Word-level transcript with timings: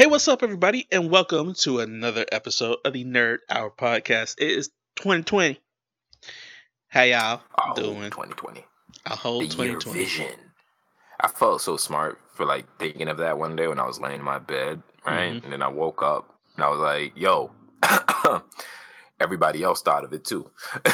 Hey, 0.00 0.06
what's 0.06 0.26
up, 0.28 0.42
everybody, 0.42 0.88
and 0.90 1.10
welcome 1.10 1.52
to 1.58 1.80
another 1.80 2.24
episode 2.32 2.78
of 2.86 2.94
the 2.94 3.04
Nerd 3.04 3.40
Hour 3.50 3.70
podcast. 3.70 4.36
It 4.38 4.50
is 4.50 4.68
2020. 4.96 5.60
How 6.88 7.02
y'all 7.02 7.42
Oh, 7.58 7.74
doing? 7.74 8.04
2020. 8.10 8.64
A 9.04 9.14
whole 9.14 9.40
The 9.40 9.48
2020. 9.48 9.98
vision. 9.98 10.32
I 11.20 11.28
felt 11.28 11.60
so 11.60 11.76
smart 11.76 12.18
for 12.32 12.46
like 12.46 12.64
thinking 12.78 13.08
of 13.08 13.18
that 13.18 13.36
one 13.36 13.56
day 13.56 13.66
when 13.68 13.78
I 13.78 13.84
was 13.86 14.00
laying 14.00 14.20
in 14.20 14.24
my 14.24 14.38
bed, 14.38 14.82
right? 15.04 15.34
Mhm. 15.34 15.44
And 15.44 15.52
then 15.52 15.60
I 15.60 15.68
woke 15.68 16.02
up 16.02 16.34
and 16.56 16.64
I 16.64 16.70
was 16.70 16.80
like, 16.80 17.12
yo, 17.14 17.50
everybody 19.20 19.62
else 19.62 19.82
thought 19.82 20.04
of 20.04 20.14
it 20.14 20.24
too. 20.24 20.50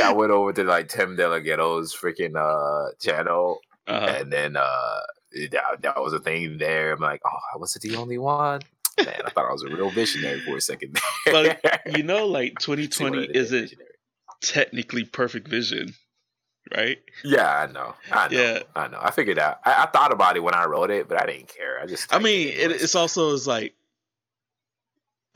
I 0.00 0.14
went 0.16 0.32
over 0.32 0.54
to 0.54 0.64
like 0.64 0.88
Tim 0.88 1.14
Delgadetto's 1.14 1.94
freaking 1.94 2.36
uh 2.38 2.92
channel 2.98 3.60
uh, 3.86 4.14
and 4.18 4.32
then 4.32 4.56
uh 4.56 5.00
that, 5.52 5.82
that 5.82 6.00
was 6.00 6.12
a 6.12 6.18
thing 6.20 6.58
there. 6.58 6.92
I'm 6.92 7.00
like, 7.00 7.20
oh, 7.26 7.38
I 7.54 7.58
wasn't 7.58 7.82
the 7.82 7.96
only 7.96 8.18
one. 8.18 8.60
Man, 8.98 9.22
I 9.24 9.30
thought 9.30 9.48
I 9.48 9.52
was 9.52 9.64
a 9.64 9.68
real 9.74 9.90
visionary 9.90 10.40
for 10.40 10.56
a 10.56 10.60
second. 10.60 10.98
But, 11.26 11.58
you 11.96 12.02
know, 12.04 12.26
like 12.26 12.60
See 12.60 12.70
what 12.70 12.78
I 12.78 12.82
2020 12.86 13.36
isn't 13.36 13.60
visionary. 13.62 13.88
technically 14.40 15.04
perfect 15.04 15.48
vision, 15.48 15.94
right? 16.76 16.98
Yeah, 17.24 17.48
I 17.68 17.72
know. 17.72 17.94
I 18.12 18.28
know. 18.28 18.40
Yeah. 18.40 18.58
I 18.76 18.88
know. 18.88 18.98
I 19.00 19.10
figured 19.10 19.38
out. 19.38 19.58
I, 19.64 19.82
I 19.82 19.86
thought 19.86 20.12
about 20.12 20.36
it 20.36 20.42
when 20.44 20.54
I 20.54 20.64
wrote 20.66 20.90
it, 20.90 21.08
but 21.08 21.20
I 21.20 21.26
didn't 21.26 21.48
care. 21.48 21.80
I 21.82 21.86
just. 21.86 22.14
I 22.14 22.18
mean, 22.20 22.48
it, 22.48 22.70
it's 22.70 22.94
also 22.94 23.32
is 23.32 23.46
like, 23.48 23.74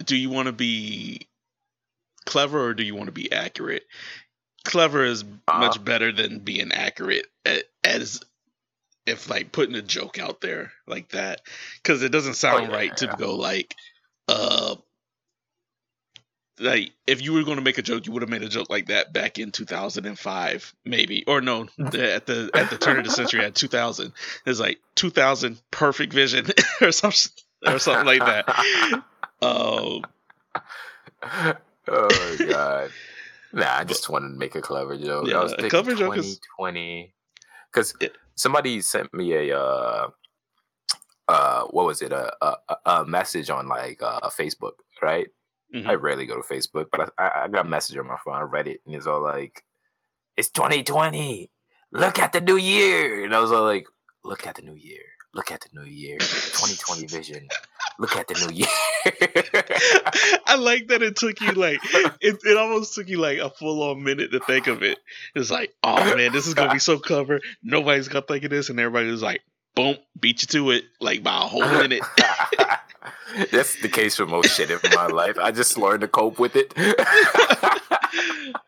do 0.05 0.16
you 0.16 0.30
want 0.30 0.46
to 0.46 0.52
be 0.52 1.27
clever 2.27 2.62
or 2.65 2.74
do 2.74 2.83
you 2.85 2.95
want 2.95 3.07
to 3.07 3.12
be 3.12 3.33
accurate? 3.33 3.85
Clever 4.65 5.04
is 5.04 5.23
Uh-huh. 5.23 5.59
much 5.59 5.82
better 5.85 6.13
than 6.13 6.41
being 6.41 6.71
accurate 6.73 7.26
a- 7.46 7.63
as 7.82 8.21
if 9.09 9.28
like 9.30 9.51
putting 9.52 9.74
a 9.74 9.82
joke 9.82 10.18
out 10.18 10.40
there 10.40 10.73
like 10.87 11.09
that 11.10 11.40
because 11.82 12.02
it 12.02 12.10
doesn't 12.12 12.34
sound 12.34 12.66
Oh, 12.66 12.70
yeah, 12.70 12.76
right 12.76 12.96
to 12.98 13.06
yeah. 13.06 13.16
go 13.16 13.34
like, 13.37 13.74
uh, 14.28 14.76
like 16.60 16.90
if 17.06 17.23
you 17.23 17.32
were 17.32 17.45
going 17.45 17.56
to 17.56 17.62
make 17.62 17.79
a 17.79 17.82
joke, 17.82 18.06
you 18.06 18.12
would 18.12 18.23
have 18.23 18.29
made 18.30 18.42
a 18.42 18.48
joke 18.48 18.68
like 18.68 18.86
that 18.86 19.12
back 19.12 19.38
in 19.38 19.52
2005, 19.52 20.74
maybe, 20.84 21.24
or 21.26 21.40
no, 21.40 21.62
at 21.79 22.26
the 22.26 22.51
at 22.54 22.68
the 22.70 22.76
turn 22.79 22.98
of 22.98 23.04
the 23.04 23.10
century 23.10 23.45
at 23.45 23.54
2000. 23.54 24.12
It's 24.45 24.59
like 24.59 24.79
2000 24.96 25.60
perfect 25.70 26.12
vision 26.12 26.46
or 26.80 26.90
something 26.92 27.30
or 27.66 27.79
something 27.79 28.06
like 28.06 28.20
that. 28.20 29.04
Um, 29.40 30.02
oh 31.86 32.36
god. 32.48 32.90
Nah, 33.52 33.76
I 33.79 33.84
just 33.84 34.09
wanted 34.10 34.30
to 34.30 34.34
make 34.34 34.56
a 34.56 34.60
clever 34.60 34.98
joke. 34.98 35.29
Yeah, 35.29 35.38
I 35.38 35.42
was 35.45 35.52
a 35.52 35.56
thinking 35.56 35.70
clever 35.70 35.95
joke 35.95 36.16
is- 36.18 36.40
2020 36.59 37.14
because 37.73 37.95
Yeah. 38.01 38.09
Somebody 38.39 38.81
sent 38.81 39.13
me 39.13 39.33
a 39.35 39.59
uh 39.59 40.09
uh 41.29 41.63
what 41.71 41.85
was 41.87 42.01
it 42.03 42.13
a 42.13 42.33
a, 42.41 42.57
a- 42.87 43.05
message 43.07 43.51
on 43.51 43.69
like 43.69 44.03
uh 44.03 44.29
Facebook 44.31 44.73
right 45.03 45.29
mhm. 45.75 45.87
I 45.87 45.95
rarely 45.95 46.25
go 46.27 46.41
to 46.41 46.55
Facebook, 46.55 46.87
but 46.91 47.13
I, 47.19 47.23
I, 47.25 47.45
I 47.45 47.49
got 47.49 47.66
a 47.66 47.69
message 47.69 47.99
on 47.99 48.07
my 48.07 48.16
phone. 48.25 48.37
I 48.37 48.43
read 48.43 48.69
it, 48.69 48.81
and 48.87 48.95
it's 48.95 49.07
all 49.07 49.21
like, 49.23 49.63
"It's 50.37 50.49
2020. 50.51 51.51
Look 51.93 52.19
at 52.19 52.33
the 52.33 52.41
new 52.41 52.57
year." 52.57 53.25
And 53.25 53.35
I 53.35 53.41
was 53.41 53.53
all 53.53 53.65
like, 53.65 53.87
"Look 54.25 54.47
at 54.47 54.55
the 54.57 54.63
new 54.63 54.75
year. 54.75 55.05
Look 55.34 55.52
at 55.52 55.60
the 55.60 55.80
new 55.80 55.87
year. 55.87 56.18
2020 56.18 57.07
vision. 57.07 57.48
Look 57.98 58.16
at 58.16 58.29
the 58.29 58.34
new 58.34 58.54
year." 58.54 58.68
I 60.46 60.57
like 60.57 60.88
that 60.88 61.02
it 61.02 61.16
took 61.16 61.40
you 61.40 61.52
like 61.52 61.80
it, 62.20 62.38
it 62.45 62.57
almost 62.57 62.95
took 62.95 63.09
you 63.09 63.18
like 63.18 63.38
a 63.38 63.51
full 63.51 63.82
on 63.82 64.03
minute 64.03 64.32
to 64.32 64.41
think 64.41 64.66
of 64.66 64.82
it. 64.82 64.98
It's 65.34 65.50
like, 65.50 65.75
oh 65.82 66.16
man, 66.16 66.32
this 66.32 66.47
is 66.47 66.54
gonna 66.54 66.72
be 66.72 66.78
so 66.78 66.98
clever. 66.98 67.41
Nobody's 67.62 68.08
gonna 68.08 68.25
think 68.26 68.44
of 68.44 68.50
this, 68.50 68.70
and 68.70 68.80
everybody 68.80 69.10
was 69.10 69.22
like, 69.22 69.42
boom, 69.75 69.97
beat 70.19 70.42
you 70.42 70.48
to 70.48 70.70
it 70.72 70.84
like 71.00 71.22
by 71.22 71.36
a 71.36 71.47
whole 71.47 71.60
minute. 71.60 72.03
That's 73.53 73.80
the 73.80 73.88
case 73.88 74.16
for 74.16 74.26
most 74.26 74.56
shit 74.56 74.70
in 74.70 74.78
my 74.94 75.06
life. 75.06 75.38
I 75.38 75.50
just 75.50 75.78
learned 75.78 76.00
to 76.00 76.08
cope 76.08 76.38
with 76.38 76.56
it. 76.56 76.74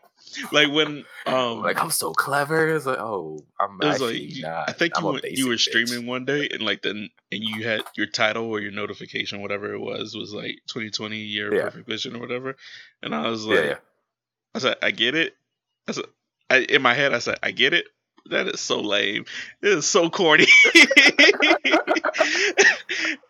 like 0.52 0.68
when 0.70 1.04
um 1.26 1.62
like 1.62 1.80
I'm 1.80 1.91
so 1.91 2.12
clever. 2.12 2.68
It's 2.74 2.86
like, 2.86 2.98
oh, 2.98 3.44
I'm 3.58 3.78
it 3.82 3.86
was 3.86 4.00
like 4.00 4.14
you- 4.16 4.42
not. 4.42 4.68
I 4.68 4.72
think 4.72 4.92
I'm 4.96 5.04
you 5.04 5.10
went, 5.12 5.24
you 5.30 5.48
were 5.48 5.54
bitch. 5.54 5.60
streaming 5.68 6.06
one 6.06 6.24
day 6.24 6.48
and 6.52 6.62
like 6.62 6.82
then 6.82 7.10
and 7.32 7.42
you 7.42 7.64
had 7.66 7.82
your 7.96 8.06
title 8.06 8.44
or 8.46 8.60
your 8.60 8.72
notification 8.72 9.41
whatever 9.42 9.72
it 9.74 9.78
was 9.78 10.14
was 10.16 10.32
like 10.32 10.56
2020 10.68 11.16
year 11.18 11.54
Yeah. 11.54 11.62
perfect 11.64 11.88
vision 11.88 12.16
or 12.16 12.18
whatever 12.20 12.56
and 13.02 13.14
I 13.14 13.28
was 13.28 13.44
like 13.46 13.58
Yeah, 13.58 13.64
yeah. 13.66 13.76
I 14.54 14.58
said 14.58 14.76
I 14.82 14.91
get 14.91 15.14
it 15.14 15.34
I 15.88 15.92
said 15.92 16.04
I, 16.48 16.58
in 16.58 16.82
my 16.82 16.94
head 16.94 17.14
I 17.14 17.18
said 17.20 17.38
I 17.42 17.50
get 17.52 17.72
it 17.74 17.86
that 18.26 18.47
is 18.48 18.60
so 18.60 18.80
lame 18.80 19.24
it 19.62 19.68
is 19.68 19.86
so 19.86 20.10
corny 20.10 20.47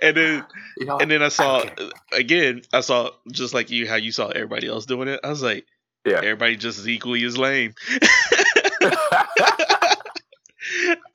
and 0.02 0.16
then 0.16 0.44
You 0.78 0.86
know, 0.86 0.98
and 0.98 1.10
then 1.10 1.22
I 1.22 1.28
saw 1.28 1.60
it. 1.62 1.92
again 2.12 2.62
I 2.72 2.80
saw 2.80 3.10
just 3.30 3.54
like 3.54 3.70
you 3.70 3.86
how 3.88 3.96
you 3.96 4.12
saw 4.12 4.28
everybody 4.28 4.66
else 4.68 4.86
doing 4.86 5.08
it 5.08 5.20
I 5.22 5.28
was 5.28 5.42
like 5.42 5.66
yeah. 6.04 6.16
everybody 6.18 6.56
just 6.56 6.78
as 6.78 6.88
equally 6.88 7.24
as 7.24 7.36
lame 7.38 7.74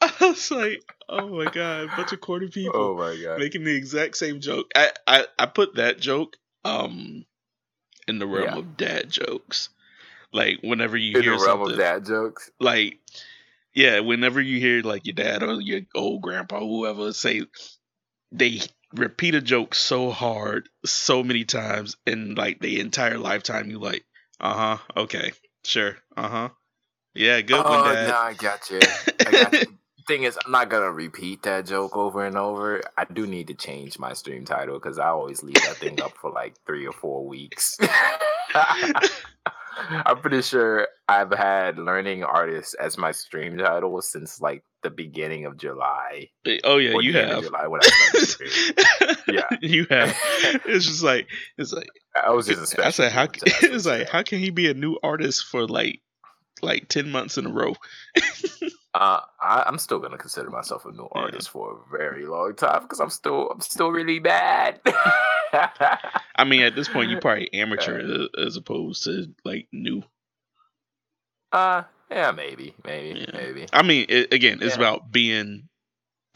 I 0.01 0.12
was 0.22 0.51
like, 0.51 0.81
oh 1.07 1.28
my 1.29 1.46
god, 1.46 1.84
a 1.85 1.88
bunch 1.96 2.12
of 2.13 2.22
corny 2.22 2.47
people 2.50 2.73
oh 2.75 2.96
my 2.97 3.16
god. 3.22 3.40
making 3.40 3.63
the 3.63 3.75
exact 3.75 4.18
same 4.18 4.40
joke. 4.41 4.72
I, 4.75 4.91
I 5.07 5.25
I 5.38 5.46
put 5.46 5.75
that 5.75 6.00
joke 6.00 6.38
um 6.63 7.25
in 8.07 8.19
the 8.19 8.28
realm 8.28 8.53
Yeah. 8.53 8.57
of 8.59 8.78
dad 8.78 9.09
jokes. 9.09 9.69
Like 10.34 10.59
whenever 10.62 10.97
you 10.97 11.17
In 11.17 11.23
hear 11.23 11.38
the 11.38 11.44
realm 11.46 11.59
something, 11.59 11.73
of 11.73 11.78
dad 11.79 12.06
jokes. 12.06 12.50
like 12.59 13.00
yeah, 13.73 14.00
whenever 14.00 14.40
you 14.41 14.59
hear 14.59 14.81
like 14.81 15.06
your 15.06 15.16
dad 15.16 15.44
or 15.44 15.59
your 15.62 15.81
old 15.96 16.22
grandpa, 16.22 16.59
whoever 16.59 17.13
say 17.13 17.44
they 18.31 18.62
repeat 18.94 19.35
a 19.35 19.41
joke 19.41 19.75
so 19.75 20.12
hard, 20.12 20.69
so 20.85 21.23
many 21.23 21.44
times, 21.46 21.97
in 22.06 22.35
like 22.35 22.59
the 22.59 22.79
entire 22.79 23.17
lifetime, 23.17 23.69
you 23.69 23.79
like, 23.79 24.06
uh 24.45 24.53
huh, 24.53 24.78
okay, 24.95 25.31
sure, 25.63 25.97
uh 26.16 26.29
huh, 26.29 26.50
yeah, 27.16 27.41
good 27.41 27.63
oh, 27.66 27.81
one, 27.81 27.95
dad. 27.95 28.07
no, 28.09 28.16
I 28.16 28.33
got 28.33 28.69
you. 28.69 28.79
I 29.25 29.31
got 29.31 29.53
you. 29.53 29.59
Thing 30.07 30.22
is, 30.22 30.38
I'm 30.45 30.51
not 30.51 30.69
gonna 30.69 30.91
repeat 30.91 31.41
that 31.44 31.66
joke 31.66 31.97
over 31.97 32.23
and 32.23 32.38
over. 32.38 32.84
I 32.95 33.05
do 33.05 33.25
need 33.25 33.47
to 33.47 33.55
change 33.55 33.97
my 33.97 34.13
stream 34.13 34.45
title 34.45 34.78
because 34.78 35.00
I 35.00 35.07
always 35.07 35.41
leave 35.41 35.55
that 35.55 35.78
thing 35.78 36.00
up 36.00 36.16
for 36.16 36.29
like 36.29 36.53
three 36.67 36.85
or 36.85 36.94
four 36.94 37.25
weeks. 37.25 37.75
I'm 38.53 40.19
pretty 40.19 40.44
sure 40.44 40.88
I've 41.07 41.34
had 41.34 41.79
learning 41.79 42.23
artists 42.23 42.75
as 42.75 43.00
my 43.00 43.11
stream 43.13 43.57
title 43.57 44.00
since 44.03 44.39
like 44.39 44.63
the 44.85 44.90
beginning 44.91 45.46
of 45.46 45.57
July. 45.57 46.29
Oh 46.63 46.78
yeah, 46.78 46.94
you 47.01 47.12
the 47.12 47.22
end 47.23 47.31
of 47.31 47.35
have. 47.38 47.44
July 47.46 47.68
when 47.68 47.81
I. 47.84 49.23
Yeah. 49.28 49.50
you 49.62 49.85
have. 49.90 50.16
It's 50.66 50.85
just 50.85 51.01
like 51.03 51.28
it's 51.57 51.73
like 51.73 51.90
I 52.16 52.29
was 52.31 52.46
just. 52.47 52.78
I 52.79 52.91
said, 52.91 53.12
how? 53.12 53.23
I 53.23 53.29
It's 53.63 53.85
like 53.85 54.07
how 54.09 54.22
can 54.23 54.40
he 54.40 54.51
be 54.51 54.69
a 54.69 54.73
new 54.73 54.97
artist 55.03 55.46
for 55.46 55.68
like 55.68 56.01
like 56.62 56.88
ten 56.88 57.09
months 57.12 57.38
in 57.38 57.46
a 57.47 57.50
row? 57.51 57.75
Uh, 58.94 59.19
I, 59.41 59.63
I'm 59.68 59.78
still 59.78 60.00
gonna 60.00 60.18
consider 60.18 60.50
myself 60.50 60.85
a 60.85 60.91
new 60.91 61.09
Yeah. 61.16 61.22
artist 61.23 61.50
for 61.50 61.73
a 61.73 61.97
very 61.97 62.25
long 62.28 62.56
time 62.56 62.84
because 62.84 63.00
I'm 63.02 63.09
still 63.09 63.50
I'm 63.50 63.59
still 63.62 63.90
really 63.91 64.19
bad. 64.19 64.79
I 65.53 66.44
mean, 66.46 66.62
at 66.62 66.75
this 66.75 66.88
point, 66.88 67.09
you 67.09 67.17
probably 67.19 67.52
amateur 67.53 68.00
a- 68.00 68.41
as 68.46 68.56
opposed 68.56 69.03
to 69.06 69.34
like 69.44 69.67
new. 69.73 70.03
uh, 71.52 71.84
yeah, 72.11 72.31
maybe, 72.31 72.73
maybe, 72.83 73.19
Yeah. 73.21 73.25
maybe. 73.33 73.66
I 73.73 73.81
mean, 73.83 74.05
it, 74.09 74.33
again, 74.33 74.59
it's 74.61 74.75
Yeah. 74.77 74.81
about 74.81 75.11
being. 75.11 75.69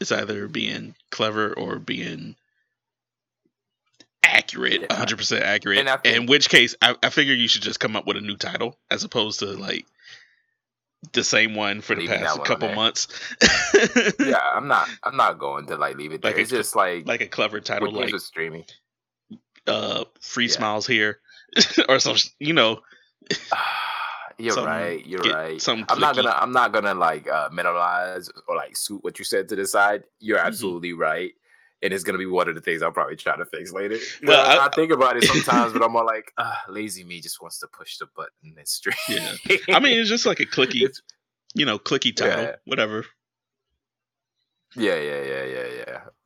It's 0.00 0.12
either 0.12 0.48
being 0.48 0.94
clever 1.10 1.52
or 1.52 1.78
being 1.78 2.36
accurate, 4.24 4.82
Yeah. 4.82 4.94
hundred 4.96 5.18
percent 5.18 5.42
accurate. 5.44 5.78
And 5.86 6.02
think- 6.02 6.16
in 6.16 6.26
which 6.26 6.48
case, 6.48 6.74
I, 6.80 6.96
I 7.02 7.10
figure 7.10 7.34
you 7.34 7.48
should 7.48 7.62
just 7.62 7.80
come 7.80 7.96
up 7.96 8.06
with 8.06 8.16
a 8.16 8.20
new 8.20 8.36
title 8.36 8.78
as 8.90 9.04
opposed 9.04 9.40
to 9.40 9.46
like 9.46 9.86
the 11.12 11.24
same 11.24 11.54
one 11.54 11.80
for 11.80 11.94
the 11.94 12.06
past 12.06 12.44
couple 12.44 12.72
months. 12.74 13.08
Yeah, 14.20 14.38
I'm 14.54 14.68
not 14.68 14.88
I'm 15.02 15.16
not 15.16 15.38
going 15.38 15.66
to 15.66 15.76
like 15.76 15.96
leave 15.96 16.12
it 16.12 16.22
there. 16.22 16.30
Like 16.32 16.38
a- 16.38 16.42
it's 16.42 16.50
just 16.50 16.76
like 16.76 17.06
like 17.06 17.20
a 17.22 17.26
clever 17.26 17.60
title, 17.60 17.90
like 17.92 18.14
streaming. 18.20 18.64
uh, 19.66 20.04
"Free. 20.20 20.48
Smiles 20.48 20.86
Here," 20.86 21.20
or 21.88 21.98
some, 21.98 22.16
you 22.38 22.52
know, 22.52 22.80
You're 24.40 24.52
Something- 24.54 24.72
right. 24.72 25.06
You're 25.06 25.20
right. 25.20 25.68
I'm 25.68 26.00
not 26.00 26.16
gonna. 26.16 26.30
I'm 26.30 26.52
not 26.52 26.72
gonna 26.72 26.94
like 26.94 27.28
uh, 27.28 27.48
minimize 27.52 28.28
or 28.48 28.56
like 28.56 28.76
suit 28.76 29.02
what 29.04 29.18
you 29.18 29.24
said 29.24 29.48
to 29.50 29.56
the 29.56 29.66
side. 29.66 30.04
You're 30.18 30.38
Mm-hmm. 30.38 30.46
absolutely 30.46 30.92
right, 30.92 31.32
and 31.82 31.92
it's 31.92 32.04
gonna 32.04 32.18
be 32.18 32.26
one 32.26 32.48
of 32.48 32.54
the 32.54 32.60
things 32.60 32.82
I'll 32.82 32.92
probably 32.92 33.16
try 33.16 33.36
to 33.36 33.44
fix 33.44 33.72
later. 33.72 33.96
Well, 34.22 34.44
I, 34.60 34.66
I- 34.66 34.70
think 34.74 34.92
about 34.92 35.16
it 35.16 35.24
sometimes, 35.24 35.72
but 35.72 35.82
I'm 35.82 35.94
all 35.94 36.06
like, 36.06 36.32
uh, 36.38 36.54
lazy 36.68 37.04
me 37.04 37.20
just 37.20 37.40
wants 37.40 37.58
to 37.60 37.66
push 37.68 37.98
the 37.98 38.06
button 38.16 38.54
and 38.56 38.66
stream. 38.68 38.96
Yeah. 39.08 39.56
I 39.76 39.80
mean, 39.80 39.98
it's 39.98 40.08
just 40.08 40.26
like 40.26 40.40
a 40.40 40.46
clicky, 40.46 40.82
It's- 40.88 41.02
you 41.54 41.64
know, 41.66 41.78
clicky 41.78 42.14
title, 42.14 42.44
Yeah. 42.44 42.56
whatever. 42.64 43.04
Yeah, 44.76 44.94
yeah, 45.00 45.22
yeah, 45.22 45.44
yeah, 45.44 45.66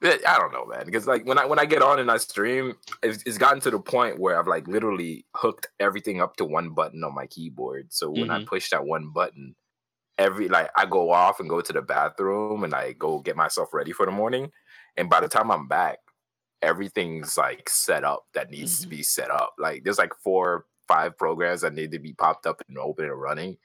yeah. 0.03 0.17
I 0.29 0.39
don't 0.39 0.53
know, 0.53 0.67
man. 0.67 0.85
Because 0.85 1.07
like 1.07 1.25
when 1.25 1.39
I 1.39 1.47
when 1.47 1.59
I 1.59 1.65
get 1.65 1.81
on 1.81 1.99
and 1.99 2.11
I 2.11 2.19
stream, 2.19 2.75
it's, 3.03 3.23
it's 3.25 3.39
gotten 3.39 3.61
to 3.61 3.71
the 3.71 3.81
point 3.81 4.21
where 4.21 4.39
I've 4.39 4.47
like 4.47 4.69
literally 4.69 5.27
hooked 5.35 5.69
everything 5.81 6.21
up 6.21 6.37
to 6.37 6.45
one 6.45 6.71
button 6.75 7.03
on 7.05 7.15
my 7.15 7.27
keyboard. 7.27 7.93
So 7.93 8.11
when 8.11 8.29
I 8.31 8.41
push 8.41 8.69
that 8.71 8.85
one 8.85 9.11
button, 9.13 9.57
every 10.19 10.49
like 10.49 10.71
I 10.77 10.87
go 10.87 11.11
off 11.13 11.41
and 11.41 11.49
go 11.51 11.61
to 11.63 11.73
the 11.73 11.83
bathroom 11.83 12.65
and 12.65 12.75
I 12.75 12.93
go 12.93 13.21
get 13.21 13.37
myself 13.37 13.75
ready 13.75 13.93
for 13.93 14.07
the 14.07 14.13
morning, 14.13 14.53
and 14.97 15.11
by 15.11 15.21
the 15.21 15.29
time 15.29 15.51
I'm 15.51 15.69
back, 15.69 15.99
everything's 16.63 17.37
like 17.37 17.69
set 17.69 18.05
up 18.05 18.27
that 18.35 18.51
needs 18.51 18.81
to 18.81 18.87
Mhm. 18.87 18.91
be 18.91 19.03
set 19.03 19.31
up. 19.31 19.55
Like 19.59 19.85
there's 19.85 19.99
like 19.99 20.15
four, 20.23 20.67
five 20.89 21.17
programs 21.19 21.61
that 21.63 21.75
need 21.75 21.93
to 21.93 21.99
be 21.99 22.15
popped 22.15 22.47
up 22.47 22.63
and 22.69 22.79
open 22.79 23.07
and 23.07 23.21
running. 23.21 23.59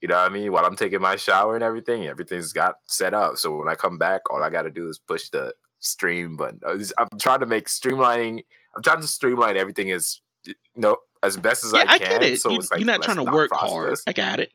You 0.00 0.08
know 0.08 0.16
what 0.16 0.30
I 0.30 0.34
mean? 0.34 0.52
While 0.52 0.66
I'm 0.66 0.76
taking 0.76 1.00
my 1.00 1.16
shower 1.16 1.54
and 1.54 1.64
everything, 1.64 2.06
everything's 2.06 2.52
got 2.52 2.76
set 2.86 3.14
up. 3.14 3.36
So 3.38 3.56
when 3.56 3.68
I 3.68 3.74
come 3.74 3.96
back, 3.96 4.20
all 4.30 4.42
I 4.42 4.50
got 4.50 4.62
to 4.62 4.70
do 4.70 4.88
is 4.88 4.98
push 4.98 5.30
the 5.30 5.54
stream 5.80 6.36
button. 6.36 6.60
Uh, 6.66 6.74
Was- 6.76 6.92
I'm 6.98 7.08
trying 7.18 7.40
to 7.40 7.46
make 7.46 7.68
streamlining. 7.68 8.44
I'm 8.76 8.82
trying 8.82 9.00
to 9.00 9.06
streamline 9.06 9.56
everything 9.56 9.90
as 9.92 10.20
you 10.44 10.54
know 10.76 10.98
as 11.22 11.36
best 11.38 11.64
as 11.64 11.72
Yeah, 11.72 11.84
I 11.88 11.94
I 11.94 11.98
can. 11.98 12.10
get 12.10 12.22
it. 12.22 12.40
So 12.40 12.50
you, 12.50 12.58
it's 12.58 12.70
like 12.70 12.80
you're 12.80 12.86
not 12.86 13.02
trying 13.02 13.16
to 13.24 13.30
work 13.32 13.50
hard. 13.52 13.96
I 14.06 14.12
got 14.12 14.40
it. 14.40 14.52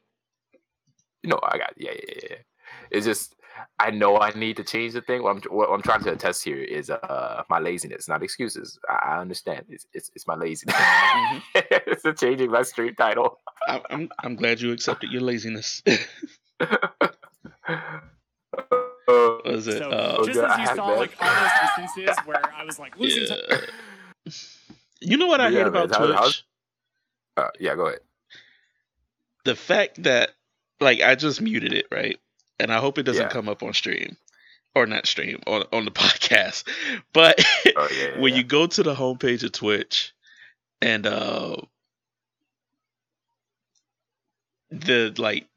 No, 1.24 1.40
I 1.42 1.58
got 1.58 1.74
yeah, 1.78 1.92
yeah, 1.94 2.14
yeah. 2.30 2.36
It's 2.92 3.06
just 3.06 3.36
I 3.80 3.92
know 3.92 4.18
I 4.20 4.32
need 4.32 4.58
to 4.58 4.64
change 4.64 4.94
the 4.94 5.02
thing. 5.02 5.24
What 5.24 5.36
I'm 5.36 5.42
what 5.52 5.70
I'm 5.70 5.82
trying 5.82 6.04
to 6.04 6.12
attest 6.12 6.44
here 6.44 6.58
is 6.62 6.90
uh 6.90 7.44
my 7.50 7.60
laziness, 7.60 8.08
not 8.08 8.22
excuses. 8.24 8.78
I, 8.90 9.14
I 9.14 9.20
understand. 9.20 9.66
It's 9.70 9.86
it's, 9.94 10.12
it's 10.16 10.28
my 10.28 10.36
laziness. 10.36 10.76
Mhm. 10.76 11.42
it's 11.56 12.06
a 12.06 12.14
changing 12.14 12.52
my 12.52 12.64
stream 12.64 12.96
title. 12.96 13.38
I, 13.68 13.82
I'm 13.90 14.10
I'm 14.24 14.36
glad 14.36 14.62
you 14.62 14.72
accepted 14.72 15.12
your 15.12 15.22
laziness. 15.22 15.82
Was 19.46 19.68
it? 19.68 19.80
So 19.80 19.90
uh, 19.90 20.26
just 20.26 20.40
Okay, 20.40 20.48
as 20.52 20.58
you 20.60 20.66
have 20.66 20.76
saw 20.76 20.88
that. 20.92 20.98
like 21.00 21.16
all 21.20 21.42
those 21.42 21.52
instances 21.88 22.18
where 22.26 22.42
I 22.56 22.64
was 22.64 22.78
like 22.80 22.98
losing 23.00 23.26
time. 23.28 23.40
yeah. 23.50 24.32
You 25.02 25.18
know 25.18 25.28
what 25.28 25.42
I 25.42 25.46
Yeah, 25.50 25.64
hate 25.64 25.74
man, 25.74 25.84
about 25.84 25.92
how- 25.92 26.06
Twitch? 26.06 26.16
how's- 26.18 26.44
uh, 27.38 27.48
yeah, 27.60 27.76
go 27.76 27.88
ahead. 27.88 28.00
the 29.46 29.56
fact 29.56 30.04
that 30.04 30.32
like 30.82 31.02
I 31.02 31.16
just 31.16 31.42
muted 31.42 31.74
it, 31.74 31.88
right? 31.92 32.20
And 32.60 32.72
I 32.74 32.80
hope 32.80 32.98
it 32.98 33.04
doesn't 33.04 33.22
Yeah. 33.24 33.30
come 33.30 33.48
up 33.50 33.64
on 33.64 33.74
stream 33.74 34.18
or 34.76 34.86
not 34.86 35.08
stream 35.08 35.42
on 35.48 35.64
on 35.72 35.86
the 35.86 35.92
podcast. 36.04 36.64
But 37.14 37.44
Oh 37.76 37.88
yeah, 37.92 38.20
when 38.20 38.36
you 38.36 38.44
go 38.44 38.68
to 38.68 38.84
the 38.84 38.96
homepage 38.96 39.44
of 39.44 39.52
Twitch 39.52 40.14
and 40.82 41.06
uh 41.08 41.56
the 44.72 45.14
like 45.18 45.48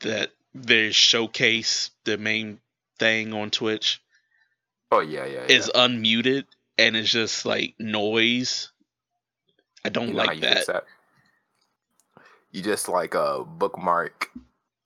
that 0.00 0.30
they 0.54 0.90
showcase 0.90 1.90
the 2.04 2.16
main 2.18 2.60
thing 2.98 3.32
on 3.32 3.50
Twitch 3.50 4.00
oh 4.92 5.00
yeah, 5.00 5.24
yeah, 5.26 5.40
yeah. 5.42 5.46
is 5.56 5.70
unmuted 5.74 6.44
and 6.78 6.96
it's 6.96 7.10
just 7.10 7.44
like 7.46 7.74
noise. 7.78 8.70
I 9.84 9.88
don't 9.88 10.08
You 10.08 10.14
know 10.14 10.24
like 10.24 10.36
you 10.36 10.40
that. 10.42 10.66
that? 10.66 10.84
You 12.52 12.62
just 12.62 12.88
like 12.88 13.14
uh 13.14 13.40
bookmark 13.44 14.30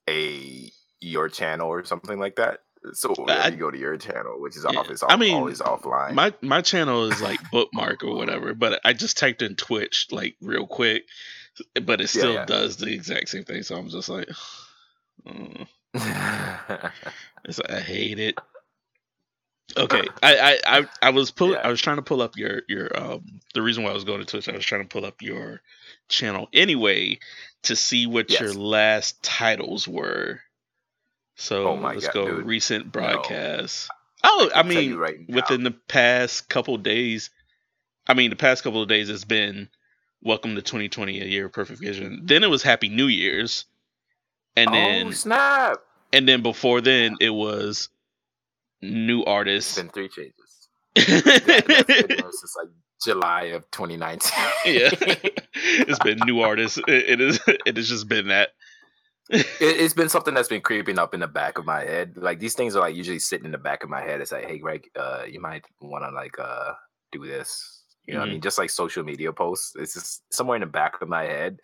a 0.09 0.71
your 1.04 1.28
channel 1.28 1.68
or 1.68 1.84
something 1.84 2.18
like 2.18 2.36
that. 2.36 2.60
So 2.92 3.14
I- 3.28 3.48
you 3.48 3.56
go 3.56 3.70
to 3.70 3.78
your 3.78 3.96
channel, 3.96 4.40
which 4.40 4.56
is 4.56 4.66
Yeah. 4.70 4.80
off, 4.80 4.88
I 5.08 5.16
mean, 5.16 5.34
always 5.34 5.60
offline. 5.60 6.12
My 6.14 6.34
my 6.42 6.60
channel 6.60 7.10
is 7.10 7.20
like 7.22 7.40
bookmark 7.50 8.04
or 8.04 8.14
whatever, 8.14 8.54
but 8.54 8.80
I 8.84 8.92
just 8.92 9.16
typed 9.16 9.40
in 9.42 9.56
Twitch 9.56 10.08
like 10.10 10.36
real 10.42 10.66
quick, 10.66 11.04
but 11.82 12.00
it 12.00 12.08
still 12.08 12.34
yeah. 12.34 12.44
does 12.44 12.76
the 12.76 12.92
exact 12.92 13.30
same 13.30 13.44
thing. 13.44 13.62
So 13.62 13.76
I'm 13.76 13.88
just 13.88 14.08
like, 14.10 14.28
it's 15.94 17.58
like, 17.58 17.70
I 17.70 17.80
hate 17.80 18.18
it. 18.18 18.38
Okay, 19.76 20.02
I 20.22 20.36
I 20.36 20.78
I, 20.78 20.86
I 21.02 21.10
was 21.10 21.30
pull 21.30 21.52
Yeah. 21.52 21.62
I 21.64 21.68
was 21.68 21.80
trying 21.80 21.96
to 21.96 22.02
pull 22.02 22.20
up 22.20 22.36
your 22.36 22.62
your 22.68 22.90
um 22.94 23.24
the 23.54 23.62
reason 23.62 23.82
why 23.82 23.90
I 23.90 23.94
was 23.94 24.04
going 24.04 24.20
to 24.20 24.26
Twitch 24.26 24.48
I 24.48 24.52
was 24.56 24.64
trying 24.66 24.82
to 24.82 24.88
pull 24.88 25.06
up 25.06 25.22
your 25.22 25.62
channel 26.08 26.48
anyway 26.52 27.18
to 27.62 27.76
see 27.76 28.06
what 28.06 28.30
your 28.38 28.52
last 28.52 29.22
titles 29.22 29.88
were. 29.88 30.40
So 31.36 31.69
Oh 31.69 31.75
let's 31.75 32.06
God, 32.06 32.14
go 32.14 32.26
dude. 32.36 32.46
recent 32.46 32.86
No. 32.86 32.90
broadcasts. 32.92 33.88
Oh, 34.22 34.50
I 34.54 34.62
you 34.62 34.69
mean, 34.69 34.94
right 34.96 35.19
within 35.28 35.64
the 35.64 35.70
past 35.72 36.48
couple 36.48 36.76
days, 36.78 37.31
I 38.06 38.14
mean, 38.14 38.31
the 38.31 38.36
past 38.36 38.62
couple 38.64 38.82
of 38.82 38.88
days, 38.88 39.10
it's 39.10 39.25
been 39.25 39.69
Welcome 40.22 40.54
to 40.54 40.62
2020, 40.62 41.20
a 41.20 41.25
year 41.26 41.46
of 41.46 41.52
perfect 41.52 41.81
vision. 41.81 42.22
Then 42.25 42.44
it 42.44 42.48
was 42.50 42.62
Happy 42.62 42.88
New 42.88 43.08
Year's, 43.08 43.66
and 44.56 44.70
oh 44.70 44.72
then 44.72 45.12
snap! 45.12 45.76
and 46.14 46.26
then 46.26 46.42
before 46.42 46.81
then 46.81 47.16
it 47.20 47.31
was 47.31 47.90
new 48.80 49.20
It's 49.20 49.28
artists. 49.28 49.76
been 49.76 49.90
three 49.90 50.08
changes. 50.08 50.34
That, 51.44 51.64
that's 51.66 52.04
been 52.06 52.16
there 52.16 52.30
since 52.30 52.54
like 52.56 52.69
July 53.04 53.42
of 53.54 53.70
2019. 53.70 54.32
yeah, 54.64 54.90
it's 55.54 55.98
been 55.98 56.19
new 56.25 56.40
artists. 56.40 56.78
It, 56.78 56.88
it 56.88 57.20
is. 57.20 57.40
It 57.66 57.76
has 57.76 57.88
just 57.88 58.08
been 58.08 58.28
that. 58.28 58.50
It, 59.31 59.47
it's 59.61 59.94
been 59.94 60.09
something 60.09 60.35
that's 60.35 60.49
been 60.49 60.61
creeping 60.61 60.99
up 60.99 61.15
in 61.15 61.21
the 61.21 61.26
back 61.26 61.59
of 61.59 61.65
my 61.65 61.81
head. 61.81 62.15
Like 62.17 62.41
these 62.41 62.55
things 62.55 62.76
are 62.76 62.81
like 62.81 62.94
usually 62.94 63.19
sitting 63.19 63.47
in 63.47 63.53
the 63.53 63.59
back 63.59 63.82
of 63.82 63.91
my 63.91 64.03
head. 64.03 64.21
It's 64.21 64.32
like, 64.32 64.47
hey, 64.47 64.59
Greg, 64.59 64.88
uh, 64.97 65.25
you 65.29 65.41
might 65.41 65.65
want 65.81 66.05
to 66.05 66.11
like 66.11 66.38
uh 66.38 66.73
do 67.12 67.26
this. 67.26 67.82
You 68.06 68.15
know 68.15 68.21
what 68.21 68.29
I 68.29 68.32
mean? 68.32 68.43
Just 68.43 68.59
like 68.59 68.69
social 68.71 69.03
media 69.03 69.32
posts. 69.32 69.75
It's 69.76 69.94
just 69.94 70.23
somewhere 70.32 70.56
in 70.56 70.61
the 70.61 70.67
back 70.67 71.00
of 71.00 71.09
my 71.09 71.25
head, 71.25 71.59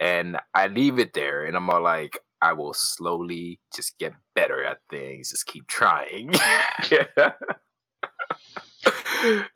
and 0.00 0.38
I 0.54 0.66
leave 0.66 0.98
it 0.98 1.14
there, 1.14 1.44
and 1.44 1.56
I'm 1.56 1.70
all 1.70 1.80
like, 1.82 2.18
I 2.42 2.52
will 2.52 2.74
slowly 2.74 3.58
just 3.74 3.98
get 3.98 4.12
better 4.34 4.62
at 4.64 4.78
things. 4.90 5.30
Just 5.30 5.46
keep 5.46 5.66
trying. 5.66 6.32
you 6.90 6.98
know 7.16 7.32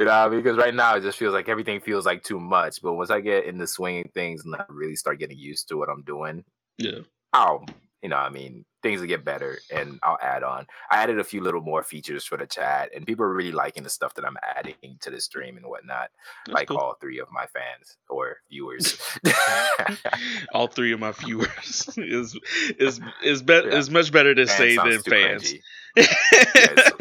what 0.07 0.09
I 0.09 0.29
mean? 0.29 0.43
Because 0.43 0.57
right 0.57 0.75
now 0.75 0.97
it 0.97 1.03
just 1.03 1.19
feels 1.19 1.35
like 1.35 1.49
everything 1.49 1.81
feels 1.81 2.07
like 2.07 2.23
too 2.25 2.41
much. 2.41 2.81
But 2.83 2.95
once 2.95 3.11
I 3.11 3.21
get 3.21 3.45
in 3.45 3.59
the 3.59 3.67
swing 3.67 4.05
of 4.05 4.13
things 4.13 4.45
and 4.45 4.55
I 4.55 4.65
really 4.69 4.97
start 4.97 5.19
getting 5.19 5.39
used 5.39 5.69
to 5.69 5.77
what 5.77 5.89
I'm 5.91 6.03
doing, 6.03 6.45
Yeah. 6.79 7.01
I'll, 7.32 7.64
you 8.02 8.08
know, 8.08 8.17
I 8.17 8.29
mean, 8.31 8.64
things 8.82 9.00
will 9.00 9.06
get 9.06 9.25
better 9.25 9.58
and 9.73 9.99
I'll 10.02 10.19
add 10.20 10.43
on. 10.43 10.67
I 10.90 11.02
added 11.02 11.20
a 11.20 11.25
few 11.25 11.40
little 11.40 11.61
more 11.61 11.82
features 11.84 12.25
for 12.25 12.37
the 12.37 12.46
chat, 12.46 12.90
and 12.94 13.06
people 13.06 13.25
are 13.25 13.32
really 13.32 13.52
liking 13.52 13.84
the 13.84 13.90
stuff 13.90 14.14
that 14.14 14.25
I'm 14.25 14.37
adding 14.56 14.75
to 15.00 15.11
the 15.11 15.20
stream 15.20 15.56
and 15.56 15.67
whatnot. 15.67 16.11
That's 16.46 16.55
like 16.55 16.69
cool. 16.69 16.79
all 16.79 16.96
three 17.00 17.20
of 17.20 17.29
my 17.31 17.46
fans 17.46 17.96
or 18.08 18.38
viewers. 18.50 18.99
all 20.52 20.67
three 20.67 20.93
of 20.93 21.00
my 21.00 21.12
viewers 21.12 21.88
is 21.96 22.37
is 22.79 23.00
is 23.23 23.43
better 23.43 23.69
Yeah. 23.70 23.79
is 23.79 23.88
much 23.90 24.11
better 24.12 24.34
to 24.34 24.46
Fans 24.46 24.58
say 24.58 24.76
than 24.76 25.00
fans. 25.02 25.55
it's 25.94 26.88
so 26.88 26.96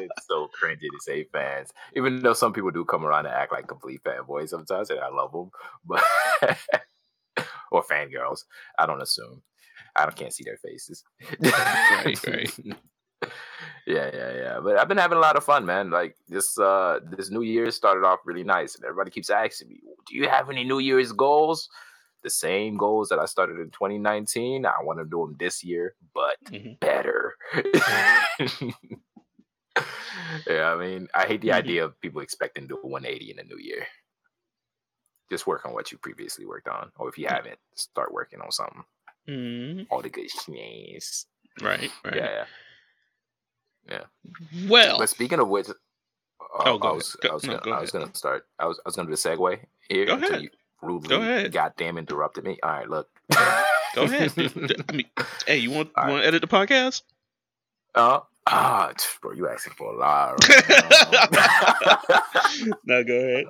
it's 0.00 0.26
so 0.26 0.48
cringy 0.62 0.80
to 0.80 1.00
say 1.00 1.24
fans, 1.32 1.70
even 1.94 2.20
though 2.22 2.32
some 2.32 2.52
people 2.52 2.70
do 2.70 2.84
come 2.84 3.04
around 3.04 3.26
and 3.26 3.34
act 3.34 3.52
like 3.52 3.66
complete 3.68 4.02
fanboys 4.02 4.48
sometimes, 4.48 4.90
and 4.90 5.00
I 5.00 5.08
love 5.10 5.32
them, 5.32 5.50
but 5.84 6.02
or 7.76 7.84
fangirls. 7.84 8.44
I 8.78 8.86
don't 8.86 9.02
assume. 9.02 9.42
I 9.94 10.02
don't, 10.04 10.16
can't 10.16 10.32
see 10.32 10.44
their 10.44 10.56
faces. 10.58 11.04
Right, 11.40 12.18
right. 12.26 12.58
yeah, 13.86 14.10
yeah, 14.12 14.32
yeah. 14.36 14.60
But 14.62 14.78
I've 14.78 14.88
been 14.88 14.98
having 14.98 15.18
a 15.18 15.20
lot 15.20 15.36
of 15.36 15.44
fun, 15.44 15.64
man. 15.66 15.90
Like 15.90 16.16
this, 16.28 16.58
uh, 16.58 17.00
this 17.10 17.30
New 17.30 17.42
Year 17.42 17.70
started 17.70 18.04
off 18.04 18.20
really 18.24 18.44
nice, 18.44 18.74
and 18.74 18.84
everybody 18.84 19.10
keeps 19.10 19.30
asking 19.30 19.68
me, 19.68 19.80
"Do 20.06 20.16
you 20.16 20.28
have 20.28 20.50
any 20.50 20.64
New 20.64 20.78
Year's 20.80 21.12
goals?" 21.12 21.68
The 22.22 22.30
same 22.30 22.76
goals 22.76 23.08
that 23.10 23.18
I 23.20 23.26
started 23.26 23.58
in 23.60 23.70
2019. 23.70 24.66
I 24.66 24.82
want 24.82 24.98
to 24.98 25.04
do 25.04 25.18
them 25.26 25.36
this 25.38 25.62
year, 25.62 25.94
but 26.14 26.36
Mhm. 26.50 26.80
better. 26.80 27.36
yeah, 30.48 30.72
I 30.72 30.76
mean, 30.76 31.08
I 31.14 31.26
hate 31.26 31.40
the 31.42 31.48
Mhm. 31.48 31.54
idea 31.62 31.84
of 31.84 32.00
people 32.00 32.20
expecting 32.22 32.64
to 32.64 32.68
do 32.74 32.80
a 32.82 32.86
180 32.86 33.30
in 33.30 33.38
a 33.38 33.44
new 33.44 33.58
year. 33.58 33.86
Just 35.30 35.46
work 35.46 35.64
on 35.66 35.72
what 35.72 35.90
you 35.92 35.98
previously 35.98 36.44
worked 36.46 36.68
on, 36.68 36.90
or 36.98 37.08
if 37.08 37.18
you 37.18 37.26
haven't, 37.26 37.58
start 37.74 38.12
working 38.12 38.40
on 38.40 38.50
something. 38.52 38.84
Mhm. 39.28 39.86
All 39.90 40.02
the 40.02 40.08
good 40.10 40.30
shit. 40.30 41.04
Right, 41.60 41.90
right. 42.04 42.14
Yeah, 42.14 42.44
yeah. 43.88 44.04
Well, 44.68 44.98
But 44.98 45.08
speaking 45.08 45.40
of 45.40 45.48
which, 45.48 45.68
uh, 45.70 45.74
Oh, 46.58 46.78
I 46.80 46.92
was, 46.92 47.16
Go- 47.16 47.30
I 47.30 47.34
was, 47.34 47.44
no, 47.44 47.52
gonna, 47.54 47.64
go 47.64 47.72
I 47.72 47.80
was 47.80 47.90
gonna 47.90 48.14
start. 48.14 48.46
I 48.58 48.66
was, 48.66 48.78
I 48.84 48.88
was 48.88 48.96
gonna 48.96 49.08
do 49.08 49.14
a 49.14 49.16
segue 49.16 49.58
here 49.88 50.06
Go 50.06 50.14
until 50.14 50.30
ahead. 50.30 50.42
you 50.42 50.50
rudely, 50.80 51.16
ahead. 51.16 51.52
goddamn, 51.52 51.98
interrupted 51.98 52.44
me. 52.44 52.58
All 52.62 52.70
right, 52.70 52.88
look. 52.88 53.08
go 53.94 54.02
ahead. 54.04 54.32
I 54.88 54.92
mean, 54.92 55.06
hey, 55.46 55.56
you 55.58 55.70
want 55.70 55.90
right. 55.96 56.08
want 56.10 56.22
to 56.22 56.26
edit 56.28 56.40
the 56.42 56.48
podcast? 56.48 57.02
Uh, 57.94 58.20
ah, 58.46 58.92
bro, 59.22 59.32
you 59.32 59.48
asking 59.48 59.72
for 59.74 59.92
a 59.92 59.96
lot. 59.98 60.38
right 60.48 60.68
now. 60.68 60.88
no, 62.84 63.02
go 63.04 63.14
ahead. 63.14 63.46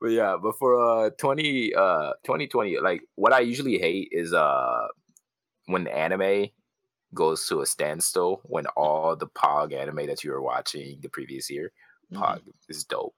But 0.00 0.08
yeah, 0.08 0.36
but 0.40 0.58
for 0.58 1.06
uh 1.06 1.10
20 1.10 1.74
uh 1.74 2.12
2020, 2.24 2.78
like 2.78 3.02
what 3.14 3.32
I 3.32 3.40
usually 3.40 3.78
hate 3.78 4.08
is 4.12 4.32
uh 4.32 4.88
when 5.66 5.86
anime 5.86 6.48
goes 7.14 7.46
to 7.48 7.60
a 7.60 7.66
standstill 7.66 8.40
when 8.44 8.66
all 8.68 9.16
the 9.16 9.26
Pog 9.26 9.72
anime 9.72 10.06
that 10.06 10.24
you 10.24 10.32
were 10.32 10.42
watching 10.42 10.98
the 11.00 11.08
previous 11.08 11.50
year, 11.50 11.72
Pog 12.12 12.40
is 12.68 12.84
dope. 12.84 13.14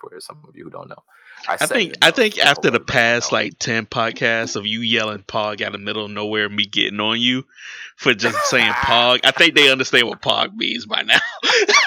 For 0.00 0.20
some 0.20 0.42
of 0.48 0.56
you 0.56 0.64
who 0.64 0.70
don't 0.70 0.88
know, 0.88 1.02
I 1.48 1.56
said 1.56 1.68
think 1.68 1.94
I 2.02 2.12
think 2.12 2.38
after 2.38 2.70
the 2.70 2.80
past 2.80 3.32
like 3.32 3.58
ten 3.58 3.84
podcasts 3.84 4.54
of 4.54 4.64
you 4.64 4.80
yelling 4.80 5.24
"pog" 5.24 5.60
out 5.60 5.66
of 5.66 5.72
the 5.72 5.78
middle 5.78 6.04
of 6.04 6.10
nowhere, 6.10 6.48
me 6.48 6.64
getting 6.64 7.00
on 7.00 7.20
you 7.20 7.44
for 7.96 8.14
just 8.14 8.38
saying 8.48 8.70
"pog," 8.72 9.20
I 9.24 9.32
think 9.32 9.56
they 9.56 9.70
understand 9.70 10.06
what 10.06 10.22
"pog" 10.22 10.54
means 10.54 10.86
by 10.86 11.02
now. 11.02 11.18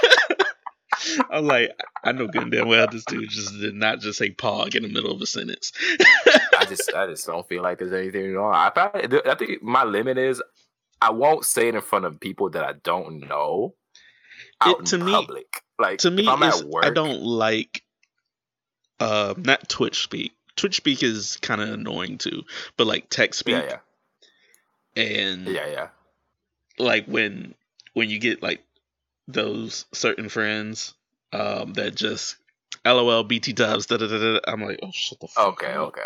I'm 1.30 1.46
like, 1.46 1.72
I 2.04 2.12
know 2.12 2.28
good 2.28 2.44
and 2.44 2.52
damn 2.52 2.68
well 2.68 2.88
this 2.92 3.06
dude 3.06 3.30
just 3.30 3.60
did 3.60 3.74
not 3.76 4.00
just 4.00 4.18
say 4.20 4.30
"pog" 4.32 4.76
in 4.76 4.84
the 4.84 4.90
middle 4.90 5.12
of 5.12 5.22
a 5.22 5.26
sentence. 5.26 5.72
I 6.58 6.66
just 6.68 6.94
I 6.94 7.08
just 7.08 7.26
don't 7.26 7.48
feel 7.48 7.64
like 7.64 7.80
there's 7.80 7.94
anything 7.94 8.34
wrong. 8.34 8.54
I 8.54 8.70
probably, 8.70 9.22
I 9.26 9.36
think 9.36 9.62
my 9.64 9.84
limit 9.84 10.18
is 10.18 10.42
I 11.02 11.12
won't 11.12 11.46
say 11.46 11.68
it 11.68 11.76
in 11.76 11.82
front 11.82 12.06
of 12.06 12.20
people 12.20 12.50
that 12.52 12.64
I 12.64 12.74
don't 12.84 13.28
know. 13.28 13.76
out 14.62 14.80
It- 14.82 14.86
to 14.88 14.96
in 14.96 15.06
me- 15.06 15.12
public. 15.12 15.48
Like 15.78 16.00
to 16.00 16.12
me, 16.12 16.24
if 16.24 16.30
I'm 16.30 16.42
at 16.44 16.64
work, 16.64 16.86
I 16.86 16.90
don't 16.90 17.22
like 17.22 17.84
uh 19.00 19.34
not 19.38 19.68
Twitch 19.68 20.04
speak. 20.04 20.34
Twitch 20.56 20.78
speak 20.78 21.04
is 21.04 21.38
kind 21.42 21.60
of 21.62 21.70
annoying 21.70 22.18
too, 22.18 22.44
but 22.78 22.88
like 22.88 23.10
text 23.10 23.40
speak 23.40 23.56
Yeah, 23.56 23.78
yeah, 24.96 25.04
and 25.04 25.48
yeah, 25.48 25.68
yeah. 25.68 25.88
like 26.80 27.06
when 27.08 27.56
when 27.94 28.10
you 28.10 28.20
get 28.20 28.42
like 28.42 28.64
those 29.28 29.86
certain 29.92 30.30
friends 30.30 30.94
um 31.34 31.74
that 31.74 31.96
just 31.96 32.38
LOL 32.86 33.24
BT 33.24 33.54
dubs 33.54 33.88
da 33.88 33.98
da 33.98 34.08
da. 34.08 34.40
I'm 34.48 34.62
like, 34.62 34.80
oh 34.84 34.92
shut 34.94 35.20
the 35.20 35.28
fuck 35.28 35.64
Okay, 35.64 35.74
up. 35.74 35.94
okay, 35.98 36.02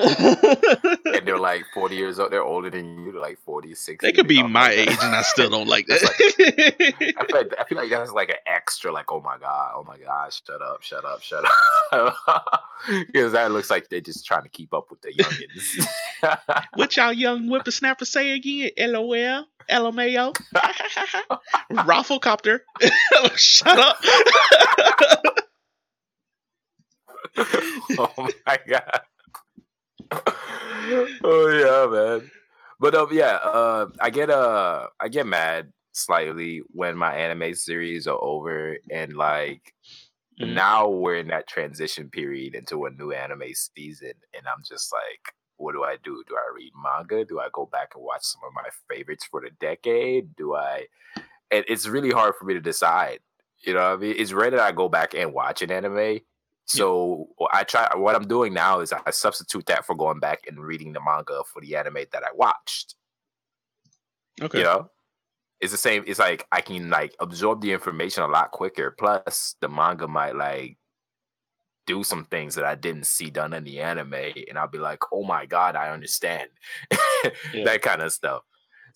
okay. 0.00 0.36
okay. 0.96 1.18
and 1.18 1.28
they're 1.28 1.38
like 1.38 1.64
40 1.74 1.96
years 1.96 2.18
old. 2.18 2.32
They're 2.32 2.42
older 2.42 2.70
than 2.70 2.98
you. 3.04 3.12
They're 3.12 3.20
like 3.20 3.38
40, 3.44 3.74
60. 3.74 4.06
they 4.06 4.12
could 4.12 4.26
be 4.26 4.40
Oh 4.40 4.48
my 4.48 4.68
God. 4.68 4.72
age 4.72 4.88
and 5.02 5.14
I 5.14 5.22
still 5.22 5.50
don't 5.50 5.68
like 5.68 5.86
that. 5.88 6.02
I 6.02 7.24
feel, 7.26 7.36
like, 7.36 7.54
I 7.58 7.64
feel 7.64 7.78
like 7.78 7.90
that's 7.90 8.12
like 8.12 8.30
an 8.30 8.36
extra, 8.46 8.90
like, 8.92 9.12
oh 9.12 9.20
my 9.20 9.36
God, 9.38 9.72
oh 9.76 9.84
my 9.84 9.98
gosh, 9.98 10.42
shut 10.46 10.62
up, 10.62 10.82
shut 10.82 11.04
up, 11.04 11.22
shut 11.22 11.44
up. 11.92 12.16
Because 12.86 13.32
that 13.32 13.50
looks 13.50 13.70
like 13.70 13.88
they're 13.88 14.00
just 14.02 14.26
trying 14.26 14.42
to 14.42 14.48
keep 14.50 14.74
up 14.74 14.90
with 14.90 15.00
the 15.00 15.12
youngins. 15.12 15.86
what 16.74 16.94
y'all 16.98 17.12
young 17.14 17.48
whippersnappers 17.48 18.10
say 18.10 18.32
again? 18.32 18.70
LOL, 18.78 19.46
LMAO, 19.70 20.34
ROFLcopter. 21.72 22.60
Oh, 23.14 23.30
shut 23.36 23.78
up. 23.78 23.96
oh 27.98 28.28
my 28.46 28.58
God. 28.68 29.00
oh 31.24 31.48
yeah, 31.48 31.90
man. 32.20 32.30
But 32.80 32.94
um, 32.94 33.08
yeah, 33.12 33.36
uh, 33.36 33.86
I 34.00 34.10
get 34.10 34.30
uh, 34.30 34.88
I 35.00 35.08
get 35.08 35.26
mad 35.26 35.72
slightly 35.92 36.62
when 36.72 36.96
my 36.96 37.14
anime 37.14 37.54
series 37.54 38.06
are 38.06 38.18
over 38.20 38.78
and 38.90 39.14
like 39.14 39.72
Mhm. 40.40 40.54
now 40.54 40.88
we're 40.88 41.16
in 41.18 41.28
that 41.28 41.46
transition 41.48 42.10
period 42.10 42.56
into 42.56 42.86
a 42.86 42.90
new 42.90 43.12
anime 43.12 43.54
season, 43.54 44.14
and 44.36 44.46
I'm 44.48 44.64
just 44.68 44.92
like, 44.92 45.32
what 45.58 45.72
do 45.74 45.84
I 45.84 45.96
do? 46.02 46.24
Do 46.28 46.36
I 46.36 46.52
read 46.54 46.72
manga? 46.82 47.24
Do 47.24 47.40
I 47.40 47.48
go 47.52 47.66
back 47.66 47.92
and 47.94 48.04
watch 48.04 48.22
some 48.24 48.42
of 48.46 48.52
my 48.54 48.68
favorites 48.90 49.26
for 49.30 49.40
the 49.40 49.50
decade? 49.60 50.34
Do 50.36 50.54
I? 50.56 50.86
And 51.50 51.64
it's 51.68 51.86
really 51.86 52.10
hard 52.10 52.34
for 52.36 52.46
me 52.46 52.54
to 52.54 52.60
decide. 52.60 53.20
You 53.64 53.74
know 53.74 53.80
what 53.90 53.98
I 53.98 54.02
mean? 54.02 54.16
It's 54.18 54.32
rare 54.32 54.50
that 54.50 54.60
I 54.60 54.72
go 54.72 54.88
back 54.88 55.14
and 55.14 55.32
watch 55.34 55.62
an 55.62 55.70
anime. 55.70 56.20
So 56.66 57.28
I 57.52 57.64
try. 57.64 57.90
What 57.94 58.14
I'm 58.14 58.26
doing 58.26 58.54
now 58.54 58.80
is 58.80 58.92
I 58.92 59.10
substitute 59.10 59.66
that 59.66 59.84
for 59.84 59.94
going 59.94 60.18
back 60.18 60.46
and 60.48 60.58
reading 60.58 60.92
the 60.92 61.00
manga 61.04 61.42
for 61.52 61.60
the 61.60 61.76
anime 61.76 61.98
that 62.12 62.22
I 62.24 62.32
watched. 62.34 62.94
Okay. 64.40 64.58
You 64.58 64.64
know, 64.64 64.90
it's 65.60 65.72
the 65.72 65.78
same. 65.78 66.04
It's 66.06 66.18
like 66.18 66.46
I 66.52 66.60
can 66.60 66.90
like 66.90 67.14
absorb 67.20 67.60
the 67.60 67.72
information 67.72 68.22
a 68.22 68.28
lot 68.28 68.50
quicker. 68.50 68.94
Plus, 68.98 69.56
the 69.60 69.68
manga 69.68 70.08
might 70.08 70.36
like 70.36 70.78
do 71.86 72.02
some 72.02 72.24
things 72.24 72.54
that 72.54 72.64
I 72.64 72.74
didn't 72.74 73.06
see 73.06 73.30
done 73.30 73.52
in 73.52 73.64
the 73.64 73.80
anime, 73.80 74.14
and 74.14 74.58
I'll 74.58 74.68
be 74.68 74.78
like, 74.78 75.00
"Oh 75.12 75.24
my 75.24 75.46
god, 75.46 75.76
I 75.76 75.90
understand." 75.90 76.48
Yeah. 77.54 77.64
That 77.64 77.80
kind 77.80 78.02
of 78.02 78.12
stuff. 78.12 78.42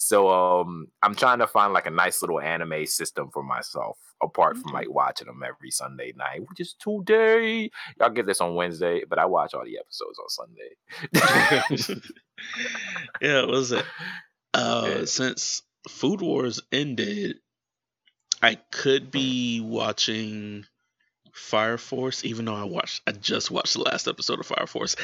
So, 0.00 0.28
um, 0.30 0.86
I'm 1.02 1.16
trying 1.16 1.40
to 1.40 1.48
find 1.48 1.72
like 1.72 1.86
a 1.86 1.90
nice 1.90 2.22
little 2.22 2.40
anime 2.40 2.86
system 2.86 3.30
for 3.32 3.42
myself, 3.42 3.98
apart 4.22 4.56
from 4.56 4.72
like 4.72 4.88
watching 4.88 5.26
them 5.26 5.42
every 5.44 5.72
Sunday 5.72 6.12
night, 6.16 6.48
which 6.48 6.60
is 6.60 6.74
today. 6.78 7.68
Y'all 7.98 8.08
get 8.10 8.24
this 8.24 8.40
on 8.40 8.54
Wednesday, 8.54 9.02
but 9.08 9.18
I 9.18 9.26
watch 9.26 9.54
all 9.54 9.64
the 9.64 9.76
episodes 9.78 10.20
on 10.20 10.28
Sunday. 10.28 12.00
yeah, 13.20 13.40
what 13.40 13.48
was 13.50 13.72
it? 13.72 13.84
Uh, 14.54 14.86
Yeah. 14.88 15.04
Since 15.04 15.62
Food 15.88 16.22
Wars 16.22 16.60
ended, 16.72 17.36
I 18.42 18.54
could 18.72 19.10
be 19.10 19.60
watching 19.60 20.64
Fire 21.32 21.76
Force, 21.76 22.24
even 22.24 22.46
though 22.46 22.54
I 22.54 22.64
watched, 22.64 23.02
I 23.06 23.12
just 23.12 23.50
watched 23.50 23.74
the 23.74 23.82
last 23.82 24.08
episode 24.08 24.40
of 24.40 24.46
Fire 24.46 24.66
Force. 24.66 24.96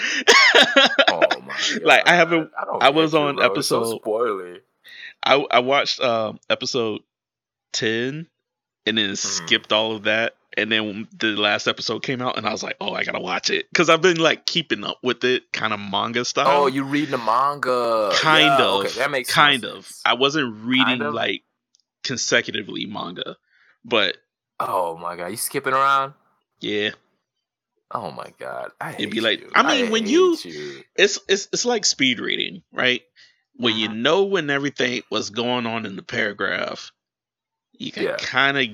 oh 1.08 1.20
my 1.44 1.54
Like, 1.84 2.08
I 2.08 2.14
haven't- 2.14 2.50
I, 2.58 2.86
I 2.86 2.90
was 2.90 3.12
you, 3.12 3.18
on 3.18 3.36
so 3.36 3.42
episode- 3.44 4.00
spoilery. 4.02 4.60
I 5.24 5.34
I 5.50 5.58
watched 5.60 6.00
um 6.00 6.38
episode 6.50 7.00
ten, 7.72 8.26
and 8.86 8.98
then 8.98 9.16
skipped 9.16 9.72
all 9.72 9.92
of 9.96 10.02
that, 10.04 10.34
and 10.56 10.70
then 10.70 11.08
the 11.18 11.28
last 11.36 11.66
episode 11.66 12.02
came 12.02 12.20
out, 12.22 12.36
and 12.36 12.46
I 12.46 12.52
was 12.52 12.62
like, 12.62 12.76
oh, 12.80 12.92
I 12.92 13.04
gotta 13.04 13.20
watch 13.20 13.50
it 13.50 13.66
because 13.70 13.88
I've 13.88 14.02
been 14.02 14.18
like 14.18 14.46
keeping 14.46 14.84
up 14.84 14.98
with 15.02 15.24
it, 15.24 15.50
kind 15.52 15.72
of 15.72 15.80
manga 15.80 16.24
style. 16.24 16.64
Oh, 16.64 16.66
you 16.66 16.84
reading 16.84 17.12
the 17.12 17.18
manga? 17.18 18.10
kind 18.14 18.44
Yeah, 18.44 18.62
of 18.66 18.84
Okay, 18.86 18.98
that 18.98 19.10
makes 19.10 19.32
kind 19.32 19.64
of 19.64 19.90
i 20.04 20.12
wasn't 20.14 20.54
reading 20.64 20.84
Kind 20.84 21.02
of? 21.02 21.14
like 21.14 21.42
consecutively 22.04 22.86
manga 22.86 23.36
but 23.84 24.16
Oh 24.60 24.96
my 24.96 25.16
god, 25.16 25.28
you 25.28 25.36
skipping 25.36 25.72
around? 25.72 26.12
yeah 26.60 26.90
Oh 27.90 28.10
my 28.10 28.32
god, 28.40 28.70
I 28.80 28.90
hate 28.92 29.00
It'd 29.02 29.10
be 29.14 29.20
like- 29.20 29.40
you. 29.40 29.50
I 29.54 29.62
mean, 29.62 29.90
when 29.90 30.06
you- 30.06 30.36
you. 30.42 30.82
it's 30.96 31.18
it's 31.28 31.48
it's 31.52 31.64
like 31.64 31.84
speed 31.84 32.18
reading 32.20 32.62
right 32.72 33.02
when 33.56 33.76
you 33.76 33.88
Mhm. 33.88 33.96
know 34.02 34.24
when 34.24 34.50
everything 34.50 35.02
was 35.10 35.30
going 35.30 35.66
on 35.66 35.86
in 35.86 35.96
the 35.96 36.02
paragraph 36.02 36.92
you 37.72 37.92
can 37.92 38.04
Yeah. 38.04 38.16
kind 38.16 38.58
of 38.58 38.68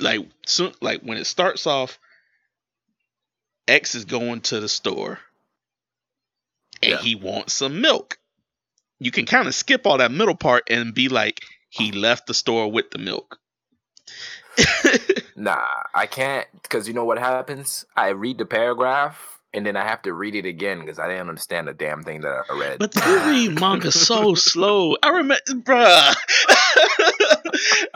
like 0.00 0.26
soon 0.46 0.72
like 0.80 1.02
when 1.02 1.18
it 1.18 1.26
starts 1.26 1.66
off 1.66 1.98
x 3.68 3.94
is 3.94 4.04
going 4.04 4.40
to 4.40 4.60
the 4.60 4.68
store 4.68 5.18
and 6.82 6.92
Yeah. 6.92 6.98
he 6.98 7.14
wants 7.14 7.54
some 7.54 7.80
milk 7.80 8.18
you 8.98 9.10
can 9.10 9.26
kind 9.26 9.48
of 9.48 9.54
skip 9.54 9.86
all 9.86 9.98
that 9.98 10.12
middle 10.12 10.36
part 10.36 10.64
and 10.70 10.94
be 10.94 11.08
like 11.08 11.40
he 11.70 11.92
left 11.92 12.26
the 12.26 12.34
store 12.34 12.70
with 12.70 12.90
the 12.90 12.98
milk 12.98 13.38
Nah, 15.36 15.64
I 15.94 16.06
can't 16.06 16.46
because 16.62 16.88
you 16.88 16.94
know 16.94 17.04
what 17.04 17.18
happens? 17.18 17.84
I 17.96 18.08
read 18.08 18.38
the 18.38 18.46
paragraph 18.46 19.35
and 19.56 19.66
then 19.66 19.76
I 19.76 19.82
have 19.84 20.02
to 20.02 20.12
read 20.12 20.34
it 20.36 20.44
again 20.44 20.80
because 20.80 20.98
I 20.98 21.08
didn't 21.08 21.28
understand 21.28 21.66
the 21.66 21.74
damn 21.74 22.02
thing 22.04 22.20
that 22.20 22.44
I 22.48 22.58
read. 22.58 22.78
But 22.78 22.94
you 22.94 23.18
read 23.20 23.58
manga 23.60 23.90
so 23.90 24.34
slow. 24.36 24.96
I 25.02 25.08
remember, 25.08 25.42
bruh. 25.48 26.14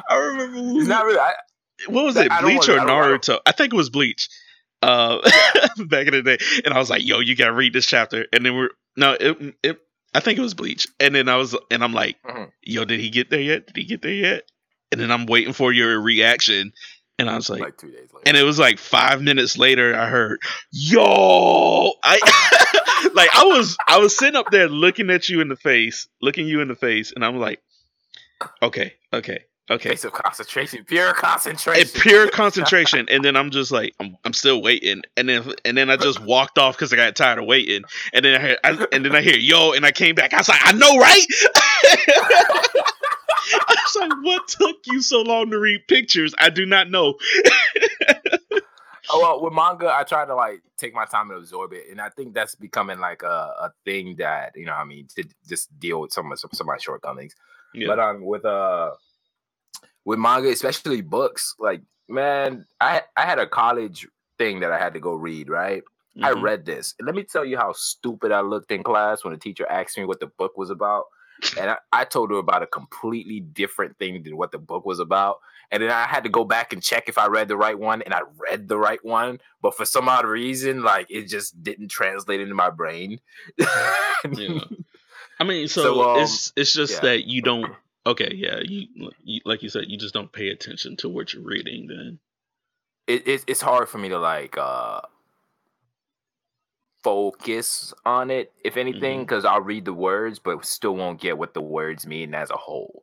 I 0.09 0.17
remember. 0.17 0.81
it's 0.81 0.89
not 0.89 1.05
really. 1.05 1.19
I, 1.19 1.33
what 1.87 2.05
was 2.05 2.17
it, 2.17 2.29
don't 2.29 2.43
Bleach 2.43 2.69
or 2.69 2.81
I 2.81 2.85
Naruto? 2.85 3.39
I 3.47 3.53
think 3.53 3.73
it 3.73 3.77
was 3.77 3.91
Bleach. 3.91 4.29
Uh, 4.83 5.21
back 5.89 6.07
in 6.07 6.15
the 6.15 6.23
day, 6.23 6.39
and 6.65 6.73
I 6.73 6.79
was 6.79 6.89
like, 6.89 7.05
"Yo, 7.07 7.21
you 7.21 7.37
gotta 7.37 7.53
read 7.53 7.75
this 7.75 7.85
chapter." 7.85 8.27
And 8.33 8.45
then 8.45 8.57
we're 8.57 8.71
no, 8.97 9.13
it, 9.13 9.55
it. 9.63 9.79
I 10.15 10.21
think 10.21 10.39
it 10.39 10.43
was 10.43 10.55
Bleach. 10.55 10.89
And 10.99 11.15
then 11.15 11.29
I 11.29 11.37
was, 11.37 11.55
and 11.71 11.85
I'm 11.85 11.93
like, 11.93 12.17
Mhm. 12.23 12.51
"Yo, 12.63 12.87
did 12.87 12.99
he 12.99 13.11
get 13.11 13.29
there 13.29 13.41
yet? 13.43 13.67
Did 13.67 13.77
he 13.77 13.85
get 13.85 14.01
there 14.01 14.13
yet?" 14.15 14.45
And 14.91 14.99
then 15.01 15.11
I'm 15.13 15.27
waiting 15.27 15.53
for 15.53 15.71
your 15.71 16.01
reaction, 16.01 16.73
and 17.21 17.31
I 17.31 17.37
was 17.37 17.49
like, 17.51 17.61
like 17.61 17.77
two 17.79 17.91
days 17.91 18.09
later. 18.13 18.25
and 18.27 18.37
it 18.37 18.43
was 18.43 18.59
like 18.59 18.79
five 18.79 19.23
minutes 19.23 19.57
later, 19.59 19.95
I 19.95 20.09
heard, 20.09 20.41
"Yo!" 20.73 21.93
I 22.03 23.11
like 23.15 23.31
I 23.35 23.45
was 23.45 23.77
I 23.87 23.99
was 23.99 24.17
sitting 24.17 24.37
up 24.37 24.51
there 24.51 24.69
looking 24.69 25.11
at 25.11 25.29
you 25.29 25.41
in 25.41 25.49
the 25.49 25.57
face, 25.57 26.09
looking 26.23 26.47
you 26.49 26.61
in 26.61 26.69
the 26.69 26.75
face, 26.75 27.13
and 27.15 27.25
I'm 27.25 27.37
like, 27.39 27.61
"Okay, 28.63 28.95
okay, 29.13 29.45
okay." 29.71 29.89
Face 29.91 30.05
of 30.05 30.13
concentration, 30.13 30.85
pure 30.85 31.09
And 31.09 31.17
concentration. 31.17 32.01
pure 32.01 32.29
concentration, 32.33 33.07
and 33.11 33.25
then 33.25 33.37
I'm 33.37 33.51
just 33.51 33.71
like, 33.71 33.95
I'm, 34.01 34.17
I'm 34.25 34.33
still 34.33 34.63
waiting, 34.63 35.03
and 35.17 35.29
then 35.29 35.53
and 35.65 35.77
then 35.77 35.91
I 35.91 35.97
just 35.97 36.21
walked 36.21 36.59
off 36.59 36.77
because 36.77 36.93
I 36.93 36.97
got 36.97 37.15
tired 37.17 37.39
of 37.39 37.45
waiting, 37.47 37.83
and 38.13 38.25
then 38.25 38.35
I 38.37 38.39
heard, 38.39 38.59
I, 38.65 38.87
and 38.93 39.05
then 39.05 39.15
I 39.15 39.21
hear 39.23 39.37
yo, 39.37 39.73
and 39.73 39.85
I 39.87 39.93
came 39.93 40.15
back. 40.15 40.33
I 40.35 40.39
was 40.39 40.49
like, 40.49 40.61
I 40.63 40.73
know, 40.73 40.97
right? 40.99 41.27
I 43.55 43.75
was 43.85 43.97
like, 43.97 44.23
what 44.23 44.49
took 44.49 44.77
you 44.87 45.03
so 45.03 45.23
long 45.23 45.51
to 45.51 45.59
read 45.59 45.87
pictures? 45.89 46.35
I 46.39 46.51
do 46.51 46.67
not 46.67 46.91
know. 46.91 47.15
Oh 49.13 49.21
well, 49.21 49.43
with 49.43 49.53
manga, 49.53 49.93
I 49.93 50.05
try 50.05 50.25
to 50.25 50.35
like 50.35 50.63
take 50.77 50.95
my 50.95 51.05
time 51.05 51.31
and 51.31 51.39
absorb 51.41 51.73
it, 51.73 51.87
and 51.91 52.01
I 52.01 52.11
think 52.11 52.33
that's 52.33 52.55
becoming 52.55 53.01
like 53.01 53.23
a, 53.23 53.27
a 53.27 53.73
thing 53.85 54.15
that 54.17 54.53
you 54.55 54.67
know, 54.67 54.73
what 54.73 54.83
I 54.83 54.85
mean, 54.85 55.09
to 55.17 55.25
just 55.49 55.77
deal 55.81 56.01
with 56.01 56.13
some 56.13 56.31
of 56.31 56.39
some, 56.39 56.51
some 56.53 56.67
of 56.69 56.73
my 56.75 56.79
shortcomings. 56.79 57.35
Yeah. 57.75 57.89
But 57.89 57.99
um, 57.99 58.25
with 58.25 58.45
uh, 58.45 58.93
with 60.05 60.19
manga, 60.19 60.51
especially 60.51 61.01
books, 61.01 61.57
like 61.59 61.83
man, 62.09 62.67
I 62.81 63.03
I 63.17 63.25
had 63.27 63.39
a 63.39 63.47
college 63.49 64.07
thing 64.39 64.61
that 64.61 64.71
I 64.71 64.79
had 64.79 64.95
to 64.95 65.01
go 65.01 65.15
read. 65.15 65.49
Right, 65.49 65.83
I 66.23 66.33
Mhm. 66.33 66.43
read 66.43 66.65
this, 66.65 66.95
and 66.99 67.07
let 67.07 67.17
me 67.17 67.25
tell 67.25 67.45
you 67.45 67.57
how 67.57 67.73
stupid 67.73 68.31
I 68.31 68.43
looked 68.43 68.71
in 68.71 68.85
class 68.85 69.25
when 69.25 69.33
the 69.33 69.41
teacher 69.41 69.67
asked 69.69 69.99
me 69.99 70.05
what 70.05 70.21
the 70.21 70.27
book 70.29 70.57
was 70.57 70.71
about. 70.71 71.07
And 71.59 71.71
I, 71.71 71.77
I 71.93 72.05
told 72.05 72.31
her 72.31 72.37
about 72.37 72.63
a 72.63 72.67
completely 72.67 73.41
different 73.41 73.99
thing 73.99 74.23
than 74.23 74.37
what 74.37 74.53
the 74.53 74.59
book 74.59 74.85
was 74.85 75.01
about. 75.01 75.39
And 75.71 75.83
then 75.83 75.91
I 75.91 76.05
had 76.05 76.25
to 76.25 76.31
go 76.31 76.45
back 76.45 76.73
and 76.73 76.83
check 76.83 77.09
if 77.09 77.17
I 77.17 77.29
read 77.29 77.49
the 77.49 77.57
right 77.57 77.79
one, 77.79 78.03
and 78.03 78.13
I 78.13 78.23
read 78.39 78.69
the 78.69 78.79
right 78.79 79.03
one. 79.05 79.41
But 79.63 79.77
for 79.77 79.85
some 79.85 80.09
odd 80.09 80.27
reason, 80.27 80.83
like 80.83 81.07
it 81.11 81.29
just 81.29 81.63
didn't 81.63 81.89
translate 81.89 82.41
into 82.41 82.55
my 82.55 82.71
brain. 82.71 83.21
Yeah. 84.33 84.61
I 85.39 85.45
mean, 85.45 85.69
so, 85.69 85.83
So, 85.83 86.11
um, 86.11 86.21
it's 86.21 86.53
it's 86.55 86.75
just 86.75 86.95
yeah. 86.95 87.01
that 87.01 87.27
you 87.27 87.41
don't. 87.41 87.73
Okay, 88.07 88.33
yeah, 88.35 88.61
you, 88.63 89.11
you 89.25 89.41
like 89.47 89.63
you 89.63 89.71
said, 89.71 89.85
you 89.89 89.97
just 89.97 90.13
don't 90.13 90.31
pay 90.31 90.49
attention 90.51 90.97
to 90.99 91.09
what 91.09 91.33
you're 91.33 91.43
reading. 91.43 91.87
Then 91.87 92.19
it, 93.07 93.27
it, 93.27 93.45
it's 93.47 93.63
hard 93.63 93.89
for 93.89 93.97
me 93.99 94.11
to 94.11 94.19
like 94.19 94.59
uh 94.59 95.01
focus 97.03 97.95
on 98.05 98.31
it 98.31 98.53
if 98.65 98.77
anything 98.77 99.21
because 99.21 99.45
i'll 99.45 99.61
read 99.61 99.85
the 99.85 99.93
words 99.93 100.39
but 100.39 100.65
still 100.65 100.95
won't 100.97 101.21
get 101.21 101.39
what 101.39 101.55
the 101.55 101.61
words 101.61 102.07
mean 102.07 102.35
as 102.35 102.51
a 102.51 102.57
whole 102.57 103.03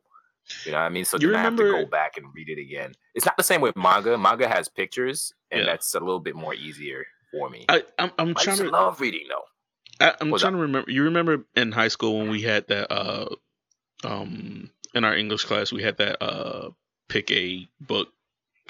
You 0.64 0.72
know 0.72 0.78
what 0.78 0.84
I 0.84 0.88
mean? 0.88 1.04
So 1.04 1.18
You 1.18 1.28
then 1.32 1.36
I 1.40 1.42
have 1.42 1.56
to 1.56 1.62
go 1.62 1.84
back 1.84 2.16
and 2.16 2.26
read 2.34 2.48
it 2.48 2.58
again. 2.58 2.92
It's 3.14 3.26
not 3.26 3.36
the 3.36 3.42
same 3.42 3.60
with 3.60 3.76
manga. 3.76 4.16
Manga 4.16 4.48
has 4.48 4.66
pictures, 4.66 5.34
and 5.50 5.60
Yeah. 5.60 5.66
that's 5.66 5.94
a 5.94 6.00
little 6.00 6.20
bit 6.20 6.34
more 6.36 6.54
easier 6.54 7.04
for 7.30 7.50
me. 7.50 7.66
I, 7.68 7.82
I'm, 7.98 8.10
I'm 8.18 8.30
I 8.30 8.42
trying 8.44 8.56
to 8.56 8.70
love 8.70 8.98
reading 8.98 9.26
though. 9.28 9.44
I, 10.06 10.14
I'm 10.20 10.30
What's 10.30 10.40
trying 10.42 10.54
to 10.54 10.60
remember. 10.60 10.90
You 10.90 11.02
remember 11.04 11.44
in 11.54 11.70
high 11.72 11.88
school 11.88 12.18
when 12.20 12.30
we 12.30 12.40
had 12.40 12.66
that, 12.68 12.90
uh, 12.90 13.28
um, 14.04 14.70
in 14.94 15.04
our 15.04 15.14
English 15.14 15.44
class, 15.44 15.70
we 15.70 15.82
had 15.82 15.98
that, 15.98 16.22
uh, 16.24 16.70
pick 17.10 17.30
a 17.30 17.68
book 17.80 18.08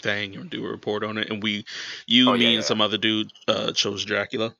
thing 0.02 0.34
and 0.34 0.50
do 0.50 0.66
a 0.66 0.68
report 0.68 1.04
on 1.04 1.16
it, 1.16 1.30
and 1.30 1.40
we, 1.42 1.64
you, 2.08 2.28
Oh, 2.28 2.32
me, 2.34 2.40
yeah, 2.42 2.48
and 2.48 2.54
yeah. 2.56 2.60
some 2.62 2.80
other 2.80 2.98
dude, 2.98 3.30
uh, 3.46 3.70
chose 3.72 4.04
Dracula. 4.04 4.54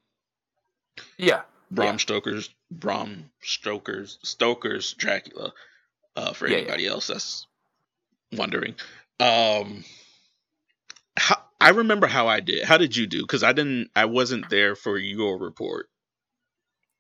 Yeah. 1.19 1.43
Bram 1.71 1.95
Yeah. 1.95 1.97
Stoker's 1.99 2.49
Bram 2.71 3.31
Stoker's 3.43 4.19
Stoker's 4.23 4.95
Dracula. 4.95 5.53
Uh, 6.17 6.33
for 6.33 6.47
Yeah, 6.49 6.57
yeah. 6.59 6.63
anybody 6.63 6.87
else 6.87 7.07
that's 7.09 7.47
wondering, 8.33 8.75
um, 9.21 9.85
how, 11.17 11.37
I 11.61 11.71
remember 11.71 12.07
how 12.07 12.29
I 12.29 12.41
did. 12.41 12.65
How 12.65 12.77
did 12.79 12.97
you 12.97 13.07
do? 13.07 13.23
Because 13.23 13.43
I 13.45 13.53
didn't. 13.53 13.91
I 13.97 14.05
wasn't 14.07 14.49
there 14.51 14.75
for 14.77 14.99
your 14.99 15.39
report. 15.39 15.89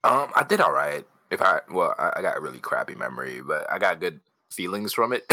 Um, 0.04 0.30
I 0.34 0.44
did 0.48 0.60
all 0.60 0.72
right. 0.72 1.04
If 1.30 1.42
I 1.42 1.60
well, 1.70 1.94
I, 1.98 2.12
I 2.16 2.22
got 2.22 2.36
a 2.36 2.40
really 2.40 2.58
crappy 2.60 2.94
memory, 2.94 3.40
but 3.46 3.70
I 3.70 3.78
got 3.78 4.00
good 4.00 4.20
feelings 4.50 4.92
from 4.92 5.12
it. 5.12 5.24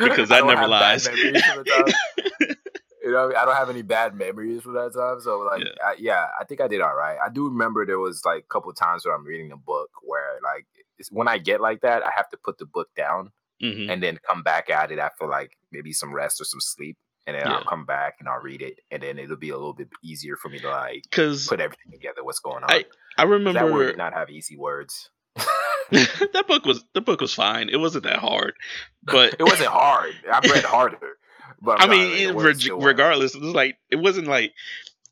because 0.00 0.30
I 0.30 0.36
that 0.36 0.40
don't 0.40 0.48
never 0.48 0.68
lies. 0.68 1.08
memories 3.04 3.10
from 3.10 3.10
the 3.10 3.10
time. 3.10 3.10
you 3.10 3.12
know, 3.12 3.24
I, 3.24 3.28
mean? 3.28 3.36
I 3.36 3.44
don't 3.44 3.56
have 3.56 3.70
any 3.70 3.82
bad 3.82 4.14
memories 4.14 4.62
from 4.62 4.74
that 4.74 4.94
time. 4.94 5.20
So, 5.20 5.40
like, 5.40 5.64
Yeah. 5.64 5.86
I, 5.86 5.94
yeah, 5.98 6.26
I 6.40 6.44
think 6.44 6.60
I 6.60 6.68
did 6.68 6.80
all 6.80 6.94
right. 6.94 7.18
I 7.24 7.28
do 7.30 7.48
remember 7.48 7.84
there 7.86 7.98
was 7.98 8.24
like 8.24 8.44
a 8.44 8.48
couple 8.52 8.72
times 8.72 9.04
where 9.04 9.14
I'm 9.14 9.24
reading 9.24 9.52
a 9.52 9.56
book 9.56 9.90
where, 10.02 10.38
like, 10.42 10.66
it's, 10.98 11.10
when 11.10 11.28
I 11.28 11.38
get 11.38 11.60
like 11.60 11.80
that, 11.82 12.02
I 12.04 12.10
have 12.14 12.28
to 12.30 12.36
put 12.36 12.58
the 12.58 12.66
book 12.66 12.88
down 12.96 13.32
hmm 13.60 13.88
and 13.90 14.02
then 14.02 14.18
come 14.28 14.42
back 14.42 14.70
at 14.70 14.90
it 14.90 14.98
after 14.98 15.26
like 15.26 15.56
maybe 15.70 15.92
some 15.92 16.12
rest 16.12 16.40
or 16.40 16.44
some 16.44 16.60
sleep, 16.60 16.96
and 17.26 17.36
then 17.36 17.46
I'll 17.46 17.62
come 17.64 17.84
back 17.86 18.16
and 18.18 18.28
I'll 18.28 18.40
read 18.40 18.60
it, 18.62 18.80
and 18.90 19.02
then 19.02 19.18
it'll 19.18 19.36
be 19.36 19.50
a 19.50 19.56
little 19.56 19.72
bit 19.72 19.88
easier 20.02 20.36
for 20.36 20.48
me 20.48 20.58
to 20.58 20.68
like 20.68 21.04
Because 21.04 21.46
put 21.46 21.60
everything 21.60 21.92
together. 21.92 22.24
What's 22.24 22.40
going 22.40 22.64
on? 22.64 22.70
I 22.70 22.82
'Cause 22.82 22.90
I 23.18 23.24
that 23.52 23.70
word 23.72 23.86
did 23.86 23.98
not 23.98 24.14
have 24.14 24.30
easy 24.30 24.56
words. 24.56 25.10
that 25.90 26.44
book 26.48 26.64
was 26.64 26.84
the 26.94 27.00
book 27.00 27.20
was 27.20 27.34
fine. 27.34 27.68
It 27.68 27.76
wasn't 27.78 28.04
that 28.04 28.18
hard, 28.18 28.54
but 29.04 29.34
it 29.38 29.44
wasn't 29.44 29.70
hard. 29.70 30.14
I've 30.32 30.50
read 30.50 30.64
harder. 30.64 31.18
But 31.64 31.80
I 31.80 31.86
mean, 31.86 32.34
reg- 32.36 32.66
regardless, 32.76 33.34
it 33.36 33.40
was 33.40 33.54
like 33.54 33.76
it 33.90 33.96
wasn't 33.96 34.26
like 34.26 34.52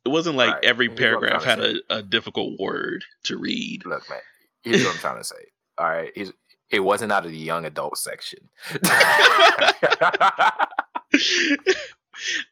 it 0.04 0.08
wasn't 0.08 0.36
like 0.36 0.54
Right. 0.54 0.64
every 0.64 0.88
Here's 0.88 0.98
what 0.98 1.04
I'm 1.06 1.20
paragraph 1.40 1.44
had 1.44 1.60
a, 1.60 1.80
a 1.98 2.02
difficult 2.02 2.58
word 2.58 3.04
to 3.24 3.36
read. 3.38 3.86
Look, 3.86 4.08
man. 4.10 4.18
Here's 4.62 4.84
what 4.84 4.94
I'm 4.94 5.00
trying 5.00 5.18
to 5.18 5.24
say. 5.24 5.36
All 5.78 5.88
right, 5.88 6.10
here's, 6.14 6.32
it 6.70 6.80
wasn't 6.80 7.12
out 7.12 7.24
of 7.24 7.30
the 7.30 7.38
young 7.38 7.64
adult 7.64 7.96
section. 7.96 8.40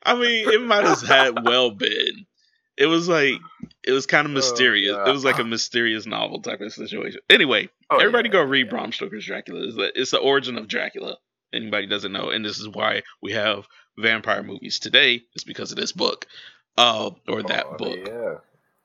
I 0.05 0.15
mean, 0.15 0.49
it 0.49 0.63
might 0.63 0.85
have 0.85 1.03
had 1.03 1.45
well 1.45 1.71
been. 1.71 2.27
It 2.77 2.87
was 2.87 3.09
like 3.09 3.35
it 3.85 3.93
was 3.93 4.07
kind 4.07 4.25
of 4.27 4.31
Oh, 4.31 4.35
mysterious. 4.35 4.95
God. 4.97 5.09
it 5.09 5.13
was 5.13 5.25
like 5.25 5.39
a 5.39 5.45
mysterious 5.45 6.07
novel 6.07 6.41
type 6.41 6.61
of 6.61 6.73
situation. 6.73 7.21
Anyway, 7.29 7.69
Oh, 7.91 7.97
everybody 7.99 8.29
yeah, 8.29 8.33
go 8.35 8.43
read 8.43 8.67
yeah. 8.67 8.71
Bram 8.71 8.93
Stoker's 8.93 9.27
Dracula. 9.27 9.67
It's 9.67 9.77
the, 9.77 9.93
it's 10.01 10.11
the 10.13 10.19
origin 10.19 10.57
of 10.59 10.69
Dracula. 10.69 11.17
Anybody 11.53 11.87
doesn't 11.87 12.13
know, 12.13 12.31
and 12.31 12.45
this 12.45 12.59
is 12.59 12.69
why 12.69 13.03
we 13.23 13.33
have 13.33 13.67
vampire 13.99 14.43
movies 14.43 14.79
today. 14.79 15.23
It's 15.35 15.45
because 15.45 15.71
of 15.73 15.79
this 15.79 15.93
book, 15.93 16.27
uh, 16.77 17.11
or 17.27 17.43
that 17.43 17.67
Oh, 17.67 17.77
book. 17.77 17.99
Yeah. 18.05 18.35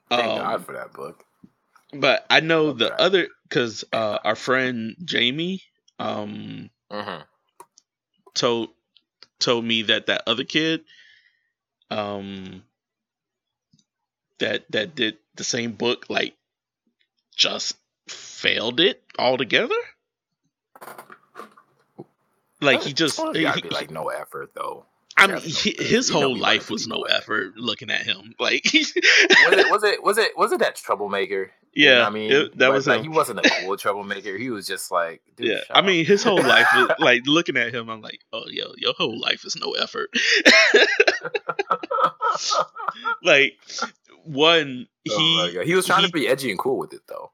Thank 0.09 0.39
Um, 0.39 0.47
God 0.47 0.65
for 0.65 0.73
that 0.73 0.93
book. 0.93 1.23
But 1.93 2.25
I 2.29 2.39
know 2.39 2.73
the 2.73 2.89
that. 2.89 2.99
other 3.01 3.27
because 3.43 3.83
uh, 3.93 4.19
our 4.23 4.35
friend 4.35 4.95
Jamie 5.03 5.61
um, 5.99 6.69
hmm 6.91 7.21
told 8.33 8.69
told 9.39 9.65
me 9.65 9.83
that 9.83 10.07
that 10.07 10.23
other 10.25 10.43
kid 10.43 10.81
um 11.91 12.63
that 14.39 14.63
that 14.71 14.95
did 14.95 15.17
the 15.35 15.43
same 15.43 15.73
book 15.73 16.05
like 16.09 16.35
just 17.35 17.75
failed 18.07 18.79
it 18.79 19.01
altogether. 19.19 19.75
Like 22.63 22.81
he 22.83 22.93
just 22.93 23.17
Well, 23.19 23.33
he, 23.33 23.39
be 23.61 23.69
like 23.69 23.91
no 23.91 24.09
effort 24.09 24.51
though. 24.55 24.85
I 25.15 25.27
mean 25.27 25.35
gotta 25.35 25.47
no- 25.47 25.53
he- 25.53 25.75
his 25.79 26.09
whole 26.09 26.33
he 26.35 26.41
life 26.41 26.69
was 26.71 26.87
no 26.87 26.99
like- 26.99 27.13
effort 27.13 27.55
looking 27.55 27.91
at 27.91 28.01
him. 28.01 28.33
Like 28.39 28.63
Was 28.73 28.91
it 28.95 29.71
was 29.71 29.83
it 29.83 30.03
was 30.03 30.17
it 30.17 30.31
was 30.37 30.51
it 30.51 30.59
that 30.59 30.75
troublemaker? 30.75 31.51
You 31.75 31.87
know 31.89 31.97
yeah, 31.99 32.07
I 32.07 32.09
mean, 32.11 32.31
it- 32.31 32.57
that 32.59 32.67
But, 32.67 32.73
was 32.73 32.85
like, 32.87 32.97
him. 32.99 33.03
he 33.03 33.09
wasn't 33.09 33.39
a 33.43 33.49
cool 33.61 33.75
troublemaker. 33.77 34.37
He 34.37 34.51
was 34.51 34.67
just 34.67 34.91
like, 34.91 35.21
dude, 35.35 35.47
Yeah, 35.47 35.57
shut 35.65 35.75
I 35.75 35.79
up. 35.79 35.85
mean, 35.85 36.05
his 36.05 36.23
whole 36.23 36.41
life 36.41 36.67
was 36.75 36.91
like 36.99 37.23
looking 37.25 37.57
at 37.57 37.73
him. 37.73 37.89
I'm 37.89 37.99
like, 38.01 38.19
oh, 38.31 38.43
yo, 38.47 38.73
your 38.77 38.93
whole 38.95 39.19
life 39.19 39.43
is 39.43 39.55
no 39.55 39.71
effort. 39.71 40.11
like, 43.23 43.57
one, 44.23 44.87
Oh 45.09 45.37
my 45.37 45.47
he, 45.49 45.53
God. 45.57 45.65
he 45.65 45.75
was 45.75 45.85
trying 45.85 46.01
he- 46.01 46.07
to 46.07 46.13
be 46.13 46.27
edgy 46.27 46.49
and 46.49 46.59
cool 46.59 46.77
with 46.77 46.93
it 46.93 47.01
though. 47.07 47.31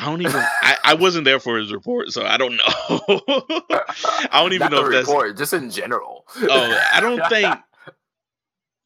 I 0.00 0.06
don't 0.06 0.22
even, 0.22 0.36
I, 0.36 0.76
I 0.82 0.94
wasn't 0.94 1.26
there 1.26 1.38
for 1.40 1.58
his 1.58 1.72
report, 1.72 2.10
so 2.10 2.24
I 2.24 2.38
don't 2.38 2.56
know. 2.56 2.62
I 4.32 4.40
don't 4.40 4.54
even 4.54 4.70
Not 4.70 4.72
know 4.72 4.86
if 4.86 4.92
that's. 4.92 5.08
report, 5.08 5.36
just 5.36 5.52
in 5.52 5.70
general. 5.70 6.24
Oh, 6.36 6.80
I 6.92 7.00
don't 7.00 7.22
think. 7.28 7.54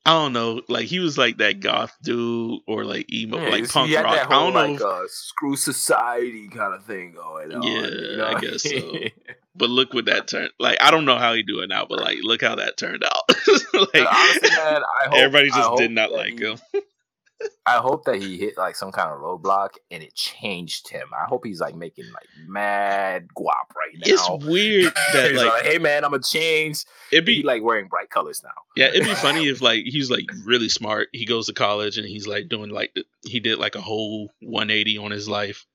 I 0.06 0.10
don't 0.12 0.32
know. 0.34 0.60
Like 0.68 0.84
he 0.86 0.98
was 0.98 1.16
like 1.16 1.38
that 1.38 1.60
goth 1.60 1.96
dude 2.02 2.60
or 2.66 2.84
like 2.84 3.10
emo, 3.12 3.38
Yeah, 3.40 3.48
like 3.48 3.68
punk 3.70 3.88
he 3.88 3.94
had 3.94 4.04
rock. 4.04 4.16
that 4.16 4.26
I 4.30 4.34
don't 4.34 4.52
know. 4.52 4.72
like 4.72 4.80
uh, 4.82 5.04
screw 5.08 5.56
society 5.56 6.48
kind 6.48 6.74
of 6.74 6.84
thing 6.84 7.12
going 7.12 7.52
on. 7.54 7.62
Yeah, 7.62 7.86
you 7.86 8.16
know? 8.18 8.26
I 8.26 8.40
guess 8.40 8.62
so. 8.64 8.92
but 9.54 9.70
look 9.70 9.94
what 9.94 10.04
that 10.06 10.28
turned. 10.28 10.50
Like 10.58 10.76
I 10.82 10.90
don't 10.90 11.06
know 11.06 11.16
how 11.16 11.32
he 11.32 11.42
do 11.42 11.60
it 11.60 11.68
now, 11.68 11.86
but 11.88 12.00
like 12.00 12.18
look 12.22 12.42
how 12.42 12.56
that 12.56 12.76
turned 12.76 13.02
out. 13.02 13.22
like 13.28 14.06
honestly, 14.06 14.50
man, 14.50 14.82
I 14.82 15.04
hope, 15.08 15.14
everybody 15.14 15.48
just 15.48 15.76
did 15.76 15.90
not 15.92 16.12
like 16.12 16.38
he- 16.38 16.44
him. 16.48 16.58
I 17.66 17.76
hope 17.78 18.04
that 18.04 18.16
he 18.22 18.36
hit 18.38 18.56
like 18.58 18.76
some 18.76 18.92
kind 18.92 19.10
of 19.10 19.18
roadblock 19.20 19.70
and 19.90 20.02
it 20.02 20.14
changed 20.14 20.88
him. 20.88 21.08
I 21.18 21.24
hope 21.26 21.44
he's 21.46 21.60
like 21.60 21.74
making 21.74 22.04
like 22.12 22.26
mad 22.46 23.28
guap 23.36 23.74
right 23.76 23.94
now. 23.94 24.02
It's 24.04 24.44
weird 24.46 24.92
that 25.12 25.32
like 25.34 25.46
like, 25.46 25.62
hey 25.64 25.78
man, 25.78 26.04
I'm 26.04 26.10
gonna 26.10 26.22
change. 26.22 26.84
it'd 27.10 27.26
He 27.26 27.40
be 27.40 27.46
like 27.46 27.62
wearing 27.62 27.88
bright 27.88 28.10
colors 28.10 28.42
now. 28.44 28.50
yeah, 28.76 28.88
it'd 28.88 29.04
be 29.04 29.14
funny 29.14 29.48
if 29.48 29.60
like 29.62 29.84
he's 29.84 30.10
like 30.10 30.26
really 30.44 30.68
smart. 30.68 31.08
He 31.12 31.24
goes 31.24 31.46
to 31.46 31.52
college 31.54 31.96
and 31.98 32.06
he's 32.06 32.26
like 32.26 32.48
doing 32.48 32.70
like 32.70 32.94
he 33.26 33.40
did 33.40 33.58
like 33.58 33.74
a 33.76 33.80
whole 33.80 34.30
180 34.40 34.98
on 34.98 35.10
his 35.10 35.28
life, 35.28 35.66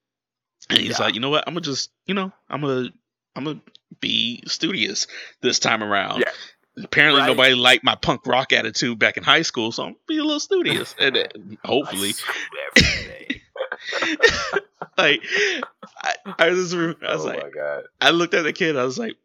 and 0.69 0.79
he's 0.79 0.99
Yeah. 0.99 1.05
like, 1.05 1.15
you 1.15 1.21
know 1.21 1.29
what? 1.29 1.43
I'm 1.47 1.53
gonna 1.53 1.61
just 1.65 1.91
you 2.05 2.13
know 2.13 2.31
I'm 2.49 2.61
gonna 2.61 2.89
I'm 3.35 3.43
gonna 3.45 3.61
be 3.99 4.43
studious 4.47 5.07
this 5.41 5.59
time 5.59 5.83
around. 5.83 6.19
Yeah. 6.21 6.31
Apparently 6.81 7.21
Right. 7.21 7.27
nobody 7.27 7.55
liked 7.55 7.83
my 7.83 7.95
punk 7.95 8.25
rock 8.25 8.53
attitude 8.53 8.99
back 8.99 9.17
in 9.17 9.23
high 9.23 9.41
school, 9.41 9.71
so 9.71 9.83
I'm 9.83 9.89
gonna 9.89 9.99
be 10.07 10.17
a 10.17 10.23
little 10.23 10.39
studious 10.39 10.95
and 10.97 11.17
uh, 11.17 11.23
hopefully 11.65 12.13
like 14.97 15.21
I, 16.01 16.13
I 16.37 16.49
was 16.49 16.73
I 16.73 16.77
was 16.77 16.95
oh 17.03 17.23
like 17.25 17.43
my 17.43 17.49
god. 17.49 17.83
I 17.99 18.11
looked 18.11 18.33
at 18.33 18.43
the 18.43 18.53
kid. 18.53 18.77
I 18.77 18.83
was 18.83 18.97
like, 18.97 19.15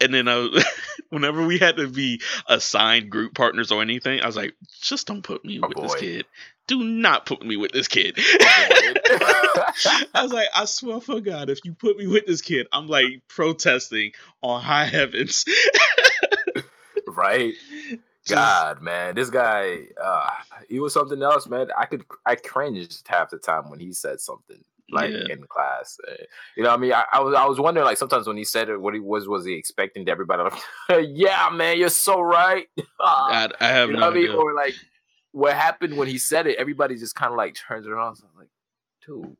and 0.00 0.12
then 0.12 0.28
I 0.28 0.36
was, 0.36 0.64
whenever 1.10 1.46
we 1.46 1.58
had 1.58 1.76
to 1.76 1.88
be 1.88 2.20
assigned 2.46 3.10
group 3.10 3.34
partners 3.34 3.72
or 3.72 3.82
anything, 3.82 4.20
I 4.20 4.26
was 4.26 4.36
like, 4.36 4.54
just 4.80 5.06
don't 5.06 5.22
put 5.22 5.44
me 5.44 5.60
with 5.60 5.76
this 5.76 5.94
kid. 5.94 6.26
Do 6.66 6.84
not 6.84 7.24
put 7.24 7.42
me 7.42 7.56
with 7.56 7.72
this 7.72 7.88
kid. 7.88 8.18
Avoid. 8.18 9.00
I 10.14 10.22
was 10.22 10.32
like, 10.32 10.48
I 10.54 10.66
swear 10.66 11.00
for 11.00 11.20
God, 11.20 11.48
if 11.48 11.60
you 11.64 11.72
put 11.72 11.96
me 11.96 12.06
with 12.06 12.26
this 12.26 12.42
kid, 12.42 12.66
I'm 12.72 12.88
like 12.88 13.22
protesting 13.28 14.12
on 14.42 14.60
high 14.60 14.84
heavens. 14.84 15.46
Right? 17.18 17.54
God, 18.28 18.82
man, 18.82 19.14
this 19.14 19.30
guy, 19.30 19.80
uh, 20.02 20.30
he 20.68 20.80
was 20.80 20.92
something 20.92 21.22
else, 21.22 21.46
man. 21.48 21.68
I 21.76 21.86
could, 21.86 22.04
I 22.26 22.34
cringed 22.36 23.06
half 23.08 23.30
the 23.30 23.38
time 23.38 23.70
when 23.70 23.80
he 23.80 23.92
said 23.92 24.20
something 24.20 24.62
like 24.90 25.10
Yeah. 25.10 25.32
in 25.34 25.44
class. 25.48 25.98
Uh, 26.06 26.12
you 26.56 26.62
know, 26.62 26.68
what 26.70 26.76
I 26.76 26.80
mean, 26.80 26.92
I, 26.92 27.04
I 27.12 27.20
was, 27.20 27.34
I 27.34 27.46
was 27.46 27.58
wondering, 27.58 27.86
like, 27.86 27.96
sometimes 27.96 28.26
when 28.26 28.36
he 28.36 28.44
said 28.44 28.68
it, 28.68 28.80
what 28.80 28.92
he 28.94 29.00
was, 29.00 29.26
was 29.28 29.46
he 29.46 29.54
expecting 29.54 30.04
to 30.06 30.12
everybody? 30.12 30.42
Like, 30.42 31.06
yeah, 31.10 31.48
man, 31.52 31.78
you're 31.78 31.88
so 31.88 32.20
right. 32.20 32.66
I, 33.00 33.48
I 33.60 33.66
have 33.68 33.88
you 33.88 33.94
know 33.94 34.00
no 34.00 34.06
what 34.08 34.16
I 34.16 34.20
mean? 34.20 34.30
Or 34.30 34.54
like, 34.54 34.74
what 35.32 35.54
happened 35.54 35.96
when 35.96 36.08
he 36.08 36.18
said 36.18 36.46
it? 36.46 36.58
Everybody 36.58 36.96
just 36.96 37.14
kind 37.14 37.32
of 37.32 37.36
like 37.38 37.54
turns 37.54 37.86
around. 37.86 38.16
So 38.16 38.26
like, 38.36 38.48
dude. 39.06 39.36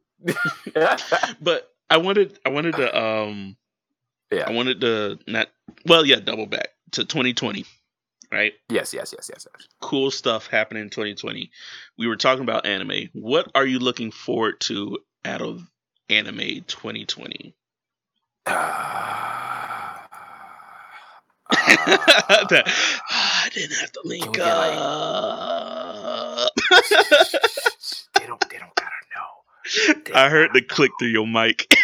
But 1.41 1.71
I 1.91 1.99
wanted, 1.99 2.39
I 2.45 2.49
wanted 2.49 2.75
to, 2.77 2.99
um, 2.99 3.57
Yeah. 4.33 4.49
I 4.49 4.53
wanted 4.53 4.81
to 4.81 5.19
not, 5.27 5.49
well, 5.87 6.05
yeah, 6.07 6.21
double 6.21 6.47
back 6.47 6.69
to 6.93 7.05
2020, 7.05 7.65
right? 8.33 8.53
yes, 8.71 8.93
yes, 8.95 9.13
yes, 9.17 9.29
yes, 9.33 9.47
yes. 9.53 9.69
cool 9.81 10.11
stuff 10.11 10.47
happening 10.49 10.83
in 10.85 10.91
2020. 10.91 11.51
We 11.99 12.07
were 12.07 12.17
talking 12.17 12.43
about 12.43 12.67
anime. 12.67 13.09
What 13.13 13.51
are 13.55 13.67
you 13.67 13.79
looking 13.79 14.11
forward 14.11 14.61
to 14.63 14.99
out 15.25 15.43
of 15.43 15.63
anime 16.09 16.65
2020? 16.67 17.55
Uh, 18.47 18.55
"Ah, 18.55 20.05
I 21.51 23.49
didn't 23.55 23.77
have 23.79 23.93
to 23.93 24.01
link 24.05 24.33
get, 24.35 24.45
like- 24.45 24.79
up. 24.79 26.51
they 28.15 28.27
don't. 28.27 28.49
They 28.51 28.59
don't 28.59 28.75
gotta 28.75 29.01
know. 29.15 29.95
They 30.05 30.13
I 30.13 30.29
heard 30.29 30.51
the 30.53 30.61
gotta 30.61 30.75
click 30.75 30.91
through 30.99 31.09
your 31.09 31.27
mic. 31.27 31.75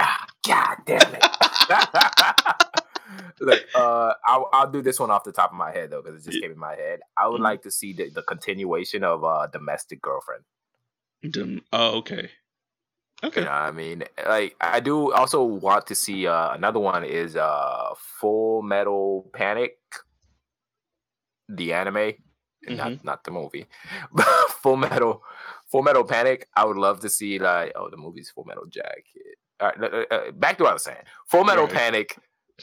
Ah, 0.00 0.76
damn 0.86 1.00
it. 1.14 1.24
Look, 3.40 3.62
uh, 3.74 4.14
I'll, 4.24 4.48
I'll 4.52 4.70
do 4.70 4.82
this 4.82 4.98
one 5.00 5.10
off 5.10 5.24
the 5.24 5.32
top 5.32 5.50
of 5.52 5.56
my 5.56 5.70
head 5.72 5.90
though, 5.90 6.02
because 6.02 6.20
it 6.26 6.30
just 6.30 6.42
came 6.42 6.52
in 6.52 6.58
my 6.58 6.74
head. 6.74 7.00
I 7.16 7.28
would 7.28 7.40
Mhm. 7.40 7.44
like 7.44 7.62
to 7.62 7.70
see 7.70 7.92
the, 7.92 8.10
the 8.10 8.22
continuation 8.22 9.04
of 9.04 9.24
uh, 9.24 9.46
domestic 9.48 10.00
girlfriend. 10.02 10.44
Oh, 11.72 11.96
okay. 11.98 12.30
Okay. 13.24 13.40
You 13.40 13.46
know 13.46 13.50
I 13.52 13.72
mean? 13.72 14.04
Like 14.26 14.54
I 14.60 14.78
do 14.80 15.12
also 15.12 15.42
want 15.42 15.88
to 15.88 15.94
see 15.96 16.28
uh 16.28 16.52
another 16.54 16.78
one 16.78 17.02
is 17.04 17.34
uh 17.34 17.92
Full 18.20 18.62
Metal 18.62 19.28
Panic 19.32 19.76
the 21.48 21.72
anime, 21.72 22.12
not 22.68 23.04
not 23.04 23.24
the 23.24 23.30
movie. 23.32 23.66
But 24.12 24.26
Full 24.62 24.76
Metal 24.76 25.22
Full 25.72 25.82
Metal 25.82 26.04
Panic, 26.04 26.46
I 26.54 26.64
would 26.64 26.76
love 26.76 27.00
to 27.00 27.08
see 27.08 27.38
like 27.40 27.72
oh 27.74 27.90
the 27.90 27.96
movie's 27.96 28.30
Full 28.30 28.44
Metal 28.44 28.66
Jacket. 28.66 29.04
All 29.60 29.72
right, 29.76 29.92
uh, 29.92 30.14
uh, 30.14 30.30
back 30.30 30.56
to 30.58 30.62
what 30.64 30.70
I 30.70 30.74
was 30.74 30.84
saying. 30.84 31.02
Full 31.26 31.42
Metal 31.42 31.64
Right. 31.64 31.74
Panic, 31.74 32.16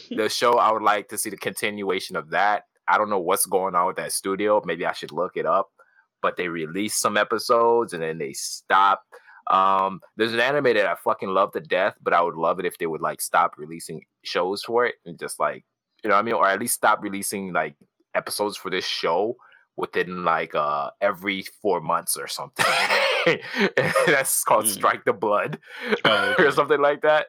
the 0.10 0.30
show 0.40 0.58
I 0.58 0.72
would 0.72 0.82
like 0.84 1.10
to 1.10 1.18
see 1.18 1.30
the 1.30 1.38
continuation 1.38 2.16
of 2.16 2.30
that. 2.32 2.64
I 2.88 2.98
don't 2.98 3.10
know 3.10 3.20
what's 3.20 3.46
going 3.46 3.76
on 3.76 3.88
with 3.88 3.96
that 3.98 4.12
studio. 4.12 4.62
Maybe 4.66 4.86
I 4.86 4.94
should 4.94 5.12
look 5.12 5.38
it 5.38 5.46
up. 5.46 5.70
But 6.22 6.38
they 6.38 6.48
released 6.48 7.00
some 7.02 7.18
episodes 7.18 7.94
and 7.94 8.02
then 8.02 8.18
they 8.18 8.34
stopped. 8.34 9.06
Um, 9.48 10.02
there's 10.18 10.34
an 10.34 10.40
anime 10.40 10.64
that 10.64 10.88
I 10.88 10.96
fucking 10.96 11.30
love 11.30 11.52
to 11.54 11.60
death, 11.60 11.96
but 12.02 12.14
I 12.14 12.22
would 12.22 12.36
love 12.36 12.60
it 12.60 12.66
if 12.66 12.78
they 12.80 12.88
would 12.88 13.02
like 13.02 13.22
stop 13.22 13.54
releasing 13.58 14.02
shows 14.24 14.64
for 14.64 14.86
it 14.88 14.96
and 15.06 15.20
just 15.20 15.40
like 15.40 15.64
you 16.04 16.10
know 16.10 16.16
what 16.16 16.20
I 16.22 16.24
mean, 16.24 16.34
or 16.36 16.48
at 16.48 16.60
least 16.60 16.76
stop 16.76 17.02
releasing 17.04 17.54
like 17.54 17.76
episodes 18.16 18.58
for 18.58 18.70
this 18.72 18.86
show 18.88 19.36
within 19.78 20.24
like 20.24 20.56
uh 20.56 20.90
every 21.02 21.44
four 21.62 21.80
months 21.82 22.18
or 22.18 22.28
something. 22.28 22.66
That's 24.08 24.44
called 24.44 24.66
Mm. 24.66 24.70
Strike 24.70 25.06
the 25.06 25.14
Blood 25.14 25.60
Oh, 26.06 26.32
okay. 26.32 26.44
or 26.48 26.52
something 26.52 26.82
like 26.82 27.02
that. 27.02 27.28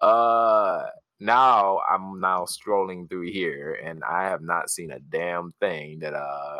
Uh 0.00 0.84
now 1.24 1.80
I'm 1.90 2.20
now 2.20 2.44
strolling 2.44 3.08
through 3.08 3.30
here 3.32 3.78
and 3.82 4.04
I 4.04 4.24
have 4.24 4.42
not 4.42 4.70
seen 4.70 4.90
a 4.90 5.00
damn 5.00 5.52
thing 5.60 6.00
that 6.00 6.14
uh 6.14 6.58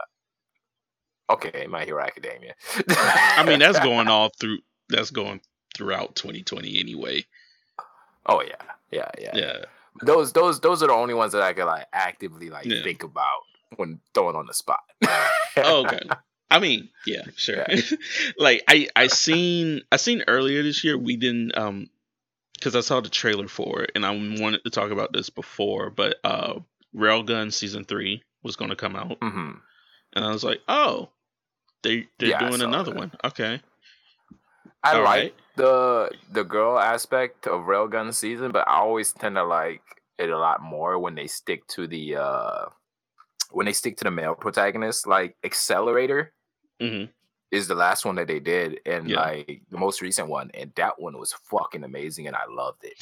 okay, 1.31 1.67
My 1.69 1.85
Hero 1.85 2.03
Academia. 2.03 2.55
I 2.89 3.45
mean, 3.47 3.59
that's 3.59 3.79
going 3.81 4.09
all 4.15 4.31
through. 4.41 4.59
That's 4.89 5.11
going 5.11 5.41
throughout 5.75 6.15
2020 6.17 6.79
anyway. 6.81 7.25
Oh 8.27 8.43
yeah, 8.43 8.55
yeah, 8.91 9.11
yeah. 9.19 9.31
Yeah. 9.35 9.57
Those 10.03 10.33
those 10.33 10.61
those 10.61 10.83
are 10.83 10.89
the 10.89 10.93
only 10.93 11.15
ones 11.15 11.33
that 11.33 11.43
I 11.43 11.53
can 11.53 11.67
like 11.67 11.87
actively 11.93 12.51
like 12.51 12.67
Yeah. 12.67 12.83
think 12.83 13.03
about 13.03 13.43
when 13.77 14.01
throwing 14.13 14.37
on 14.37 14.47
the 14.47 14.55
spot. 14.55 14.81
Oh, 15.57 15.85
okay. 15.87 16.01
I 16.51 16.59
mean, 16.59 16.89
yeah, 17.07 17.23
sure. 17.37 17.65
like 18.39 18.63
I 18.69 18.89
I 18.95 19.07
seen 19.09 19.83
I 19.91 19.97
seen 19.97 20.23
earlier 20.29 20.63
this 20.63 20.85
year 20.85 20.97
we 20.99 21.17
didn't 21.17 21.57
um 21.57 21.89
because 22.65 22.77
I 22.77 22.81
saw 22.81 23.01
the 23.03 23.11
trailer 23.11 23.47
for 23.47 23.83
it 23.83 23.93
and 23.95 24.07
I 24.07 24.11
wanted 24.41 24.65
to 24.65 24.71
talk 24.71 24.91
about 24.91 25.13
this 25.13 25.29
before, 25.29 25.91
but 25.91 26.17
uh 26.25 26.61
Railgun 26.97 27.53
season 27.53 27.85
three 27.85 28.23
was 28.43 28.57
going 28.57 28.71
to 28.71 28.77
come 28.77 28.97
out 28.97 29.19
hmm 29.21 29.53
and 30.15 30.25
I 30.25 30.31
was 30.31 30.45
like, 30.45 30.61
oh, 30.67 31.11
they 31.83 32.09
they're 32.19 32.31
Yeah, 32.31 32.39
doing 32.39 32.63
another 32.63 32.91
that. 32.91 32.97
one. 32.97 33.13
Okay, 33.23 33.61
I 34.83 34.95
All 34.95 35.03
like 35.03 35.35
right. 35.35 35.35
the 35.57 36.11
the 36.33 36.45
girl 36.45 36.79
aspect 36.79 37.47
of 37.47 37.63
Railgun 37.67 38.15
season, 38.15 38.51
but 38.53 38.67
I 38.67 38.79
always 38.79 39.13
tend 39.13 39.37
to 39.37 39.45
like 39.45 39.83
it 40.19 40.31
a 40.31 40.39
lot 40.39 40.63
more 40.63 40.99
when 40.99 41.15
they 41.15 41.27
stick 41.27 41.67
to 41.69 41.87
the 41.87 42.17
uh 42.17 42.67
when 43.51 43.67
they 43.67 43.73
stick 43.75 43.99
to 43.99 44.05
the 44.05 44.11
male 44.11 44.35
protagonist. 44.35 45.07
Like 45.07 45.37
Accelerator 45.45 46.33
hmm 46.81 47.05
is 47.55 47.69
the 47.69 47.75
last 47.75 48.05
one 48.05 48.17
that 48.17 48.27
they 48.29 48.41
did, 48.41 48.81
and 48.85 49.09
Yeah. 49.09 49.21
like 49.21 49.63
the 49.71 49.79
most 49.79 50.03
recent 50.03 50.29
one, 50.29 50.51
and 50.55 50.73
that 50.77 51.01
one 51.01 51.19
was 51.19 51.33
fucking 51.51 51.85
amazing, 51.85 52.27
and 52.27 52.37
I 52.37 52.47
loved 52.49 52.85
it. 52.85 52.95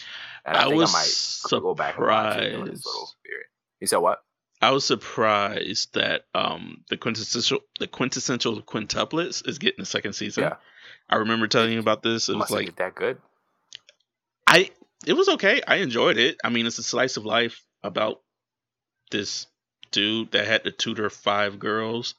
And 0.45 0.57
I, 0.57 0.61
I 0.61 0.65
think 0.67 0.77
was 0.77 0.95
I 0.95 1.49
might 1.57 1.63
go 1.63 1.75
back 1.75 1.97
and 1.97 2.07
watch 2.07 2.37
it 2.37 2.51
during 2.51 2.65
this 2.67 2.85
little 2.87 3.07
surprised. 3.07 3.23
period. 3.25 3.47
You 3.81 3.87
said 3.89 3.97
what? 3.99 4.23
I 4.61 4.71
was 4.71 4.85
surprised 4.85 5.95
that 5.95 6.27
um 6.35 6.85
the 6.89 6.97
quintessential 6.97 7.61
the 7.81 7.89
quintessential 7.89 8.63
quintuplets 8.63 9.47
is 9.49 9.59
getting 9.59 9.83
a 9.83 9.87
second 9.87 10.13
season. 10.13 10.45
Yeah. 10.45 10.57
I 11.11 11.17
remember 11.17 11.49
telling 11.49 11.73
you 11.73 11.81
about 11.81 12.03
this. 12.03 12.29
It 12.29 12.33
was 12.35 12.41
Must 12.43 12.53
like 12.53 12.77
that 12.77 12.95
good. 12.95 13.19
I 14.47 14.71
it 15.07 15.15
was 15.15 15.29
okay. 15.31 15.63
I 15.67 15.77
enjoyed 15.77 16.17
it. 16.17 16.37
I 16.45 16.49
mean, 16.51 16.67
it's 16.67 16.79
a 16.79 16.83
slice 16.85 17.17
of 17.17 17.25
life 17.25 17.65
about 17.83 18.21
this 19.11 19.47
dude 19.91 20.31
that 20.33 20.47
had 20.47 20.65
to 20.65 20.71
tutor 20.71 21.11
five 21.11 21.59
girls 21.59 22.15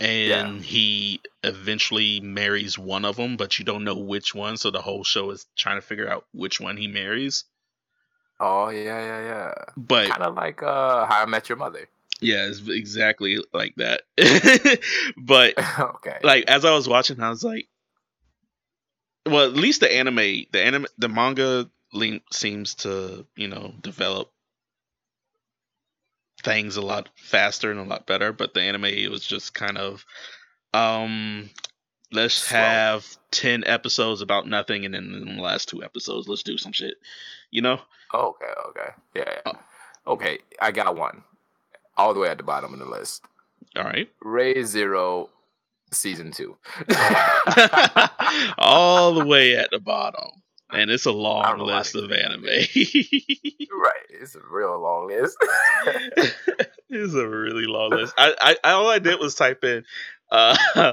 and 0.00 0.62
he 0.62 1.20
eventually 1.44 2.20
marries 2.20 2.78
one 2.78 3.04
of 3.04 3.16
them, 3.16 3.36
but 3.36 3.58
you 3.58 3.64
don't 3.64 3.84
know 3.84 3.96
which 3.96 4.34
one, 4.34 4.56
so 4.56 4.70
the 4.70 4.80
whole 4.80 5.04
show 5.04 5.30
is 5.30 5.46
trying 5.56 5.76
to 5.76 5.82
figure 5.82 6.08
out 6.08 6.24
which 6.32 6.60
one 6.60 6.76
he 6.76 6.88
marries. 6.88 7.44
Oh 8.38 8.70
yeah, 8.70 8.82
yeah, 8.82 9.20
yeah. 9.20 9.54
But 9.76 10.08
Kind 10.08 10.22
of 10.22 10.34
like 10.34 10.62
uh 10.62 11.06
How 11.06 11.22
I 11.22 11.26
Met 11.26 11.48
Your 11.48 11.58
Mother. 11.58 11.88
yeah, 12.20 12.46
it's 12.46 12.66
exactly 12.66 13.38
like 13.52 13.74
that. 13.76 14.02
but 15.16 15.54
okay. 15.78 16.18
like 16.22 16.44
as 16.48 16.64
I 16.64 16.72
was 16.72 16.88
watching, 16.88 17.20
I 17.20 17.28
was 17.28 17.44
like, 17.44 17.68
well, 19.26 19.44
at 19.44 19.52
least 19.54 19.80
the 19.80 19.94
anime, 19.94 20.46
the 20.52 20.62
anime, 20.64 20.86
the 20.96 21.08
manga 21.10 21.70
le- 21.92 22.20
seems 22.32 22.76
to 22.76 23.26
you 23.36 23.48
know 23.48 23.74
develop 23.82 24.32
things 26.42 26.76
a 26.76 26.82
lot 26.82 27.08
faster 27.16 27.70
and 27.70 27.80
a 27.80 27.84
lot 27.84 28.06
better. 28.06 28.32
But 28.32 28.54
the 28.54 28.62
anime 28.62 29.10
was 29.10 29.24
just 29.24 29.54
kind 29.54 29.78
of, 29.78 30.04
um, 30.74 31.50
let's 32.12 32.34
Slow. 32.34 32.58
have 32.58 33.06
ten 33.30 33.64
episodes 33.64 34.20
about 34.20 34.48
nothing, 34.48 34.84
and 34.84 34.94
then 34.94 35.12
in 35.14 35.36
the 35.36 35.42
last 35.42 35.68
two 35.68 35.82
episodes, 35.82 36.28
let's 36.28 36.42
do 36.42 36.56
some 36.58 36.72
shit. 36.72 36.94
You 37.50 37.62
know? 37.62 37.80
Okay, 38.14 38.52
okay. 38.68 38.90
Yeah, 39.14 39.24
yeah. 39.26 39.40
Oh. 39.46 40.12
Okay, 40.12 40.38
I 40.60 40.70
got 40.70 40.96
one. 40.96 41.22
All 41.96 42.14
the 42.14 42.20
way 42.20 42.28
at 42.28 42.38
the 42.38 42.44
bottom 42.44 42.72
of 42.72 42.78
the 42.78 42.86
list. 42.86 43.24
All 43.76 43.84
right. 43.84 44.08
Re:Zero 44.22 45.28
season 45.92 46.32
two. 46.32 46.56
All 48.58 49.14
the 49.14 49.24
way 49.24 49.56
at 49.56 49.70
the 49.70 49.80
bottom. 49.80 50.30
And 50.72 50.90
it's 50.90 51.06
a 51.06 51.12
long 51.12 51.42
don't 51.42 51.58
know 51.58 51.64
why 51.64 51.78
list 51.78 51.94
of 51.94 52.10
anime. 52.12 52.44
right. 52.44 54.06
It's 54.10 54.34
a 54.34 54.40
real 54.50 54.80
long 54.80 55.08
list. 55.08 55.36
it's 56.88 57.14
a 57.14 57.28
really 57.28 57.66
long 57.66 57.90
list. 57.90 58.14
I, 58.18 58.56
I 58.62 58.72
all 58.72 58.88
I 58.88 58.98
did 58.98 59.18
was 59.18 59.34
type 59.34 59.64
in 59.64 59.84
uh 60.30 60.92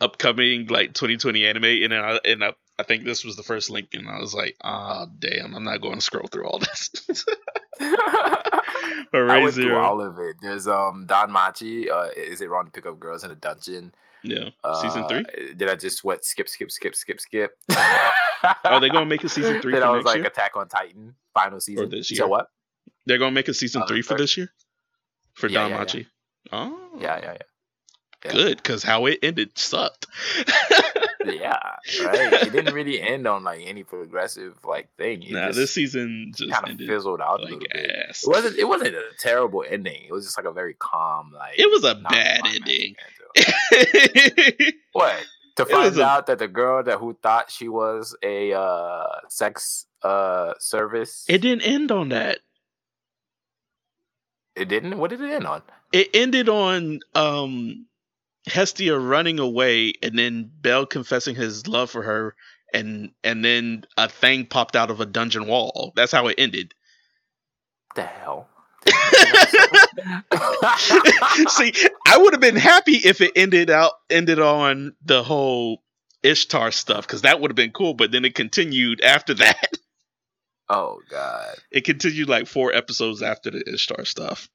upcoming 0.00 0.66
like 0.66 0.92
2020 0.92 1.46
anime 1.46 1.64
and 1.64 1.92
then 1.92 2.00
I 2.00 2.18
and 2.24 2.44
I, 2.44 2.52
I 2.78 2.82
think 2.82 3.04
this 3.04 3.24
was 3.24 3.36
the 3.36 3.44
first 3.44 3.70
link 3.70 3.90
and 3.92 4.08
I 4.08 4.18
was 4.18 4.34
like, 4.34 4.56
ah 4.62 5.06
damn, 5.18 5.54
I'm 5.54 5.64
not 5.64 5.80
going 5.80 5.94
to 5.96 6.00
scroll 6.00 6.26
through 6.26 6.46
all 6.46 6.58
this. 6.58 6.90
I 7.80 9.40
went 9.42 9.54
through 9.54 9.76
all 9.76 10.00
of 10.00 10.18
it. 10.18 10.36
There's 10.42 10.66
um 10.66 11.06
DanMachi. 11.06 11.90
Uh, 11.90 12.08
is 12.16 12.40
it 12.40 12.50
wrong 12.50 12.66
to 12.66 12.70
pick 12.72 12.86
up 12.86 12.98
girls 12.98 13.22
in 13.22 13.30
a 13.30 13.36
dungeon? 13.36 13.94
Yeah. 14.24 14.48
Uh, 14.62 14.80
season 14.82 15.06
three? 15.08 15.24
Did 15.56 15.68
I 15.68 15.76
just 15.76 16.02
what 16.04 16.24
skip 16.24 16.48
skip 16.48 16.70
skip 16.70 16.94
skip 16.94 17.20
skip? 17.20 17.52
Are 18.64 18.80
they 18.80 18.88
gonna 18.88 19.06
make 19.06 19.24
a 19.24 19.28
season 19.28 19.60
three 19.62 19.72
Then 19.72 19.82
for 19.82 19.88
I 19.88 19.90
was 19.90 20.04
like 20.04 20.16
year? 20.16 20.26
Attack 20.26 20.56
on 20.56 20.68
Titan 20.68 21.14
final 21.32 21.60
season. 21.60 21.88
this 21.90 22.10
year? 22.10 22.18
said 22.18 22.26
what? 22.28 22.48
They're 23.06 23.18
gonna 23.18 23.30
make 23.32 23.48
a 23.48 23.54
season 23.54 23.82
Uh, 23.82 23.86
three 23.86 24.02
for 24.02 24.16
this 24.16 24.36
year? 24.36 24.52
For 25.34 25.48
Yeah, 25.48 25.60
Don 25.60 25.70
yeah, 25.70 25.76
yeah. 25.76 25.80
Machi. 25.80 26.06
Oh 26.52 26.90
Yeah, 26.98 27.18
yeah, 27.22 27.32
yeah. 27.32 28.32
Good, 28.32 28.56
because 28.56 28.82
how 28.82 29.04
it 29.06 29.18
ended 29.22 29.56
sucked. 29.58 30.06
Yeah, 31.26 31.58
right. 32.04 32.32
It 32.34 32.52
didn't 32.52 32.74
really 32.74 33.00
end 33.00 33.26
on 33.26 33.44
like 33.44 33.62
any 33.64 33.82
progressive 33.82 34.58
like 34.62 34.90
thing. 34.98 35.22
It 35.22 35.32
nah, 35.32 35.52
this 35.52 35.72
season 35.72 36.32
just 36.36 36.52
kind 36.52 36.78
of 36.78 36.86
fizzled 36.86 37.22
out 37.22 37.40
a 37.40 37.44
like 37.44 37.52
little 37.52 37.66
bit. 37.72 37.90
ass. 38.10 38.24
It 38.24 38.28
wasn't. 38.28 38.58
It 38.58 38.64
wasn't 38.64 38.94
a 38.94 39.04
terrible 39.18 39.64
ending. 39.66 40.04
It 40.06 40.12
was 40.12 40.26
just 40.26 40.36
like 40.36 40.44
a 40.46 40.52
very 40.52 40.74
calm, 40.74 41.32
like. 41.32 41.58
It 41.58 41.70
was 41.70 41.82
a 41.84 41.94
bad 41.94 42.42
ending. 42.44 42.60
ending. 42.66 42.94
What? 44.92 45.24
To 45.56 45.64
find 45.66 45.96
a- 45.96 46.04
out 46.04 46.26
that 46.26 46.38
the 46.38 46.48
girl 46.48 46.82
that 46.82 46.98
who 46.98 47.14
thought 47.22 47.50
she 47.50 47.68
was 47.68 48.16
a 48.22 48.52
uh 48.52 49.06
sex 49.28 49.86
uh 50.02 50.54
service. 50.58 51.24
it 51.28 51.38
didn't 51.38 51.62
end 51.62 51.90
on 51.92 52.08
that. 52.10 52.38
It 54.56 54.68
didn't. 54.68 54.98
What 54.98 55.10
did 55.10 55.20
it 55.20 55.30
end 55.30 55.46
on? 55.46 55.62
It 55.92 56.08
ended 56.14 56.48
on 56.48 57.00
um 57.14 57.86
Hestia 58.46 58.98
running 58.98 59.38
away 59.38 59.94
and 60.02 60.18
then 60.18 60.50
Bell 60.60 60.86
confessing 60.86 61.34
his 61.34 61.66
love 61.66 61.90
for 61.90 62.02
her 62.02 62.34
and 62.72 63.10
and 63.22 63.44
then 63.44 63.84
a 63.96 64.08
thing 64.08 64.46
popped 64.46 64.76
out 64.76 64.90
of 64.90 65.00
a 65.00 65.06
dungeon 65.06 65.46
wall. 65.46 65.92
That's 65.96 66.12
how 66.12 66.26
it 66.28 66.34
ended. 66.38 66.74
The 67.94 68.02
hell. 68.02 68.48
See, 71.48 71.72
I 72.06 72.18
would 72.18 72.32
have 72.32 72.40
been 72.40 72.56
happy 72.56 72.96
if 72.96 73.20
it 73.20 73.32
ended 73.36 73.70
out 73.70 73.92
ended 74.10 74.38
on 74.38 74.94
the 75.04 75.22
whole 75.22 75.82
Ishtar 76.22 76.70
stuff 76.72 77.06
because 77.06 77.22
that 77.22 77.40
would 77.40 77.50
have 77.50 77.56
been 77.56 77.72
cool. 77.72 77.94
But 77.94 78.10
then 78.12 78.24
it 78.24 78.34
continued 78.34 79.00
after 79.02 79.34
that. 79.34 79.78
oh 80.68 81.00
god. 81.10 81.56
It 81.70 81.84
continued 81.84 82.28
like 82.28 82.46
four 82.46 82.72
episodes 82.72 83.22
after 83.22 83.50
the 83.50 83.62
Ishtar 83.72 84.04
stuff. 84.04 84.48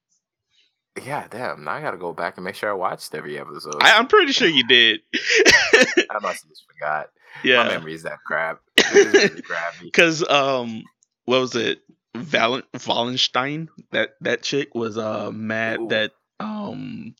Yeah, 1.05 1.27
damn. 1.29 1.63
Now 1.63 1.73
I 1.73 1.81
gotta 1.81 1.97
go 1.97 2.13
back 2.13 2.37
and 2.37 2.43
make 2.43 2.55
sure 2.55 2.69
I 2.69 2.73
watched 2.73 3.13
every 3.13 3.39
episode. 3.39 3.75
I, 3.81 3.97
I'm 3.97 4.07
pretty 4.07 4.33
sure 4.33 4.47
you 4.47 4.67
did. 4.67 5.01
I 5.15 6.19
must 6.21 6.43
have 6.43 6.49
just 6.49 6.65
forgot. 6.67 7.09
My 7.43 7.49
yeah, 7.49 7.63
memory 7.67 7.93
is 7.93 8.03
that 8.03 8.19
crap. 8.25 8.59
It 8.77 9.15
is 9.15 9.31
really 9.49 9.71
because 9.83 10.27
um, 10.27 10.83
what 11.25 11.39
was 11.39 11.55
it? 11.55 11.79
Valen 12.15 12.63
Wallenstein. 12.73 13.69
That 13.91 14.15
that 14.21 14.43
chick 14.43 14.73
was 14.75 14.97
uh 14.97 15.31
mad 15.31 15.79
Ooh. 15.79 15.87
that 15.89 16.11
um 16.39 17.15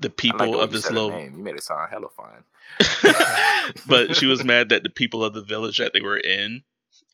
the 0.00 0.08
like 0.08 0.16
people 0.16 0.52
the 0.52 0.58
of 0.58 0.72
this 0.72 0.90
little 0.90 1.10
name. 1.10 1.36
You 1.36 1.44
made 1.44 1.54
it 1.54 1.62
sound 1.62 1.90
hella 1.90 2.08
fine. 2.16 2.44
but 3.86 4.16
she 4.16 4.26
was 4.26 4.44
mad 4.44 4.70
that 4.70 4.82
the 4.82 4.90
people 4.90 5.24
of 5.24 5.34
the 5.34 5.42
village 5.42 5.78
that 5.78 5.92
they 5.92 6.00
were 6.00 6.16
in 6.16 6.62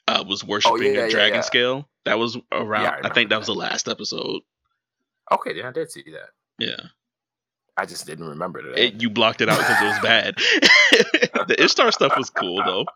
uh, 0.06 0.24
was 0.26 0.44
worshiping 0.44 0.78
Oh, 0.78 0.80
yeah, 0.80 1.00
a 1.00 1.04
yeah, 1.04 1.08
dragon 1.10 1.36
yeah. 1.36 1.40
scale. 1.42 1.88
That 2.04 2.18
was 2.18 2.38
around. 2.52 2.86
I 3.04 3.08
I, 3.08 3.12
think 3.12 3.30
that 3.30 3.38
was 3.38 3.46
that. 3.48 3.54
the 3.54 3.58
last 3.58 3.88
episode. 3.88 4.42
Okay, 5.30 5.54
then 5.54 5.66
I 5.66 5.72
did 5.72 5.90
see 5.90 6.04
that. 6.12 6.30
Yeah, 6.58 6.88
I 7.76 7.86
just 7.86 8.06
didn't 8.06 8.28
remember 8.28 8.62
that. 8.62 8.78
it, 8.82 9.02
you 9.02 9.10
blocked 9.10 9.40
it 9.40 9.48
out 9.48 9.58
because 9.58 9.80
it 9.80 9.84
was 9.84 9.98
bad. 10.00 10.34
the 11.48 11.62
Ishtar 11.62 11.92
stuff 11.92 12.16
was 12.16 12.30
cool 12.30 12.62
though. 12.64 12.86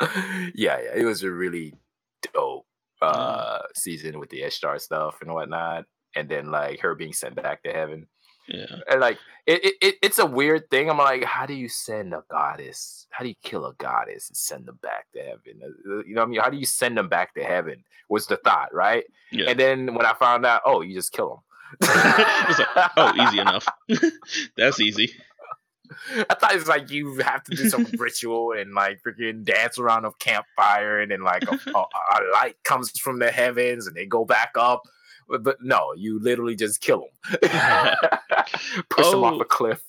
yeah, 0.54 0.78
yeah, 0.80 0.94
it 0.94 1.04
was 1.04 1.22
a 1.22 1.30
really 1.30 1.74
dope 2.32 2.66
uh 3.02 3.62
season 3.74 4.18
with 4.18 4.30
the 4.30 4.42
Ishtar 4.42 4.78
stuff 4.78 5.18
and 5.22 5.32
whatnot, 5.32 5.84
and 6.14 6.28
then 6.28 6.50
like 6.50 6.80
her 6.80 6.94
being 6.94 7.12
sent 7.12 7.34
back 7.36 7.62
to 7.64 7.72
heaven, 7.72 8.06
Yeah, 8.48 8.66
and 8.90 9.00
like 9.00 9.18
it, 9.46 9.64
it, 9.64 9.74
it 9.80 9.94
it's 10.02 10.18
a 10.18 10.26
weird 10.26 10.70
thing. 10.70 10.88
I'm 10.90 10.98
like, 10.98 11.24
how 11.24 11.46
do 11.46 11.54
you 11.54 11.68
send 11.68 12.12
a 12.14 12.22
goddess? 12.30 13.06
How 13.10 13.22
do 13.24 13.28
you 13.28 13.36
kill 13.42 13.66
a 13.66 13.74
goddess 13.74 14.28
and 14.28 14.36
send 14.36 14.66
them 14.66 14.78
back 14.82 15.06
to 15.14 15.20
heaven? 15.20 15.60
Uh, 15.64 16.02
You 16.06 16.14
know, 16.14 16.22
what 16.22 16.26
I 16.26 16.30
mean, 16.30 16.40
how 16.40 16.50
do 16.50 16.56
you 16.56 16.66
send 16.66 16.96
them 16.96 17.08
back 17.08 17.34
to 17.34 17.44
heaven? 17.44 17.84
Was 18.08 18.26
the 18.26 18.36
thought 18.38 18.72
right? 18.74 19.04
yeah. 19.32 19.50
And 19.50 19.58
then 19.58 19.94
when 19.94 20.06
I 20.06 20.14
found 20.14 20.46
out, 20.46 20.62
oh, 20.64 20.80
you 20.80 20.94
just 20.94 21.12
kill 21.12 21.28
them. 21.30 21.42
Like, 21.80 22.68
oh, 22.96 23.12
easy 23.26 23.38
enough. 23.40 23.66
That's 24.56 24.80
easy. 24.80 25.12
I 26.30 26.34
thought 26.34 26.54
it's 26.54 26.68
like 26.68 26.90
you 26.90 27.16
have 27.18 27.42
to 27.44 27.54
do 27.56 27.68
some 27.68 27.84
ritual 27.98 28.52
and 28.52 28.74
like 28.74 29.00
freaking 29.06 29.44
dance 29.44 29.78
around 29.78 30.04
a 30.04 30.12
campfire, 30.18 31.00
and 31.00 31.10
then 31.10 31.22
like 31.22 31.44
a, 31.44 31.58
a, 31.74 31.78
a 31.78 32.18
light 32.34 32.56
comes 32.64 32.90
from 32.98 33.18
the 33.18 33.30
heavens 33.30 33.86
and 33.86 33.96
they 33.96 34.06
go 34.06 34.24
back 34.24 34.50
up. 34.56 34.82
But, 35.28 35.42
but 35.42 35.56
no, 35.60 35.92
you 35.96 36.20
literally 36.20 36.54
just 36.54 36.80
kill 36.80 37.08
them, 37.30 37.40
push 38.90 39.06
them 39.10 39.20
Oh. 39.20 39.24
off 39.24 39.40
a 39.40 39.44
cliff. 39.44 39.82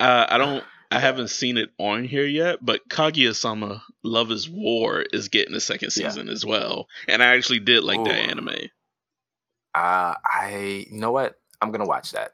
Uh, 0.00 0.26
I 0.28 0.38
don't. 0.38 0.64
I 0.90 0.98
haven't 0.98 1.28
seen 1.28 1.56
it 1.56 1.70
on 1.78 2.04
here 2.04 2.26
yet, 2.26 2.58
but 2.60 2.86
Kaguya-sama 2.90 3.82
Love 4.02 4.30
is 4.30 4.46
War 4.48 5.00
is 5.12 5.28
getting 5.28 5.54
a 5.54 5.60
second 5.60 5.90
Yeah. 5.96 6.08
season 6.08 6.28
as 6.28 6.44
well, 6.44 6.86
and 7.08 7.22
I 7.22 7.34
actually 7.36 7.60
did 7.60 7.82
like 7.84 8.02
that 8.04 8.14
anime. 8.14 8.48
Uh, 9.74 10.14
I 10.24 10.86
you 10.90 10.98
know 10.98 11.12
what? 11.12 11.36
I'm 11.62 11.70
gonna 11.70 11.86
watch 11.86 12.12
that 12.12 12.32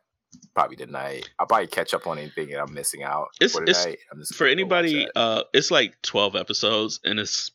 probably 0.58 0.76
tonight. 0.76 1.30
I'll 1.38 1.46
probably 1.46 1.68
catch 1.68 1.94
up 1.94 2.06
on 2.08 2.18
anything 2.18 2.48
that 2.48 2.60
I'm 2.60 2.74
missing 2.74 3.04
out 3.04 3.28
It's- 3.40 3.52
for 3.52 3.62
it's- 3.62 3.84
tonight. 3.84 3.98
I'm 4.10 4.18
just 4.18 4.34
for 4.34 4.44
gonna 4.48 4.56
go 4.64 4.66
watch 4.66 4.84
anybody 4.86 5.08
uh 5.14 5.44
it's 5.52 5.70
like 5.70 6.00
12 6.02 6.34
episodes 6.34 6.98
and 7.04 7.20
it's 7.20 7.52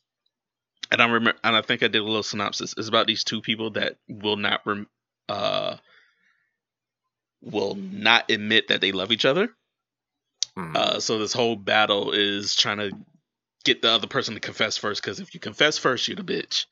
and 0.90 1.02
i 1.02 1.04
remember 1.04 1.34
and 1.44 1.54
i 1.54 1.60
think 1.60 1.82
i 1.82 1.88
did 1.88 1.98
a 2.00 2.04
little 2.04 2.22
synopsis 2.22 2.74
it's 2.78 2.88
about 2.88 3.06
these 3.06 3.22
two 3.24 3.40
people 3.42 3.70
that 3.72 3.96
will 4.08 4.36
not 4.36 4.60
rem, 4.64 4.86
uh 5.28 5.76
will 7.42 7.74
not 7.74 8.30
admit 8.30 8.68
that 8.68 8.80
they 8.80 8.92
love 8.92 9.12
each 9.12 9.24
other 9.26 9.50
Mhm. 10.56 10.74
uh 10.76 11.00
so 11.00 11.18
this 11.18 11.32
whole 11.34 11.56
battle 11.56 12.12
is 12.12 12.54
trying 12.56 12.78
to 12.78 12.90
get 13.64 13.82
the 13.82 13.90
other 13.90 14.06
person 14.06 14.32
to 14.34 14.40
confess 14.40 14.76
first 14.78 15.02
because 15.02 15.20
if 15.20 15.34
you 15.34 15.40
confess 15.40 15.76
first 15.78 16.08
you're 16.08 16.16
the 16.16 16.22
bitch 16.22 16.64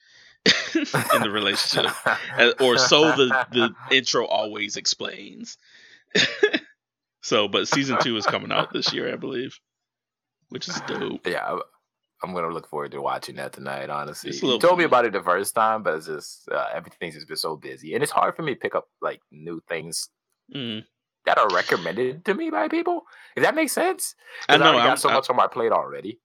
in 1.14 1.22
the 1.22 1.30
relationship 1.30 1.90
or 2.60 2.78
so 2.78 3.12
the 3.16 3.46
the 3.52 3.74
intro 3.94 4.24
always 4.26 4.76
explains 4.76 5.58
so 7.22 7.48
but 7.48 7.68
season 7.68 7.98
two 8.00 8.16
is 8.16 8.26
coming 8.26 8.52
out 8.52 8.72
this 8.72 8.92
year 8.92 9.12
i 9.12 9.16
believe 9.16 9.58
which 10.50 10.68
is 10.68 10.80
dope 10.86 11.26
yeah, 11.26 11.44
I- 11.54 11.60
I'm 12.24 12.32
gonna 12.34 12.50
look 12.54 12.68
forward 12.68 12.92
to 12.92 13.02
watching 13.02 13.34
that 13.34 13.52
tonight. 13.52 13.90
Honestly, 13.90 14.30
you 14.32 14.56
told 14.60 14.78
me 14.78 14.84
about 14.84 15.04
it 15.06 15.12
the 15.12 15.20
first 15.24 15.56
time, 15.56 15.82
but 15.82 15.94
it's 15.96 16.06
just 16.06 16.48
uh, 16.52 16.66
everything's 16.72 17.14
just 17.16 17.26
been 17.26 17.36
so 17.36 17.56
busy, 17.56 17.94
and 17.94 18.02
it's 18.04 18.12
hard 18.12 18.36
for 18.36 18.42
me 18.42 18.54
to 18.54 18.60
pick 18.60 18.76
up 18.76 18.86
like 19.00 19.18
new 19.32 19.60
things 19.68 20.08
Mm. 20.54 20.84
that 21.26 21.38
are 21.38 21.48
recommended 21.48 22.24
to 22.26 22.34
me 22.34 22.48
by 22.50 22.68
people. 22.68 23.02
If 23.34 23.42
that 23.42 23.56
makes 23.56 23.72
sense, 23.72 24.14
I 24.48 24.56
know. 24.56 24.66
I'm, 24.78 24.86
got 24.90 25.00
so 25.00 25.08
I- 25.08 25.14
much 25.14 25.30
on 25.30 25.34
my 25.36 25.48
plate 25.48 25.72
already. 25.72 26.20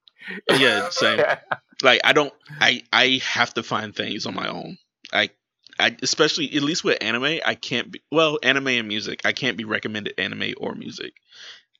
yeah, 0.56 0.88
same. 0.90 1.20
like 1.82 2.00
I 2.04 2.12
don't. 2.12 2.32
I 2.60 2.84
I 2.92 3.20
have 3.24 3.52
to 3.54 3.64
find 3.64 3.92
things 3.92 4.24
on 4.24 4.36
my 4.36 4.46
own. 4.46 4.78
I 5.12 5.30
I 5.78 5.96
especially 6.02 6.54
at 6.56 6.62
least 6.62 6.84
with 6.84 6.98
anime, 7.02 7.40
I 7.44 7.54
can't 7.54 7.90
be 7.90 8.02
well 8.10 8.38
anime 8.42 8.68
and 8.68 8.88
music. 8.88 9.20
I 9.24 9.32
can't 9.32 9.56
be 9.56 9.64
recommended 9.64 10.14
anime 10.18 10.54
or 10.58 10.74
music. 10.74 11.14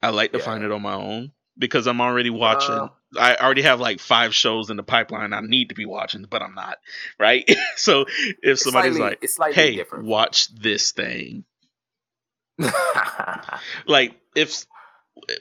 I 0.02 0.10
like 0.10 0.32
to 0.32 0.38
Yeah. 0.38 0.44
find 0.44 0.62
it 0.64 0.70
on 0.70 0.82
my 0.82 0.94
own 0.94 1.32
because 1.58 1.86
I'm 1.86 2.00
already 2.00 2.30
watching. 2.30 2.74
Uh, 2.74 2.88
I 3.18 3.36
already 3.36 3.62
have 3.62 3.80
like 3.80 4.00
five 4.00 4.34
shows 4.34 4.70
in 4.70 4.76
the 4.76 4.82
pipeline 4.82 5.32
I 5.32 5.40
need 5.40 5.70
to 5.70 5.74
be 5.74 5.86
watching, 5.86 6.24
but 6.28 6.42
I'm 6.42 6.54
not. 6.54 6.78
Right. 7.18 7.50
so 7.76 8.04
if 8.42 8.58
somebody's 8.60 8.96
slightly, 8.96 9.28
like, 9.38 9.54
"Hey, 9.54 9.74
different. 9.76 10.04
watch 10.04 10.48
this 10.54 10.92
thing," 10.92 11.44
like 13.86 14.14
if 14.34 14.64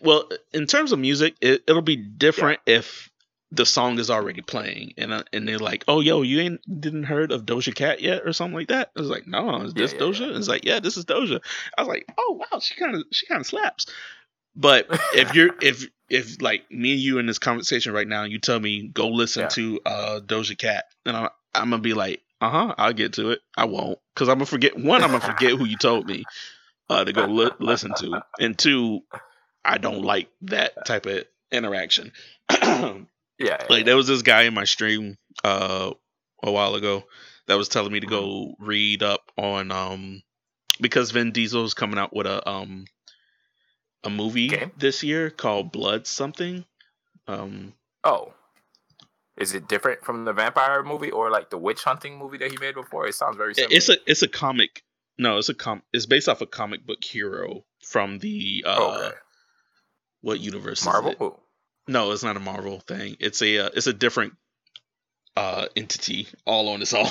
well 0.02 0.30
in 0.54 0.65
terms 0.65 0.91
of 0.91 1.00
music 1.00 1.36
it, 1.41 1.63
it'll 1.67 1.82
be 1.82 1.96
different 1.96 2.60
if 2.65 3.10
the 3.51 3.65
song 3.65 3.97
is 3.99 4.10
already 4.10 4.41
playing 4.41 4.93
and 4.97 5.13
uh, 5.13 5.23
and 5.31 5.47
they're 5.47 5.57
like 5.57 5.83
oh 5.88 6.01
yo 6.01 6.21
you 6.21 6.39
ain't 6.41 6.81
didn't 6.81 7.03
heard 7.03 7.31
of 7.31 7.45
doja 7.45 7.73
cat 7.73 8.01
yet 8.01 8.23
or 8.25 8.33
something 8.33 8.55
like 8.55 8.67
that 8.67 8.91
i 8.95 8.99
was 8.99 9.10
like 9.10 9.25
no 9.25 9.62
is 9.62 9.73
this 9.73 9.93
yeah, 9.93 9.99
doja 9.99 10.31
yeah. 10.31 10.38
It's 10.38 10.47
like 10.49 10.65
yeah 10.65 10.79
this 10.81 10.97
is 10.97 11.05
doja 11.05 11.39
i 11.77 11.81
was 11.81 11.88
like 11.88 12.05
oh 12.17 12.39
wow 12.51 12.60
she 12.60 12.75
kind 12.75 12.95
of 12.95 13.03
she 13.12 13.25
kind 13.25 13.39
of 13.39 13.47
slaps 13.47 13.86
but 14.55 14.88
if 15.13 15.33
you're 15.33 15.51
if 15.62 15.88
if 16.10 16.41
like 16.41 16.69
me 16.71 16.93
and 16.93 17.01
you 17.01 17.19
in 17.19 17.25
this 17.25 17.39
conversation 17.39 17.93
right 17.93 18.07
now 18.07 18.23
you 18.23 18.39
tell 18.39 18.60
me 18.60 18.88
go 18.89 19.07
listen 19.07 19.43
Yeah. 19.43 19.47
to 19.49 19.79
uh 19.86 20.19
doja 20.19 20.57
cat 20.57 20.86
and 21.05 21.15
i'm, 21.15 21.29
I'm 21.55 21.69
gonna 21.69 21.81
be 21.81 21.93
like 21.93 22.21
uh-huh 22.41 22.75
i'll 22.77 22.93
get 22.93 23.13
to 23.13 23.31
it 23.31 23.39
i 23.55 23.63
won't 23.65 23.97
because 24.13 24.27
i'm 24.27 24.36
gonna 24.36 24.45
forget 24.45 24.77
one 24.77 25.03
i'm 25.03 25.12
gonna 25.12 25.21
forget 25.21 25.51
who 25.51 25.65
you 25.65 25.77
told 25.77 26.05
me 26.07 26.25
uh, 26.89 27.03
to 27.03 27.12
go 27.12 27.25
li- 27.25 27.51
listen 27.60 27.93
to, 27.95 28.23
and 28.39 28.57
two, 28.57 29.01
I 29.65 29.77
don't 29.77 30.03
like 30.03 30.29
that 30.43 30.86
type 30.86 31.05
of 31.05 31.25
interaction. 31.51 32.13
yeah, 33.39 33.65
like 33.69 33.86
there 33.86 33.95
was 33.95 34.08
this 34.08 34.21
guy 34.21 34.43
in 34.43 34.54
my 34.54 34.65
stream 34.65 35.17
uh, 35.43 35.91
a 36.43 36.52
while 36.52 36.76
ago 36.76 37.04
that 37.47 37.58
was 37.58 37.69
telling 37.69 37.91
me 37.91 38.00
to 38.00 38.08
go 38.08 38.56
read 38.60 39.04
up 39.04 39.32
on 39.38 39.71
um 39.71 40.21
because 40.80 41.12
Vin 41.12 41.32
Diesel 41.32 41.65
is 41.65 41.73
coming 41.73 42.00
out 42.00 42.15
with 42.15 42.28
a 42.28 42.47
um 42.47 42.86
a 44.04 44.10
movie 44.10 44.50
Game? 44.50 44.71
this 44.78 45.04
year 45.04 45.30
called 45.30 45.71
Blood 45.71 46.08
something. 46.08 46.65
Um, 47.28 47.73
Oh, 48.04 48.34
is 49.38 49.54
it 49.54 49.67
different 49.67 50.04
from 50.04 50.23
the 50.26 50.34
vampire 50.34 50.82
movie 50.82 51.12
or 51.12 51.30
like 51.30 51.50
the 51.50 51.58
witch 51.58 51.84
hunting 51.84 52.17
movie 52.17 52.38
that 52.38 52.52
he 52.52 52.58
made 52.58 52.73
before? 52.73 53.08
It 53.08 53.15
sounds 53.15 53.38
very 53.38 53.54
similar. 53.54 53.76
it's 53.76 53.89
a 53.89 53.97
it's 54.06 54.21
a 54.21 54.28
comic. 54.28 54.84
No, 55.17 55.38
it's 55.38 55.50
a 55.50 55.54
com. 55.54 55.84
It's 55.91 56.06
based 56.06 56.30
off 56.30 56.41
a 56.41 56.45
comic 56.45 56.86
book 56.86 57.04
hero 57.04 57.65
from 57.84 58.19
the 58.19 58.63
uh, 58.65 59.06
okay. 59.08 59.15
what 60.21 60.39
universe? 60.39 60.82
Is 60.82 60.86
Marvel. 60.86 61.43
No, 61.88 62.12
it's 62.12 62.23
not 62.23 62.36
a 62.38 62.39
Marvel 62.39 62.80
thing. 62.82 63.15
It's 63.19 63.41
a 63.41 63.60
uh, 63.65 63.69
it's 63.73 63.88
a 63.88 63.93
different 63.93 64.34
uh 65.36 65.67
entity 65.76 66.28
all 66.45 66.69
on 66.69 66.82
its 66.82 66.93
own. 66.93 67.06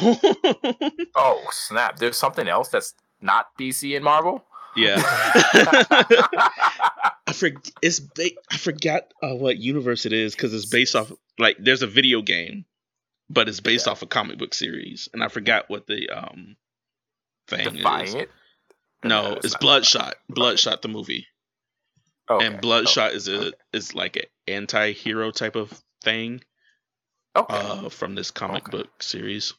Oh 1.14 1.42
snap! 1.50 1.98
There's 1.98 2.16
something 2.16 2.48
else 2.48 2.68
that's 2.68 2.94
not 3.20 3.46
DC 3.58 3.94
and 3.96 4.04
Marvel. 4.04 4.44
yeah. 4.76 5.00
I 7.28 7.32
forget 7.32 7.70
it's 7.82 8.00
ba- 8.00 8.30
I 8.50 8.56
forgot 8.56 9.12
uh, 9.22 9.34
what 9.34 9.56
universe 9.58 10.06
it 10.06 10.12
is 10.12 10.34
cuz 10.34 10.52
it's 10.54 10.66
based 10.66 10.94
off 10.94 11.10
like 11.38 11.56
there's 11.58 11.82
a 11.82 11.86
video 11.86 12.22
game 12.22 12.64
but 13.28 13.48
it's 13.48 13.60
based 13.60 13.86
Yeah. 13.86 13.92
off 13.92 14.02
a 14.02 14.06
comic 14.06 14.38
book 14.38 14.54
series 14.54 15.08
and 15.12 15.22
I 15.24 15.28
forgot 15.28 15.68
what 15.68 15.86
the 15.86 16.08
um 16.10 16.56
thing 17.48 17.74
Defying 17.76 18.06
is. 18.08 18.14
it. 18.14 18.30
No, 19.04 19.32
it's 19.34 19.46
it's 19.46 19.56
Bloodshot. 19.56 20.16
Bloodshot 20.28 20.82
the 20.82 20.88
movie. 20.88 21.26
Okay. 22.28 22.46
And 22.46 22.60
Bloodshot 22.60 23.08
okay, 23.08 23.16
is 23.16 23.28
a 23.28 23.38
okay. 23.48 23.52
is 23.72 23.94
like 23.94 24.16
an 24.16 24.24
anti-hero 24.48 25.30
type 25.30 25.56
of 25.56 25.82
thing 26.02 26.40
Okay. 27.36 27.54
uh 27.56 27.88
from 27.88 28.14
this 28.14 28.30
comic 28.30 28.64
book 28.70 29.02
series. 29.02 29.54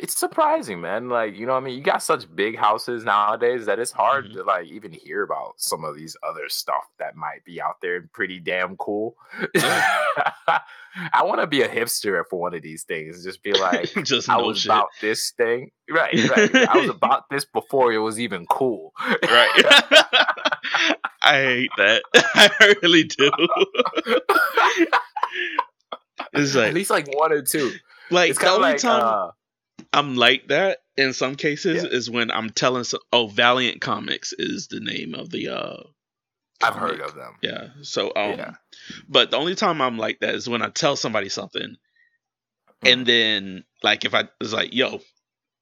it's 0.00 0.16
surprising, 0.16 0.80
man. 0.80 1.08
Like, 1.08 1.36
you 1.36 1.44
know 1.44 1.54
what 1.54 1.62
I 1.62 1.66
mean? 1.66 1.76
You 1.76 1.82
got 1.82 2.04
such 2.04 2.32
big 2.36 2.56
houses 2.56 3.02
nowadays 3.04 3.66
that 3.66 3.80
it's 3.80 3.90
hard 3.90 4.26
Mhm. 4.26 4.32
to 4.34 4.42
like 4.44 4.66
even 4.68 4.92
hear 4.92 5.22
about 5.24 5.54
some 5.56 5.82
of 5.84 5.96
these 5.96 6.16
other 6.22 6.48
stuff 6.48 6.84
that 7.00 7.16
might 7.16 7.44
be 7.44 7.60
out 7.60 7.80
there 7.82 7.96
and 7.96 8.12
pretty 8.12 8.38
damn 8.38 8.76
cool. 8.76 9.16
I 11.12 11.22
want 11.22 11.40
to 11.40 11.46
be 11.46 11.62
a 11.62 11.68
hipster 11.68 12.22
for 12.30 12.38
one 12.40 12.54
of 12.54 12.62
these 12.62 12.84
things. 12.84 13.24
Just 13.24 13.42
be 13.42 13.52
like, 13.52 13.92
Just 14.04 14.28
I 14.28 14.38
no 14.38 14.46
was 14.46 14.58
shit. 14.60 14.66
about 14.66 14.88
this 15.00 15.30
thing. 15.32 15.70
Right, 15.90 16.14
right. 16.30 16.54
I 16.68 16.78
was 16.78 16.88
about 16.90 17.24
this 17.30 17.44
before 17.44 17.92
it 17.92 17.98
was 17.98 18.18
even 18.20 18.46
cool. 18.46 18.92
right. 19.22 19.84
I 21.22 21.32
hate 21.42 21.70
that. 21.76 22.02
I 22.14 22.74
really 22.82 23.04
do. 23.04 23.30
it's 26.32 26.54
like 26.54 26.68
At 26.68 26.74
least 26.74 26.90
like 26.90 27.08
one 27.14 27.32
or 27.32 27.42
two. 27.42 27.72
like 28.10 28.30
It's 28.30 28.38
the 28.38 28.48
only 28.50 28.60
like 28.72 28.78
time 28.78 29.02
uh, 29.02 29.30
I'm 29.92 30.16
like 30.16 30.48
that 30.48 30.78
in 30.96 31.12
some 31.12 31.34
cases 31.36 31.82
Yeah. 31.84 31.90
is 31.90 32.10
when 32.10 32.30
I'm 32.30 32.50
telling 32.50 32.84
some 32.84 33.00
oh 33.12 33.26
Valiant 33.28 33.80
Comics 33.80 34.32
is 34.32 34.68
the 34.68 34.80
name 34.80 35.14
of 35.14 35.30
the 35.30 35.48
uh 35.48 35.82
I've 36.62 36.74
heard 36.74 37.00
of 37.00 37.14
them. 37.14 37.34
Yeah. 37.42 37.68
So 37.82 38.12
um 38.14 38.38
Yeah. 38.38 38.50
but 39.08 39.30
the 39.30 39.36
only 39.36 39.54
time 39.54 39.80
I'm 39.80 39.96
like 39.98 40.20
that 40.20 40.34
is 40.34 40.48
when 40.48 40.62
I 40.62 40.68
tell 40.68 40.96
somebody 40.96 41.28
something 41.28 41.76
Mm. 42.84 42.92
and 42.92 43.06
then 43.06 43.64
like 43.82 44.04
if 44.04 44.14
I 44.14 44.28
was 44.40 44.52
like, 44.52 44.72
yo, 44.72 45.00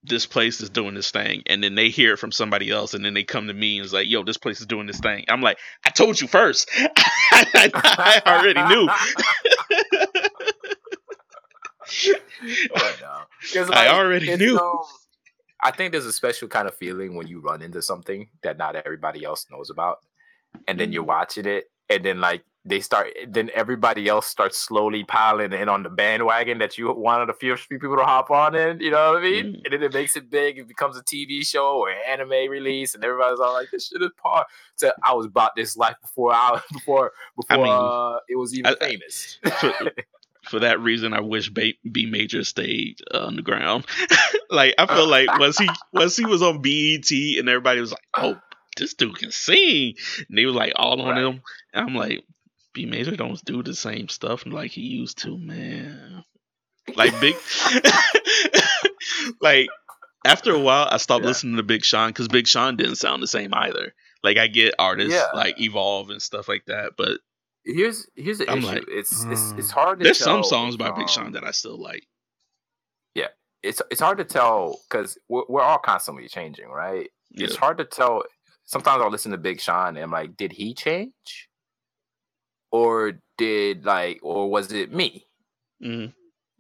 this 0.07 0.27
place 0.27 0.61
is 0.61 0.71
doing 0.71 0.95
this 0.95 1.11
thing, 1.11 1.43
and 1.47 1.63
then 1.63 1.75
they 1.75 1.89
hear 1.89 2.15
it 2.15 2.19
from 2.19 2.33
somebody 2.33 2.71
else, 2.71 2.95
and 2.95 3.05
then 3.05 3.15
they 3.15 3.25
come 3.25 3.47
to 3.49 3.55
me 3.55 3.77
and 3.79 3.85
it's 3.85 3.93
like, 3.93 4.09
yo, 4.09 4.23
this 4.23 4.37
place 4.37 4.61
is 4.61 4.67
doing 4.67 4.87
this 4.87 5.01
thing. 5.01 5.25
I'm 5.29 5.43
like, 5.43 5.59
I 5.85 5.91
told 5.91 6.21
you 6.21 6.29
first. 6.29 6.71
I, 6.77 8.23
already 8.27 8.63
knew. 8.75 8.89
No. 13.01 13.23
'Cause, 13.55 13.71
I 13.71 13.89
already 13.89 14.37
knew. 14.37 14.61
I 15.63 15.71
think 15.71 15.93
there's 15.93 16.07
a 16.07 16.13
special 16.13 16.49
kind 16.49 16.69
of 16.69 16.75
feeling 16.75 17.15
when 17.15 17.27
you 17.27 17.41
run 17.41 17.63
into 17.63 17.81
something 17.81 18.29
that 18.43 18.59
not 18.59 18.77
everybody 18.77 19.25
else 19.25 19.47
knows 19.51 19.71
about, 19.71 19.99
and 20.69 20.79
then 20.79 20.93
you're 20.93 21.03
Mm. 21.05 21.07
watching 21.09 21.47
it, 21.47 21.71
and 21.89 22.05
then 22.05 22.21
like 22.21 22.45
they 22.69 22.81
start, 22.81 23.09
then 23.29 23.49
everybody 23.55 24.09
else 24.09 24.27
starts 24.27 24.59
slowly 24.59 25.05
piling 25.05 25.53
in 25.53 25.69
on 25.69 25.85
the 25.85 25.89
bandwagon 25.89 26.59
that 26.59 26.77
you 26.77 26.93
wanted 26.93 27.31
a 27.31 27.35
few 27.35 27.55
people 27.71 27.97
to 27.97 28.03
hop 28.05 28.31
on 28.31 28.55
in. 28.57 28.81
You 28.81 28.91
know 28.91 29.13
what 29.13 29.23
I 29.23 29.25
mean? 29.25 29.45
Mm. 29.47 29.61
And 29.65 29.73
then 29.73 29.83
it 29.85 29.95
makes 29.95 30.17
it 30.17 30.29
big. 30.29 30.59
It 30.59 30.67
becomes 30.67 30.97
a 30.99 31.03
TV 31.03 31.47
show 31.47 31.79
or 31.79 31.91
an 31.91 31.99
anime 32.09 32.51
release, 32.51 32.95
and 32.95 33.05
everybody's 33.05 33.39
all 33.41 33.53
like, 33.55 33.69
"This 33.71 33.87
shit 33.89 34.03
is 34.03 34.11
part." 34.21 34.47
So 34.75 34.91
I 35.05 35.15
was 35.15 35.27
about 35.27 35.55
this 35.55 35.77
life 35.77 35.95
before 36.03 36.33
I 36.35 36.61
before 36.73 37.13
before 37.37 37.57
mean, 37.65 37.69
uh, 37.73 38.19
it 38.29 38.37
was 38.37 38.53
even 38.53 38.67
I- 38.67 38.85
I- 38.85 38.89
famous. 38.89 39.39
for, 39.61 39.73
for 40.51 40.59
that 40.61 40.81
reason, 40.81 41.13
I 41.13 41.21
wish 41.21 41.49
ba- 41.51 41.73
B 41.91 42.07
Major 42.07 42.43
stayed 42.45 43.01
uh, 43.15 43.27
on 43.27 43.37
the 43.37 43.43
ground. 43.43 43.87
like 44.51 44.75
I 44.79 44.87
feel 44.87 45.07
like 45.09 45.39
once 45.39 45.59
he 45.59 45.69
once 45.93 46.17
he 46.17 46.25
was 46.27 46.43
on 46.43 46.63
BET 46.63 47.11
and 47.11 47.49
everybody 47.49 47.81
was 47.81 47.93
like, 47.93 48.07
"Oh, 48.17 48.39
this 48.77 48.95
dude 48.95 49.17
can 49.19 49.31
sing," 49.31 49.95
and 50.29 50.37
they 50.37 50.47
was 50.47 50.55
like 50.57 50.73
all 50.77 51.01
on 51.01 51.09
Right. 51.15 51.25
him. 51.25 51.43
And 51.73 51.89
I'm 51.91 51.95
like, 51.95 52.25
B 52.77 52.85
Major 52.85 53.17
don't 53.17 53.43
do 53.47 53.63
the 53.63 53.75
same 53.75 54.11
stuff 54.11 54.45
like 54.45 54.71
he 54.71 54.83
used 54.83 55.17
to, 55.23 55.39
man. 55.39 56.23
Like 56.95 57.19
big, 57.23 57.35
like 59.41 59.69
after 60.27 60.53
a 60.53 60.61
while, 60.61 60.87
I 60.91 60.99
stopped 60.99 61.23
Yeah. 61.23 61.29
listening 61.29 61.57
to 61.57 61.63
Big 61.63 61.87
Sean 61.87 62.11
because 62.11 62.29
Big 62.29 62.47
Sean 62.47 62.77
didn't 62.77 62.97
sound 62.97 63.23
the 63.23 63.27
same 63.27 63.55
either. 63.55 63.95
Like 64.23 64.37
I 64.37 64.47
get 64.47 64.75
artists 64.79 65.15
Yeah. 65.15 65.29
like 65.35 65.59
evolve 65.59 66.11
and 66.11 66.21
stuff 66.21 66.49
like 66.49 66.67
that, 66.67 66.93
but 66.99 67.21
here's 67.65 68.07
here's 68.15 68.39
the 68.39 68.51
I'm 68.51 68.59
issue. 68.59 68.67
like, 68.67 68.85
it's 68.89 69.25
it's 69.25 69.53
it's 69.53 69.69
mm. 69.69 69.71
hard 69.71 70.01
to 70.01 70.05
there's 70.05 70.19
some 70.19 70.45
songs 70.45 70.77
by 70.77 70.91
Big 70.91 71.09
Sean 71.09 71.33
that 71.33 71.45
I 71.45 71.53
still 71.53 71.81
like. 71.81 72.07
Yeah, 73.15 73.29
it's 73.63 73.81
it's 73.91 74.03
hard 74.03 74.19
to 74.19 74.25
tell 74.25 74.79
because 74.91 75.17
we're, 75.31 75.45
we're 75.49 75.63
all 75.63 75.79
constantly 75.79 76.29
changing, 76.29 76.69
right? 76.69 77.09
Yeah. 77.31 77.47
It's 77.47 77.57
hard 77.57 77.79
to 77.79 77.87
tell. 77.87 78.23
Sometimes 78.67 79.03
I'll 79.03 79.11
listen 79.11 79.33
to 79.33 79.39
Big 79.39 79.61
Sean 79.63 79.97
and 79.97 79.99
I'm 80.05 80.11
like, 80.11 80.37
did 80.37 80.53
he 80.53 80.75
change, 80.75 81.49
or 82.71 83.13
did 83.39 83.85
like, 83.85 84.21
or 84.23 84.51
was 84.51 84.73
it 84.73 84.93
me? 84.93 85.27
Mhm. 85.83 86.13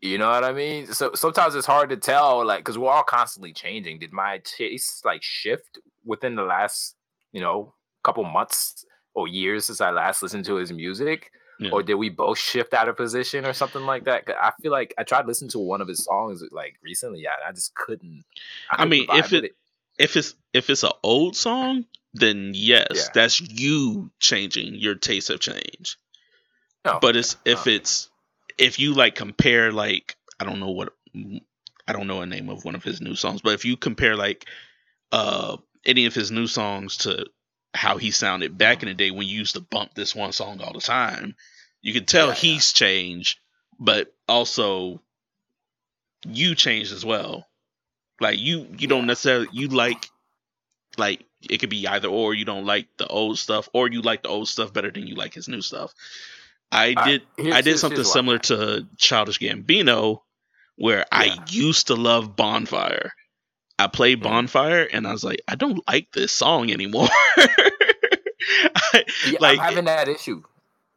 You 0.02 0.18
know 0.18 0.28
what 0.28 0.44
I 0.44 0.52
mean? 0.52 0.86
So 0.92 1.12
sometimes 1.14 1.54
it's 1.54 1.66
hard 1.66 1.88
to 1.90 1.96
tell, 1.96 2.44
like, 2.44 2.60
because 2.60 2.76
we're 2.78 2.90
all 2.90 3.02
constantly 3.02 3.52
changing. 3.52 3.98
Did 3.98 4.12
my 4.12 4.40
taste 4.44 5.04
like 5.04 5.22
shift 5.22 5.78
within 6.04 6.34
the 6.36 6.42
last, 6.42 6.96
you 7.32 7.40
know, 7.40 7.74
couple 8.04 8.22
months 8.24 8.84
or 9.14 9.26
years 9.26 9.64
since 9.64 9.80
I 9.80 9.90
last 9.90 10.22
listened 10.22 10.44
to 10.44 10.56
his 10.56 10.70
music? 10.72 11.30
Yeah. 11.58 11.70
Or 11.70 11.82
did 11.82 11.94
we 11.94 12.10
both 12.10 12.38
shift 12.38 12.74
out 12.74 12.86
of 12.88 12.98
position 12.98 13.46
or 13.46 13.54
something 13.54 13.82
like 13.86 14.04
that? 14.04 14.28
I 14.38 14.52
feel 14.60 14.70
like 14.70 14.92
I 14.98 15.04
tried 15.04 15.26
listening 15.26 15.48
to 15.52 15.58
one 15.58 15.80
of 15.80 15.88
his 15.88 16.04
songs 16.04 16.44
like 16.52 16.74
recently, 16.84 17.20
yeah, 17.22 17.32
and 17.40 17.48
I 17.48 17.52
just 17.52 17.74
couldn't. 17.74 18.24
I 18.70 18.76
couldn't 18.76 18.90
mean, 18.90 19.06
if 19.10 19.30
with 19.30 19.44
it- 19.44 19.56
if 19.98 20.14
it's 20.18 20.34
if 20.52 20.68
it's 20.68 20.82
an 20.84 20.92
old 21.02 21.34
song, 21.34 21.86
then 22.18 22.52
yes, 22.54 22.86
Yeah. 22.94 23.08
that's 23.14 23.40
you 23.40 24.10
changing. 24.20 24.74
Your 24.76 24.94
tastes 24.94 25.28
have 25.28 25.40
changed. 25.40 25.96
No, 26.84 26.98
But 27.00 27.16
it's 27.16 27.36
if 27.44 27.66
no. 27.66 27.72
it's 27.72 28.08
if 28.58 28.78
you 28.78 28.94
like 28.94 29.14
compare 29.14 29.72
like 29.72 30.16
I 30.40 30.44
don't 30.44 30.60
know 30.60 30.70
what 30.70 30.92
I 31.86 31.92
don't 31.92 32.06
know 32.06 32.22
a 32.22 32.26
name 32.26 32.48
of 32.48 32.64
one 32.64 32.74
of 32.74 32.84
his 32.84 33.00
new 33.00 33.14
songs, 33.14 33.42
but 33.42 33.54
if 33.54 33.64
you 33.64 33.76
compare 33.76 34.16
like 34.16 34.46
uh 35.12 35.56
any 35.84 36.06
of 36.06 36.14
his 36.14 36.30
new 36.30 36.46
songs 36.46 36.98
to 36.98 37.26
how 37.74 37.96
he 37.98 38.10
sounded 38.10 38.56
back 38.56 38.82
in 38.82 38.88
the 38.88 38.94
day 38.94 39.10
when 39.10 39.26
you 39.26 39.38
used 39.38 39.54
to 39.54 39.60
bump 39.60 39.94
this 39.94 40.14
one 40.14 40.32
song 40.32 40.60
all 40.60 40.72
the 40.72 40.80
time, 40.80 41.34
you 41.82 41.92
can 41.92 42.04
tell 42.06 42.28
Yeah, 42.28 42.32
yeah. 42.32 42.40
he's 42.40 42.72
changed, 42.72 43.38
but 43.78 44.12
also 44.28 45.02
you 46.26 46.54
changed 46.54 46.92
as 46.92 47.04
well. 47.04 47.46
Like 48.20 48.38
you 48.38 48.66
you 48.78 48.88
don't 48.88 49.06
necessarily 49.06 49.48
you 49.52 49.68
like 49.68 50.08
like 50.98 51.24
it 51.48 51.58
could 51.58 51.70
be 51.70 51.86
either 51.86 52.08
or 52.08 52.34
you 52.34 52.44
don't 52.44 52.64
like 52.66 52.88
the 52.98 53.06
old 53.06 53.38
stuff 53.38 53.68
or 53.72 53.88
you 53.88 54.02
like 54.02 54.22
the 54.22 54.28
old 54.28 54.48
stuff 54.48 54.72
better 54.72 54.90
than 54.90 55.06
you 55.06 55.14
like 55.14 55.34
his 55.34 55.48
new 55.48 55.60
stuff. 55.62 55.94
I 56.72 56.94
did 56.94 57.22
I 57.52 57.60
did 57.62 57.78
something 57.78 58.02
similar 58.04 58.38
to 58.38 58.86
Childish 58.96 59.38
Gambino 59.38 60.22
where 60.76 61.04
I 61.12 61.38
used 61.48 61.86
to 61.88 61.94
love 61.94 62.34
Bonfire. 62.36 63.12
I 63.78 63.86
played 63.88 64.20
Mhm. 64.20 64.24
Bonfire 64.24 64.82
and 64.92 65.06
I 65.06 65.12
was 65.12 65.22
like, 65.22 65.40
I 65.46 65.54
don't 65.54 65.82
like 65.88 66.10
this 66.12 66.32
song 66.32 66.70
anymore. 66.70 67.08
I- 67.36 69.04
Yeah, 69.28 69.38
like 69.40 69.58
I'm 69.58 69.64
having 69.64 69.84
that 69.86 70.08
issue. 70.08 70.42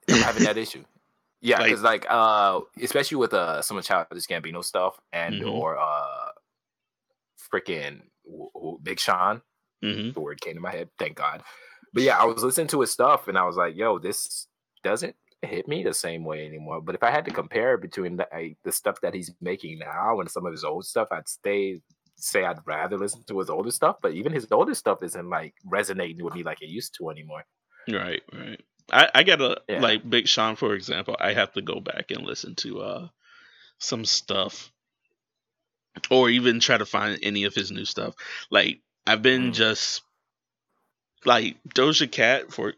I'm 0.09 0.21
having 0.21 0.43
that 0.43 0.57
issue. 0.57 0.83
Yeah, 1.41 1.57
Like- 1.59 1.67
because 1.67 1.81
like, 1.83 2.05
uh, 2.09 2.61
especially 2.81 3.17
with 3.17 3.33
uh 3.33 3.61
some 3.61 3.77
of 3.77 3.85
Childish 3.85 4.25
Gambino 4.27 4.63
stuff 4.63 4.99
and 5.13 5.35
Mhm. 5.35 5.51
or 5.51 5.77
uh, 5.77 6.31
freaking 7.51 8.01
Big 8.83 8.99
Sean. 8.99 9.41
Mhm. 9.83 10.13
The 10.13 10.19
word 10.19 10.41
came 10.41 10.55
to 10.55 10.61
my 10.61 10.71
head. 10.71 10.89
Thank 10.97 11.17
God. 11.17 11.43
But 11.93 12.03
yeah, 12.03 12.17
I 12.19 12.25
was 12.25 12.43
listening 12.43 12.67
to 12.67 12.81
his 12.81 12.91
stuff 12.91 13.27
and 13.27 13.37
I 13.37 13.45
was 13.45 13.55
like, 13.55 13.75
yo, 13.75 13.97
this 13.99 14.47
doesn't 14.83 15.15
hit 15.41 15.67
me 15.67 15.83
the 15.83 15.93
same 15.93 16.23
way 16.25 16.45
anymore. 16.45 16.81
But 16.81 16.95
if 16.95 17.03
I 17.03 17.11
had 17.11 17.25
to 17.25 17.31
compare 17.31 17.77
between 17.77 18.17
the, 18.17 18.27
I, 18.33 18.55
the 18.63 18.71
stuff 18.71 18.99
that 19.01 19.13
he's 19.13 19.31
making 19.41 19.79
now 19.79 20.19
and 20.19 20.29
some 20.29 20.45
of 20.45 20.51
his 20.51 20.63
old 20.63 20.85
stuff, 20.85 21.07
I'd 21.11 21.27
stay 21.29 21.81
say 22.21 22.43
I'd 22.43 22.59
rather 22.65 22.97
listen 22.97 23.23
to 23.29 23.39
his 23.39 23.49
older 23.49 23.71
stuff. 23.71 23.95
But 24.01 24.13
even 24.13 24.33
his 24.33 24.45
older 24.51 24.75
stuff 24.75 25.01
isn't 25.03 25.29
like 25.29 25.53
resonating 25.65 26.23
with 26.23 26.35
me 26.35 26.43
like 26.43 26.61
it 26.61 26.67
used 26.69 26.95
to 26.95 27.09
anymore. 27.09 27.45
Right, 27.89 28.21
right. 28.33 28.61
I, 28.91 29.09
I 29.15 29.23
gotta 29.23 29.61
Yeah. 29.69 29.79
like 29.81 30.07
Big 30.09 30.27
Sean, 30.27 30.55
for 30.57 30.73
example. 30.73 31.15
I 31.19 31.33
have 31.33 31.53
to 31.53 31.61
go 31.61 31.79
back 31.79 32.11
and 32.11 32.25
listen 32.25 32.55
to 32.55 32.81
uh 32.81 33.07
some 33.79 34.03
stuff, 34.03 34.71
or 36.11 36.29
even 36.29 36.59
try 36.59 36.77
to 36.77 36.85
find 36.85 37.17
any 37.23 37.45
of 37.45 37.55
his 37.55 37.71
new 37.71 37.85
stuff. 37.85 38.15
Like 38.51 38.81
I've 39.09 39.21
been 39.21 39.51
Mm. 39.51 39.53
just 39.53 40.01
like 41.25 41.57
Doja 41.75 42.09
Cat 42.11 42.53
for 42.53 42.73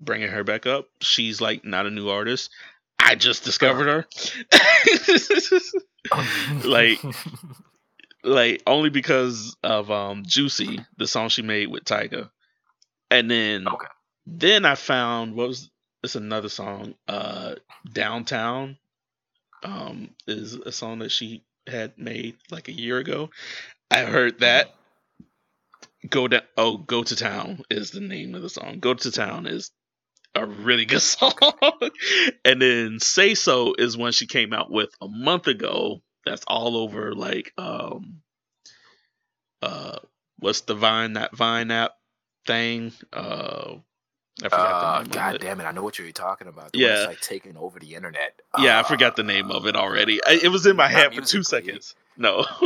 bringing 0.00 0.28
her 0.28 0.44
back 0.44 0.66
up. 0.66 0.88
She's 1.00 1.40
like 1.40 1.64
not 1.64 1.86
a 1.86 1.90
new 1.90 2.08
artist. 2.08 2.50
I 2.98 3.14
just 3.14 3.44
discovered 3.44 3.86
her. 3.86 4.06
Like- 6.64 7.00
like 8.24 8.62
only 8.66 8.90
because 8.90 9.56
of 9.62 9.90
um 9.90 10.24
Juicy, 10.26 10.80
the 10.96 11.06
song 11.06 11.28
she 11.28 11.42
made 11.42 11.68
with 11.68 11.84
Tyga. 11.84 12.30
And 13.10 13.30
then 13.30 13.68
Okay. 13.68 13.86
then 14.26 14.64
I 14.64 14.74
found 14.74 15.34
what 15.34 15.48
was 15.48 15.70
it's 16.02 16.16
another 16.16 16.48
song, 16.48 16.94
uh 17.06 17.54
Downtown. 17.92 18.76
Um 19.62 20.10
is 20.26 20.54
a 20.54 20.72
song 20.72 20.98
that 21.00 21.10
she 21.12 21.44
had 21.66 21.96
made 21.98 22.36
like 22.50 22.68
a 22.68 22.72
year 22.72 22.98
ago. 22.98 23.30
I 23.90 24.00
heard 24.04 24.40
that. 24.40 24.74
Go 26.08 26.28
down 26.28 26.42
oh, 26.56 26.76
Go 26.76 27.02
to 27.02 27.16
Town 27.16 27.62
is 27.70 27.90
the 27.90 28.00
name 28.00 28.34
of 28.34 28.42
the 28.42 28.50
song. 28.50 28.78
Go 28.80 28.94
to 28.94 29.10
Town 29.10 29.46
is 29.46 29.70
a 30.34 30.46
really 30.46 30.84
good 30.84 31.00
song. 31.02 31.32
and 32.44 32.60
then 32.62 33.00
Say 33.00 33.34
So 33.34 33.74
is 33.78 33.96
one 33.96 34.12
she 34.12 34.26
came 34.26 34.52
out 34.52 34.70
with 34.70 34.90
a 35.00 35.08
month 35.08 35.46
ago. 35.48 36.02
That's 36.24 36.44
all 36.46 36.76
over 36.76 37.14
like 37.14 37.52
um 37.58 38.20
uh 39.62 39.98
what's 40.38 40.60
the 40.62 40.74
Vine 40.74 41.14
that 41.14 41.34
Vine 41.36 41.70
app 41.70 41.92
thing? 42.46 42.92
Uh 43.12 43.76
I 44.40 44.48
forgot 44.50 44.80
Uh, 44.80 44.98
the 45.02 45.08
name 45.08 45.12
God 45.12 45.28
of 45.30 45.34
it. 45.34 45.40
damn 45.40 45.60
it! 45.60 45.64
I 45.64 45.72
know 45.72 45.82
what 45.82 45.98
you're 45.98 46.12
talking 46.12 46.46
about. 46.46 46.72
The 46.72 46.78
Yeah. 46.78 47.06
like 47.06 47.20
taking 47.20 47.56
over 47.56 47.80
the 47.80 47.96
internet. 47.96 48.40
Yeah, 48.56 48.78
I 48.78 48.84
forgot 48.84 49.16
the 49.16 49.24
name 49.24 49.50
of 49.50 49.66
it 49.66 49.74
already. 49.74 50.20
I, 50.24 50.38
it 50.40 50.48
was 50.48 50.64
in 50.64 50.76
my 50.76 50.86
head 50.86 51.12
for 51.12 51.22
two 51.22 51.42
seconds. 51.42 51.96
No. 52.16 52.44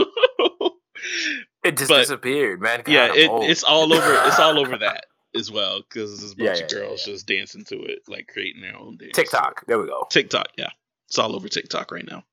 It 1.64 1.76
just 1.76 1.88
but- 1.88 1.98
disappeared, 2.00 2.60
man. 2.60 2.80
God, 2.84 2.88
yeah, 2.92 3.06
it, 3.14 3.30
it's 3.50 3.62
all 3.64 3.92
over. 3.92 4.14
It's 4.26 4.38
all 4.38 4.58
over 4.58 4.76
that 4.78 5.06
as 5.34 5.50
well 5.50 5.80
because 5.80 6.18
there's 6.20 6.32
a 6.32 6.36
bunch 6.36 6.58
Yeah, 6.58 6.64
of 6.64 6.72
yeah, 6.72 6.78
girls 6.78 7.06
yeah. 7.06 7.12
just 7.14 7.26
dancing 7.26 7.64
to 7.66 7.76
it, 7.84 8.00
like 8.08 8.28
creating 8.28 8.62
their 8.62 8.76
own 8.76 8.96
dance. 8.96 9.12
TikTok. 9.14 9.64
There 9.66 9.78
we 9.78 9.86
go. 9.86 10.06
TikTok, 10.10 10.48
yeah, 10.58 10.68
it's 11.08 11.18
all 11.18 11.34
over 11.36 11.48
TikTok 11.48 11.90
right 11.92 12.06
now. 12.06 12.24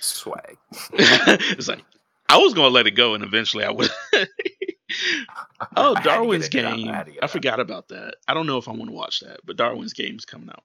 Swag. 0.00 0.56
it's 0.92 1.68
like 1.68 1.82
I 2.28 2.38
was 2.38 2.54
gonna 2.54 2.68
let 2.68 2.86
it 2.86 2.92
go, 2.92 3.14
and 3.14 3.22
eventually 3.24 3.64
I 3.64 3.70
would. 3.70 3.88
oh, 5.76 5.94
I 5.94 5.94
had 5.94 5.94
to 5.94 5.94
get 5.94 6.04
Darwin's. 6.04 6.44
I 6.46 6.48
game. 6.48 6.86
had 6.88 7.10
I 7.22 7.26
forgot 7.26 7.60
about 7.60 7.88
that. 7.88 8.16
I 8.28 8.34
don't 8.34 8.46
know 8.46 8.58
if 8.58 8.68
I 8.68 8.72
want 8.72 8.86
to 8.90 8.96
watch 8.96 9.20
that, 9.20 9.40
but 9.44 9.56
Darwin's 9.56 9.92
game's 9.92 10.24
coming 10.24 10.50
out. 10.50 10.62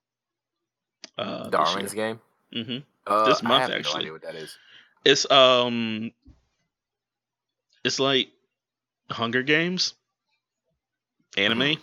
Uh, 1.18 1.50
Darwin's 1.50 1.94
game. 1.94 2.20
Mm-hmm. 2.54 2.78
Uh, 3.08 3.26
This 3.26 3.44
I 3.44 3.48
month, 3.48 3.62
have 3.62 3.70
no 3.72 3.76
actually. 3.78 4.00
idea 4.02 4.12
what 4.12 4.22
that 4.24 4.36
is. 4.36 4.58
It's 5.06 5.30
um, 5.32 6.12
it's 7.84 8.00
like 8.00 8.30
Hunger 9.10 9.44
Games 9.44 9.94
anime. 11.38 11.78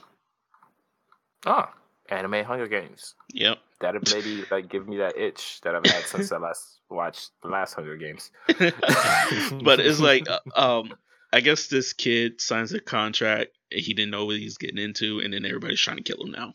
Oh, 1.47 1.67
Anime 2.11 2.45
Hunger 2.45 2.69
Games. 2.69 3.15
Yep. 3.33 3.59
That'll 3.81 4.01
maybe 4.13 4.45
like 4.51 4.69
give 4.69 4.89
me 4.89 4.99
that 4.99 5.17
itch 5.17 5.61
that 5.63 5.75
I've 5.75 5.87
had 5.87 6.05
since 6.05 6.33
I 6.33 6.39
last 6.39 6.81
watched 6.91 7.31
the 7.43 7.49
last 7.49 7.75
Hunger 7.75 7.97
Games. 7.97 8.31
but 8.49 9.81
it's 9.81 10.01
like, 10.01 10.27
uh, 10.29 10.41
um, 10.55 10.95
I 11.33 11.41
guess 11.41 11.69
this 11.69 11.93
kid 11.93 12.41
signs 12.41 12.73
a 12.73 12.81
contract. 12.81 13.51
and 13.71 13.81
He 13.81 13.95
didn't 13.95 14.11
know 14.11 14.25
what 14.27 14.37
he's 14.37 14.59
getting 14.59 14.79
into, 14.79 15.21
and 15.21 15.33
then 15.33 15.45
everybody's 15.45 15.81
trying 15.81 15.99
to 15.99 16.03
kill 16.03 16.25
him 16.25 16.33
now. 16.33 16.55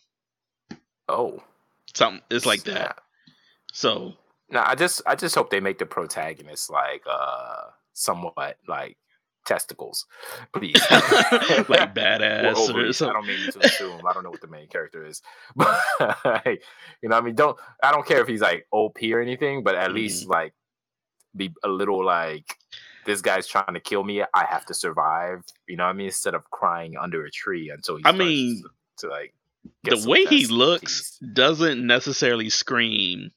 Oh, 1.07 1.43
Something 1.93 2.21
it's 2.31 2.45
like 2.45 2.63
that. 2.63 2.99
So 3.71 4.13
No, 4.49 4.63
I 4.65 4.75
just 4.75 5.01
I 5.05 5.15
just 5.15 5.35
hope 5.35 5.49
they 5.49 5.59
make 5.59 5.77
the 5.77 5.85
protagonist 5.85 6.69
like 6.69 7.03
uh 7.09 7.65
somewhat 7.93 8.57
like 8.67 8.97
testicles, 9.45 10.05
please. 10.53 10.81
like 10.91 11.93
badass 11.95 12.55
Or 12.69 12.73
or. 12.73 13.09
I 13.09 13.13
don't 13.13 13.25
mean 13.27 13.49
to 13.51 13.59
assume. 13.65 14.01
I 14.07 14.13
don't 14.13 14.23
know 14.23 14.31
what 14.31 14.41
the 14.41 14.47
main 14.47 14.67
character 14.67 15.05
is, 15.05 15.21
but 15.55 15.79
like, 16.25 16.63
you 17.01 17.09
know, 17.09 17.15
what 17.15 17.23
I 17.23 17.25
mean, 17.25 17.35
don't 17.35 17.57
I 17.81 17.91
don't 17.91 18.05
care 18.05 18.21
if 18.21 18.27
he's 18.27 18.41
like 18.41 18.67
OP 18.71 18.97
or 19.11 19.21
anything, 19.21 19.63
but 19.63 19.75
at 19.75 19.89
Mm. 19.91 19.95
least 19.95 20.27
like 20.27 20.53
be 21.35 21.51
a 21.63 21.67
little 21.69 22.03
like 22.05 22.57
this 23.05 23.21
guy's 23.21 23.47
trying 23.47 23.73
to 23.73 23.79
kill 23.79 24.03
me. 24.03 24.21
I 24.21 24.45
have 24.45 24.65
to 24.67 24.73
survive. 24.73 25.43
You 25.67 25.77
know 25.77 25.83
what 25.85 25.89
I 25.91 25.93
mean? 25.93 26.07
Instead 26.07 26.35
of 26.35 26.49
crying 26.51 26.95
under 26.97 27.25
a 27.25 27.31
tree 27.31 27.69
until 27.69 27.97
he 27.97 28.03
I 28.05 28.11
mean, 28.13 28.63
to, 28.63 29.07
to 29.07 29.13
like 29.13 29.33
get 29.83 30.01
The 30.01 30.09
way 30.09 30.25
he 30.25 30.47
looks 30.47 31.17
piece. 31.19 31.19
doesn't 31.33 31.85
necessarily 31.85 32.49
scream, 32.49 33.31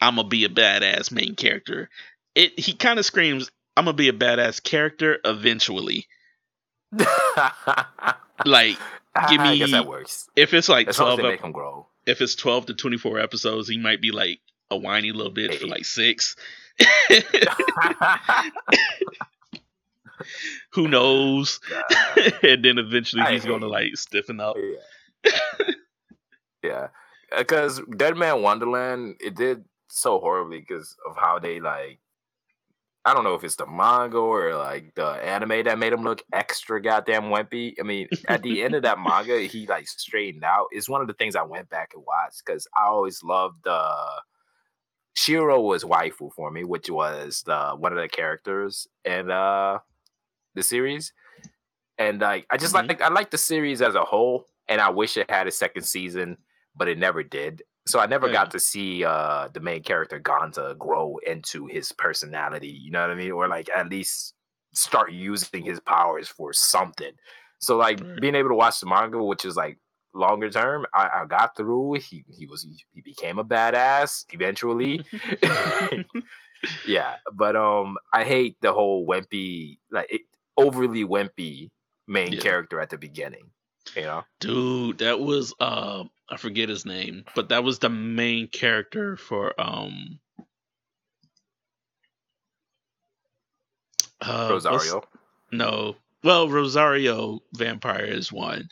"I'm 0.00 0.16
gonna 0.16 0.28
be 0.28 0.44
a 0.44 0.48
badass 0.48 1.12
main 1.12 1.34
character." 1.36 1.90
It 2.34 2.58
he 2.58 2.72
kind 2.74 2.98
of 2.98 3.04
screams, 3.06 3.50
"I'm 3.76 3.84
gonna 3.84 3.96
be 3.96 4.08
a 4.08 4.12
badass 4.12 4.62
character 4.62 5.18
eventually." 5.24 6.06
Like 8.44 8.76
give 9.30 9.40
I 9.40 9.56
guess 9.56 9.68
me- 9.68 9.72
that 9.72 9.86
works. 9.86 10.28
if 10.34 10.52
it's 10.54 10.68
like 10.68 10.88
As 10.88 10.96
twelve, 10.96 11.20
ep- 11.20 11.24
make 11.24 11.40
him 11.40 11.52
grow. 11.52 11.86
if 12.04 12.20
it's 12.20 12.34
twelve 12.34 12.66
to 12.66 12.74
twenty 12.74 12.96
four 12.98 13.20
episodes, 13.20 13.68
he 13.68 13.78
might 13.78 14.00
be 14.02 14.10
like 14.10 14.40
a 14.72 14.76
whiny 14.76 15.12
little 15.12 15.32
bitch 15.32 15.54
for 15.60 15.68
like 15.68 15.84
six. 15.84 16.34
Who 20.72 20.88
knows? 20.88 21.60
and 22.42 22.64
then 22.64 22.78
eventually 22.78 23.22
I 23.22 23.32
he's 23.32 23.44
gonna 23.44 23.66
like 23.66 23.96
stiffen 23.96 24.40
up. 24.40 24.56
Yeah. 25.24 25.32
yeah. 26.62 26.88
Uh, 27.32 27.38
because 27.38 27.80
Deadman 27.96 28.42
Wonderland, 28.42 29.16
it 29.20 29.34
did 29.36 29.64
so 29.88 30.18
horribly 30.18 30.60
because 30.60 30.96
of 31.08 31.16
how 31.16 31.38
they 31.38 31.60
like. 31.60 31.98
I 33.06 33.12
don't 33.12 33.24
know 33.24 33.34
if 33.34 33.44
it's 33.44 33.56
the 33.56 33.66
manga 33.66 34.16
or 34.18 34.54
like 34.56 34.94
the 34.94 35.06
anime 35.06 35.64
that 35.64 35.78
made 35.78 35.92
him 35.92 36.04
look 36.04 36.22
extra 36.32 36.80
goddamn 36.80 37.24
wimpy. 37.24 37.74
I 37.78 37.82
mean, 37.82 38.08
at 38.28 38.42
the 38.42 38.62
end 38.62 38.74
of 38.74 38.82
that 38.82 38.98
manga, 38.98 39.40
he 39.40 39.66
like 39.66 39.86
straightened 39.88 40.44
out. 40.44 40.68
It's 40.70 40.88
one 40.88 41.02
of 41.02 41.06
the 41.06 41.12
things 41.14 41.36
I 41.36 41.42
went 41.42 41.68
back 41.68 41.92
and 41.94 42.02
watched 42.06 42.42
because 42.44 42.66
I 42.76 42.84
always 42.86 43.22
loved 43.22 43.66
uh 43.66 44.20
Shiro 45.14 45.60
was 45.60 45.84
waifu 45.84 46.32
for 46.34 46.50
me, 46.50 46.64
which 46.64 46.90
was 46.90 47.42
the 47.46 47.70
one 47.76 47.92
of 47.92 47.98
the 47.98 48.08
characters 48.08 48.86
and 49.04 49.30
uh 49.30 49.78
the 50.54 50.62
series. 50.62 51.12
And 51.98 52.20
like 52.20 52.46
I 52.50 52.56
just 52.56 52.74
Mhm. 52.74 52.88
like 52.88 53.00
I 53.02 53.08
like 53.08 53.30
the 53.30 53.38
series 53.38 53.82
as 53.82 53.94
a 53.94 54.04
whole, 54.04 54.46
and 54.68 54.80
I 54.80 54.90
wish 54.90 55.16
it 55.16 55.30
had 55.30 55.46
a 55.46 55.52
second 55.52 55.84
season, 55.84 56.38
but 56.74 56.88
it 56.88 56.98
never 56.98 57.22
did. 57.22 57.62
So 57.86 57.98
I 58.00 58.06
never 58.06 58.28
Yeah. 58.28 58.30
got 58.30 58.50
to 58.52 58.60
see 58.60 59.04
uh 59.04 59.48
the 59.52 59.60
main 59.60 59.82
character 59.82 60.18
Ganta 60.20 60.76
grow 60.78 61.18
into 61.26 61.66
his 61.66 61.92
personality, 61.92 62.68
you 62.68 62.90
know 62.90 63.02
what 63.02 63.10
I 63.10 63.14
mean? 63.14 63.32
Or 63.32 63.48
like 63.48 63.68
at 63.70 63.88
least 63.90 64.34
start 64.72 65.12
using 65.12 65.64
his 65.64 65.80
powers 65.80 66.28
for 66.28 66.52
something. 66.52 67.12
So 67.60 67.76
like 67.76 68.00
Right. 68.00 68.20
being 68.20 68.34
able 68.34 68.50
to 68.50 68.54
watch 68.54 68.80
the 68.80 68.86
manga, 68.86 69.22
which 69.22 69.44
is 69.44 69.56
like 69.56 69.78
longer 70.14 70.50
term, 70.50 70.86
I, 70.94 71.22
I 71.22 71.26
got 71.26 71.56
through. 71.56 71.94
He 71.94 72.24
he 72.28 72.46
was 72.46 72.66
he 72.92 73.00
became 73.02 73.38
a 73.38 73.44
badass 73.44 74.24
eventually. 74.32 75.04
yeah, 76.84 77.16
but 77.32 77.56
um, 77.56 77.96
I 78.12 78.24
hate 78.24 78.56
the 78.60 78.72
whole 78.72 79.06
wimpy, 79.06 79.78
like 79.90 80.10
it, 80.12 80.22
overly 80.56 81.04
wimpy 81.04 81.70
main 82.06 82.36
Yeah. 82.36 82.38
character 82.38 82.80
at 82.80 82.90
the 82.90 82.98
beginning. 82.98 83.50
You 83.96 84.02
know, 84.02 84.24
Dude, 84.40 84.98
that 84.98 85.20
was 85.20 85.54
uh 85.60 86.04
I 86.28 86.36
forget 86.36 86.68
his 86.68 86.84
name, 86.86 87.24
but 87.34 87.50
that 87.50 87.64
was 87.64 87.78
the 87.78 87.90
main 87.90 88.48
character 88.48 89.16
for 89.16 89.58
um 89.60 90.18
uh, 94.20 94.48
Rosario. 94.50 95.02
No. 95.52 95.96
Well, 96.22 96.48
Rosario 96.48 97.42
Vampire 97.52 98.04
is 98.04 98.32
one. 98.32 98.68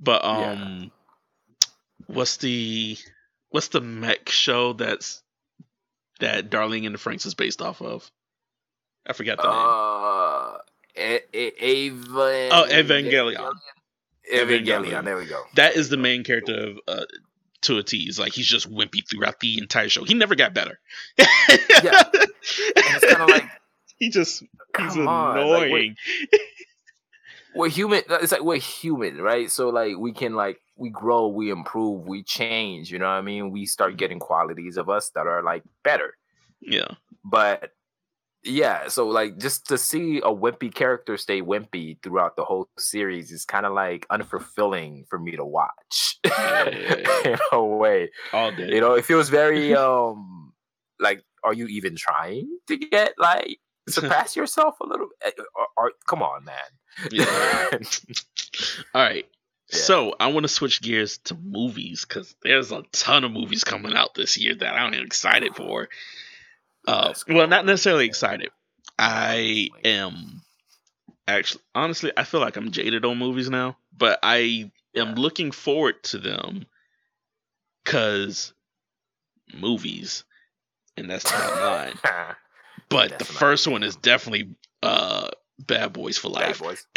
But 0.00 0.22
Yeah. 0.24 0.52
um 0.52 0.90
what's 2.06 2.38
the 2.38 2.96
what's 3.50 3.68
the 3.68 3.80
mech 3.80 4.28
show 4.28 4.72
that's 4.72 5.22
that 6.20 6.48
Darling 6.50 6.84
in 6.84 6.92
the 6.92 6.98
Franxx 6.98 7.26
is 7.26 7.34
based 7.34 7.60
off 7.60 7.82
of? 7.82 8.10
I 9.06 9.12
forgot 9.12 9.36
the 9.36 9.44
name. 9.44 9.52
Uh, 9.54 10.58
e- 10.96 11.38
e- 11.38 11.52
Eva. 11.60 12.48
Oh, 12.52 12.66
Evangelion. 12.68 13.34
Evangelion. 13.36 13.52
Evangelion. 14.32 15.04
There 15.04 15.16
we 15.16 15.26
go. 15.26 15.42
That 15.54 15.76
is 15.76 15.88
the 15.88 15.96
main 15.96 16.24
character 16.24 16.54
of 16.54 16.78
uh 16.88 17.04
to 17.62 17.78
a 17.78 17.82
tease. 17.82 18.18
Like 18.18 18.32
he's 18.32 18.46
just 18.46 18.70
wimpy 18.70 19.08
throughout 19.08 19.40
the 19.40 19.58
entire 19.58 19.88
show. 19.88 20.04
He 20.04 20.14
never 20.14 20.34
got 20.34 20.54
better. 20.54 20.78
Yeah. 21.18 22.02
And 22.12 22.26
it's 22.76 23.12
kind 23.12 23.22
of 23.22 23.28
like, 23.36 23.44
he 23.98 24.10
just 24.10 24.42
he's 24.78 24.96
on, 24.96 25.04
like, 25.06 25.36
annoying. 25.36 25.96
we're, 26.32 26.38
we're 27.54 27.68
human. 27.68 28.02
It's 28.08 28.32
like 28.32 28.42
we're 28.42 28.58
human, 28.58 29.18
right? 29.20 29.50
So 29.50 29.70
like 29.70 29.96
we 29.98 30.12
can 30.12 30.34
like 30.34 30.60
we 30.76 30.90
grow, 30.90 31.28
we 31.28 31.50
improve, 31.50 32.06
we 32.06 32.22
change. 32.22 32.90
You 32.90 32.98
know 32.98 33.06
what 33.06 33.12
I 33.12 33.22
mean? 33.22 33.50
We 33.50 33.66
start 33.66 33.96
getting 33.96 34.18
qualities 34.18 34.76
of 34.76 34.88
us 34.88 35.10
that 35.10 35.26
are 35.26 35.42
like 35.42 35.62
better. 35.82 36.14
yeah. 36.60 36.88
but 37.24 37.70
yeah 38.46 38.88
so 38.88 39.06
like 39.08 39.36
just 39.38 39.66
to 39.66 39.76
see 39.76 40.18
a 40.18 40.30
wimpy 40.32 40.72
character 40.72 41.16
stay 41.16 41.42
wimpy 41.42 42.00
throughout 42.02 42.36
the 42.36 42.44
whole 42.44 42.68
series 42.78 43.30
is 43.32 43.44
kind 43.44 43.66
of 43.66 43.72
like 43.72 44.06
unfulfilling 44.08 45.06
for 45.08 45.18
me 45.18 45.36
to 45.36 45.44
watch 45.44 46.18
Yeah. 46.24 47.04
in 47.24 47.38
a 47.52 47.62
way 47.64 48.10
All 48.32 48.52
day. 48.52 48.68
you 48.74 48.80
know 48.80 48.94
it 48.94 49.04
feels 49.04 49.28
very 49.28 49.74
um 49.74 50.52
like 51.00 51.22
are 51.44 51.52
you 51.52 51.66
even 51.66 51.96
trying 51.96 52.48
to 52.68 52.76
get 52.76 53.14
like 53.18 53.58
surpass 53.88 54.34
yourself 54.36 54.76
a 54.80 54.86
little 54.86 55.08
or, 55.54 55.66
or 55.76 55.92
come 56.06 56.22
on 56.22 56.44
man 56.44 56.54
Yeah. 57.10 57.70
All 58.94 59.02
right. 59.02 59.26
Yeah. 59.70 59.78
So 59.78 60.14
I 60.20 60.28
want 60.28 60.44
to 60.44 60.48
switch 60.48 60.80
gears 60.80 61.18
to 61.24 61.34
movies 61.34 62.04
because 62.08 62.34
there's 62.42 62.72
a 62.72 62.82
ton 62.92 63.24
of 63.24 63.32
movies 63.32 63.64
coming 63.64 63.94
out 63.94 64.14
this 64.14 64.36
year 64.38 64.54
that 64.54 64.74
I'm 64.74 64.94
excited 64.94 65.54
for. 65.56 65.88
Uh, 66.86 67.14
well, 67.28 67.48
not 67.48 67.66
necessarily 67.66 68.06
excited. 68.06 68.50
I 68.98 69.70
am 69.84 70.42
actually, 71.26 71.62
honestly, 71.74 72.12
I 72.16 72.24
feel 72.24 72.40
like 72.40 72.56
I'm 72.56 72.70
jaded 72.70 73.04
on 73.04 73.18
movies 73.18 73.50
now, 73.50 73.76
but 73.96 74.18
I 74.22 74.70
am 74.94 75.08
Yeah. 75.08 75.14
looking 75.16 75.50
forward 75.50 76.02
to 76.04 76.18
them 76.18 76.66
because 77.84 78.52
movies, 79.54 80.24
and 80.96 81.10
that's 81.10 81.24
bottom 81.24 81.60
line. 81.64 81.98
But 82.88 83.18
the 83.18 83.24
first 83.24 83.66
one 83.66 83.82
is 83.82 83.96
definitely 83.96 84.54
uh, 84.82 85.28
Bad 85.58 85.92
Boys 85.92 86.16
for 86.18 86.28
Life. 86.28 86.60
boys 86.60 86.86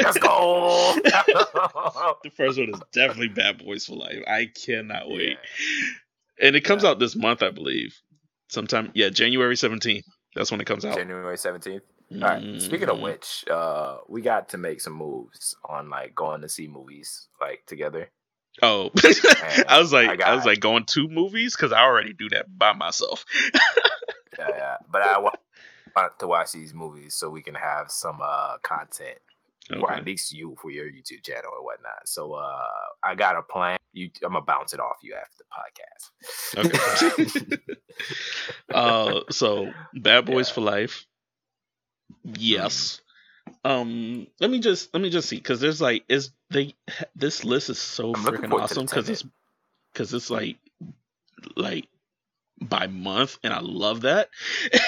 let's 0.00 0.16
go 0.18 0.94
The 1.04 2.30
first 2.36 2.58
one 2.58 2.70
is 2.70 2.80
definitely 2.92 3.28
Bad 3.28 3.58
Boys 3.64 3.84
for 3.86 3.96
Life. 3.96 4.22
I 4.26 4.46
cannot 4.46 5.10
wait. 5.10 5.36
And 6.40 6.56
it 6.56 6.62
comes 6.62 6.82
Yeah. 6.84 6.90
out 6.90 6.98
this 6.98 7.14
month, 7.16 7.42
I 7.42 7.50
believe. 7.50 7.94
Sometime, 8.48 8.90
yeah, 8.94 9.08
January 9.10 9.54
17th. 9.54 10.04
That's 10.34 10.50
when 10.50 10.60
it 10.60 10.66
comes 10.66 10.84
out. 10.84 10.96
January 10.96 11.36
17th 11.36 11.80
All 12.14 12.18
right. 12.20 12.60
Speaking 12.62 12.88
of 12.88 12.98
Mhm. 12.98 13.02
which, 13.02 13.44
uh, 13.50 13.98
we 14.08 14.22
got 14.22 14.50
to 14.50 14.58
make 14.58 14.80
some 14.80 14.94
moves 14.94 15.54
on 15.64 15.90
like 15.90 16.14
going 16.14 16.40
to 16.42 16.48
see 16.48 16.66
movies 16.68 17.28
like 17.40 17.64
together. 17.66 18.10
Oh, 18.62 18.90
I 19.68 19.78
was 19.78 19.92
like, 19.92 20.22
I 20.22 20.30
I, 20.32 20.34
was 20.34 20.44
like 20.44 20.60
going 20.60 20.84
to 20.86 21.06
movies 21.08 21.54
because 21.54 21.72
I 21.72 21.82
already 21.82 22.12
do 22.12 22.28
that 22.30 22.46
by 22.58 22.72
myself. 22.72 23.24
Yeah, 24.38 24.48
yeah. 24.48 24.76
But 24.90 25.02
I 25.02 25.18
want 25.18 25.38
to 26.18 26.26
watch 26.26 26.52
these 26.52 26.72
movies 26.74 27.14
so 27.14 27.28
we 27.30 27.42
can 27.42 27.54
have 27.54 27.90
some 27.90 28.20
uh 28.22 28.58
content, 28.62 29.18
or 29.76 29.92
at 29.92 30.04
least 30.04 30.32
you 30.32 30.56
for 30.60 30.70
your 30.70 30.86
YouTube 30.86 31.24
channel 31.24 31.50
or 31.58 31.64
whatnot. 31.64 32.06
So 32.06 32.34
uh, 32.34 32.62
I 33.02 33.14
got 33.14 33.36
a 33.36 33.42
plan. 33.42 33.78
You, 33.92 34.10
I'm 34.22 34.32
gonna 34.32 34.44
bounce 34.44 34.72
it 34.72 34.80
off 34.80 34.96
you 35.02 35.14
after 35.14 35.36
the 35.38 36.64
podcast. 36.64 37.56
Okay. 37.56 37.56
uh, 38.74 39.20
so 39.30 39.72
Bad 39.94 40.26
Boys 40.26 40.48
Yeah. 40.48 40.54
for 40.54 40.60
Life. 40.60 41.06
Yes. 42.24 43.00
Um, 43.64 44.26
let 44.40 44.50
me 44.50 44.60
just 44.60 44.92
let 44.94 45.02
me 45.02 45.10
just 45.10 45.28
see 45.28 45.36
because 45.36 45.60
there's 45.60 45.80
like 45.80 46.04
is 46.08 46.30
they 46.50 46.74
this 47.16 47.44
list 47.44 47.70
is 47.70 47.78
so 47.78 48.12
freaking 48.12 48.50
forward 48.50 48.68
to 48.68 48.74
the 48.74 48.80
awesome 48.80 48.84
because 48.86 49.08
it's 49.08 49.24
because 49.92 50.12
it's 50.14 50.30
like 50.30 50.58
like 51.56 51.88
by 52.60 52.86
month 52.86 53.38
and 53.42 53.52
I 53.52 53.60
love 53.60 54.02
that. 54.02 54.28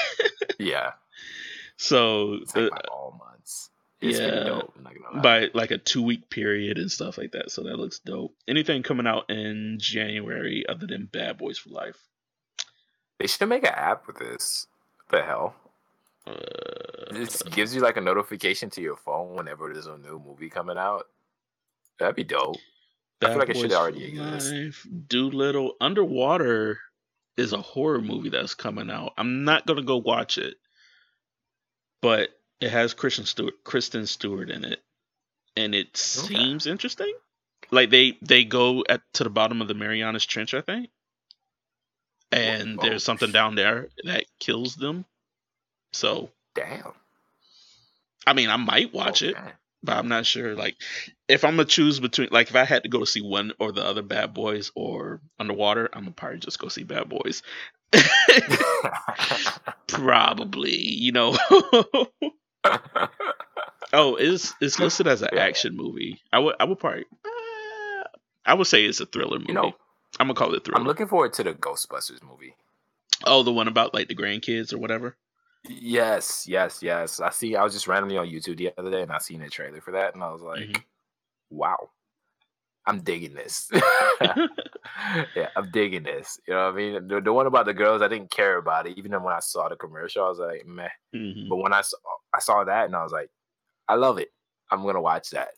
yeah, 0.59 0.93
so 1.77 2.35
it's 2.35 2.55
like 2.55 2.71
uh, 2.71 2.75
my 2.75 2.81
all 2.93 3.17
months. 3.19 3.30
It's 4.01 4.19
Yeah. 4.19 4.45
dope. 4.45 4.73
I'm 4.77 4.83
not 4.85 4.95
gonna 4.95 5.17
lie. 5.17 5.23
by 5.23 5.51
like 5.55 5.71
a 5.71 5.79
two 5.79 6.03
week 6.03 6.31
period 6.31 6.79
and 6.79 6.91
stuff 6.91 7.19
like 7.19 7.33
that. 7.33 7.51
So 7.51 7.63
that 7.65 7.77
looks 7.77 7.99
dope. 7.99 8.35
Anything 8.49 8.83
coming 8.83 9.07
out 9.07 9.29
in 9.31 9.79
January 9.79 10.65
other 10.69 10.87
than 10.87 11.07
Bad 11.07 11.37
Boys 11.39 11.59
for 11.59 11.71
Life? 11.71 11.99
They 13.19 13.27
should 13.27 13.49
make 13.49 13.65
an 13.65 13.75
app 13.75 14.07
with 14.07 14.17
this. 14.17 14.67
The 15.11 15.23
hell? 15.23 15.55
Uh, 16.27 16.33
This 17.13 17.43
gives 17.43 17.75
you 17.75 17.81
like 17.83 17.97
a 17.97 18.01
notification 18.01 18.71
to 18.71 18.81
your 18.81 18.97
phone 18.97 19.35
whenever 19.35 19.71
there's 19.73 19.87
a 19.87 19.99
new 19.99 20.19
movie 20.19 20.49
coming 20.49 20.79
out. 20.79 21.07
That'd 21.99 22.17
be 22.17 22.25
dope. 22.25 22.57
I 23.23 23.27
feel 23.27 23.29
Bad 23.35 23.37
like 23.39 23.49
it 23.51 23.57
should 23.59 23.73
already 23.73 24.05
exist. 24.05 24.53
Life, 24.53 24.87
Doolittle, 25.09 25.77
Underwater 25.81 26.79
is 27.37 27.53
a 27.53 27.61
horror 27.61 28.01
movie 28.01 28.31
that's 28.31 28.55
coming 28.55 28.91
out. 28.91 29.13
I'm 29.19 29.45
not 29.45 29.67
gonna 29.67 29.83
go 29.83 29.99
watch 29.99 30.39
it, 30.39 30.57
but 32.01 32.31
it 32.61 32.71
has 32.71 32.95
Kristen 32.95 33.25
Stewart, 33.25 33.55
Kristen 33.65 34.07
Stewart 34.07 34.51
in 34.51 34.65
it, 34.65 34.81
and 35.57 35.75
it 35.75 35.97
seems 35.97 36.67
interesting. 36.67 37.13
Like 37.71 37.91
they 37.91 38.19
they 38.23 38.45
go 38.45 38.85
at 38.89 39.03
to 39.15 39.25
the 39.25 39.31
bottom 39.31 39.61
of 39.63 39.69
the 39.69 39.75
Marianas 39.75 40.27
Trench, 40.27 40.55
I 40.55 40.61
think, 40.61 40.91
and 42.33 42.77
Whoa. 42.77 42.83
there's 42.83 43.05
something 43.05 43.33
down 43.33 43.55
there 43.55 43.89
that 44.05 44.25
kills 44.39 44.75
them. 44.77 45.05
So 45.93 46.31
Damn. 46.55 46.93
I 48.27 48.33
mean, 48.35 48.51
I 48.51 48.57
might 48.57 48.93
watch 48.93 49.23
it, 49.23 49.37
Okay. 49.37 49.51
but 49.83 49.97
I'm 49.97 50.09
not 50.09 50.27
sure. 50.27 50.55
Like, 50.55 50.77
if 51.29 51.45
I'm 51.45 51.53
gonna 51.57 51.65
choose 51.65 52.01
between, 52.01 52.29
like, 52.31 52.51
if 52.51 52.57
I 52.57 52.65
had 52.65 52.83
to 52.83 52.89
go 52.89 53.01
to 53.01 53.07
see 53.07 53.23
one 53.23 53.53
or 53.59 53.73
the 53.73 53.85
other 53.85 54.03
Bad 54.03 54.35
Boys 54.35 54.71
or 54.75 55.21
Underwater, 55.39 55.89
I'm 55.93 56.03
gonna 56.03 56.13
probably 56.13 56.39
just 56.41 56.59
go 56.59 56.69
see 56.69 56.83
Bad 56.85 57.09
Boys. 57.09 57.43
probably, 59.87 60.77
you 60.77 61.13
know. 61.13 61.37
oh, 63.93 64.17
it's 64.17 64.55
it's 64.61 64.79
listed 64.79 65.07
as 65.07 65.23
an 65.23 65.31
Yeah. 65.33 65.41
action 65.45 65.77
movie. 65.77 66.21
I 66.33 66.39
would 66.39 66.57
I 66.61 66.65
would 66.65 66.79
probably, 66.79 67.05
uh, 67.25 68.05
I 68.47 68.55
would 68.55 68.67
say 68.67 68.85
it's 68.85 69.01
a 69.01 69.07
thriller 69.07 69.39
movie. 69.39 69.49
you 69.49 69.55
know, 69.55 69.73
I'm 70.19 70.27
gonna 70.27 70.35
call 70.35 70.55
it 70.55 70.65
thriller. 70.65 70.81
I'm 70.81 70.87
looking 70.87 71.09
forward 71.09 71.33
to 71.35 71.43
the 71.45 71.55
Ghostbusters 71.55 72.23
movie. 72.23 72.55
oh, 73.27 73.43
the 73.43 73.53
one 73.53 73.69
about 73.69 73.95
like 73.95 74.09
the 74.09 74.15
grandkids 74.15 74.73
or 74.73 74.79
whatever. 74.79 75.17
Yes, 75.69 76.47
yes, 76.49 76.83
yes. 76.83 77.21
I 77.21 77.31
see. 77.31 77.55
I 77.55 77.63
was 77.63 77.75
just 77.75 77.87
randomly 77.87 78.17
on 78.17 78.27
YouTube 78.27 78.57
the 78.57 78.73
other 78.79 78.91
day, 78.91 79.03
and 79.03 79.13
I 79.13 79.19
seen 79.19 79.43
a 79.43 79.49
trailer 79.51 79.81
for 79.83 79.93
that, 79.93 80.15
and 80.15 80.23
I 80.25 80.31
was 80.33 80.41
like, 80.41 80.61
Mhm. 80.69 80.83
"Wow, 81.51 81.91
I'm 82.91 83.01
digging 83.01 83.35
this." 83.35 83.71
yeah, 84.21 85.49
I'm 85.57 85.71
digging 85.71 86.03
this. 86.03 86.39
You 86.47 86.55
know 86.55 86.65
what 86.67 86.75
I 86.75 86.77
mean? 86.77 87.07
The, 87.09 87.21
the 87.21 87.33
one 87.33 87.47
about 87.47 87.67
the 87.67 87.75
girls, 87.75 88.03
I 88.03 88.09
didn't 88.09 88.31
care 88.31 88.57
about 88.59 88.87
it. 88.87 88.99
Even 88.99 89.13
when 89.23 89.33
I 89.35 89.41
saw 89.41 89.69
the 89.69 89.77
commercial, 89.77 90.25
I 90.25 90.29
was 90.29 90.39
like, 90.39 90.67
"Meh." 90.67 90.89
Mhm. 91.15 91.49
But 91.49 91.57
when 91.57 91.73
I 91.73 91.81
saw, 91.83 91.97
I 92.35 92.41
saw 92.41 92.65
that, 92.65 92.85
and 92.87 92.95
I 92.97 93.03
was 93.03 93.13
like, 93.13 93.31
"I 93.89 93.95
love 93.95 94.19
it. 94.19 94.29
I'm 94.71 94.83
gonna 94.85 95.01
watch 95.01 95.31
that." 95.31 95.51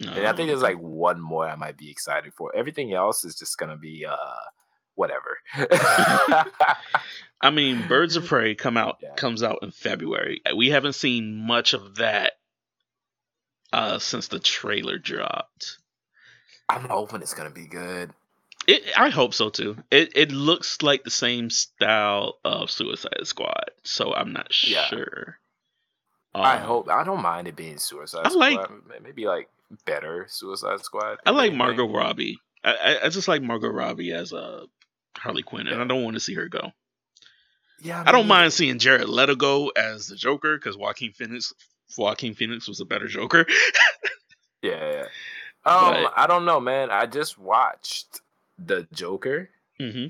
And 0.00 0.26
I 0.26 0.32
think 0.32 0.40
Oh, 0.40 0.46
there's 0.46 0.62
like 0.62 0.78
one 0.78 1.20
more 1.20 1.46
I 1.46 1.54
might 1.54 1.76
be 1.76 1.90
excited 1.90 2.34
for. 2.34 2.50
Everything 2.56 2.92
else 2.92 3.24
is 3.24 3.36
just 3.36 3.56
gonna 3.58 3.76
be 3.76 4.04
uh 4.04 4.16
whatever. 4.94 5.38
I 7.40 7.50
mean, 7.52 7.86
Birds 7.88 8.16
of 8.16 8.26
Prey 8.26 8.54
come 8.54 8.76
out 8.76 8.96
Yeah. 9.00 9.14
comes 9.14 9.42
out 9.42 9.60
in 9.62 9.70
February. 9.70 10.40
We 10.56 10.70
haven't 10.70 10.94
seen 10.94 11.36
much 11.46 11.72
of 11.72 11.96
that 11.96 12.32
uh, 13.72 13.98
since 13.98 14.28
the 14.28 14.38
trailer 14.38 14.98
dropped. 14.98 15.78
I'm 16.68 16.88
hoping 16.88 17.20
it's 17.22 17.34
gonna 17.34 17.50
be 17.50 17.66
good. 17.66 18.10
It, 18.66 18.82
I 18.96 19.08
hope 19.10 19.34
so 19.34 19.50
too. 19.50 19.76
It 19.90 20.12
it 20.16 20.32
looks 20.32 20.82
like 20.82 21.02
the 21.04 21.10
same 21.10 21.50
style 21.50 22.38
of 22.44 22.70
Suicide 22.70 23.24
Squad, 23.26 23.70
so 23.82 24.14
I'm 24.14 24.32
not 24.32 24.48
Yeah. 24.66 24.86
sure. 24.86 25.38
I 26.34 26.56
Um, 26.56 26.62
hope 26.62 26.88
I 26.88 27.04
don't 27.04 27.20
mind 27.22 27.48
it 27.48 27.56
being 27.56 27.78
Suicide 27.78 28.24
I 28.26 28.30
like- 28.30 28.62
Squad. 28.62 28.86
May- 28.86 28.98
Maybe 29.00 29.26
like 29.26 29.48
better 29.84 30.26
Suicide 30.28 30.80
Squad. 30.84 31.18
I 31.26 31.30
like 31.30 31.40
anything. 31.52 31.58
Margot 31.58 31.88
Robbie. 31.92 32.38
I, 32.64 32.74
I 32.74 33.06
I 33.06 33.08
just 33.08 33.26
like 33.28 33.42
Margot 33.42 33.68
Robbie 33.68 34.12
as 34.12 34.32
a 34.32 34.66
Harley 35.16 35.42
Quinn, 35.42 35.66
and 35.66 35.80
I 35.80 35.84
don't 35.84 36.04
want 36.04 36.14
to 36.14 36.20
see 36.20 36.34
her 36.34 36.48
go. 36.48 36.72
Yeah, 37.80 38.04
I 38.06 38.12
don't 38.12 38.28
mind 38.28 38.52
seeing 38.52 38.78
Jared 38.78 39.08
Leto 39.08 39.34
go 39.34 39.68
as 39.70 40.06
the 40.06 40.14
Joker 40.14 40.56
because 40.56 40.76
Joaquin 40.76 41.12
Phoenix 41.12 41.52
Joaquin 41.98 42.34
Phoenix 42.34 42.68
was 42.68 42.80
a 42.80 42.84
better 42.84 43.08
Joker. 43.08 43.44
Yeah, 44.62 44.92
yeah. 44.92 45.06
Um, 45.64 46.04
But- 46.04 46.12
I 46.16 46.26
don't 46.26 46.44
know, 46.44 46.60
man. 46.60 46.90
I 46.90 47.06
just 47.06 47.38
watched 47.38 48.20
the 48.58 48.86
Joker. 48.92 49.50
hmm 49.78 50.06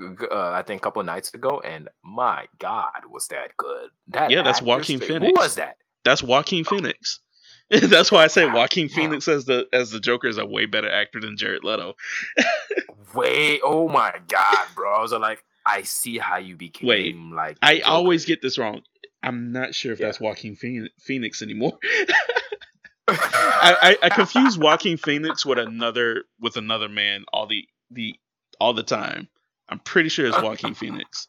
Uh, 0.00 0.50
I 0.50 0.62
think 0.62 0.80
a 0.80 0.84
couple 0.84 1.02
nights 1.04 1.32
ago, 1.32 1.60
and 1.64 1.88
my 2.04 2.46
God, 2.58 3.06
was 3.10 3.28
that 3.28 3.56
good? 3.56 3.90
That 4.08 4.30
Yeah, 4.30 4.42
that's 4.42 4.60
Joaquin 4.60 4.98
fa- 5.00 5.06
Phoenix. 5.06 5.26
Who 5.26 5.32
was 5.42 5.54
that? 5.54 5.78
That's 6.04 6.22
Joaquin 6.22 6.64
Phoenix. 6.64 7.20
That's 7.70 8.12
why 8.12 8.22
I 8.22 8.28
say 8.28 8.46
Joaquin. 8.48 8.88
Phoenix 8.88 9.26
as 9.26 9.44
the 9.46 9.66
as 9.72 9.90
the 9.90 9.98
Joker 9.98 10.28
is 10.28 10.38
a 10.38 10.46
way 10.46 10.66
better 10.66 10.88
actor 10.88 11.18
than 11.20 11.36
Jared 11.36 11.64
Leto. 11.64 11.94
Wait, 13.14 13.60
oh 13.64 13.88
my 13.88 14.14
God, 14.28 14.66
bro! 14.76 14.92
I 14.94 15.00
was 15.02 15.10
like, 15.10 15.42
I 15.66 15.82
see 15.82 16.16
how 16.18 16.36
you 16.36 16.54
became 16.56 17.32
like. 17.34 17.56
I 17.62 17.78
Joker. 17.78 17.88
always 17.90 18.24
get 18.24 18.40
this 18.40 18.56
wrong. 18.56 18.82
I'm 19.22 19.50
not 19.50 19.74
sure 19.74 19.92
if 19.92 19.98
Yeah. 19.98 20.06
that's 20.06 20.20
Joaquin 20.20 20.54
Phoenix 20.54 21.42
anymore. 21.42 21.76
I, 23.08 23.96
I, 24.02 24.06
I 24.06 24.08
confuse 24.10 24.58
Walking 24.58 24.96
Phoenix 24.96 25.46
with 25.46 25.58
another 25.58 26.24
with 26.40 26.56
another 26.56 26.88
man 26.88 27.24
all 27.32 27.46
the 27.46 27.66
the 27.90 28.14
all 28.60 28.72
the 28.74 28.82
time. 28.82 29.28
I'm 29.68 29.78
pretty 29.80 30.08
sure 30.08 30.26
it's 30.26 30.40
Walking 30.42 30.74
Phoenix. 30.76 31.28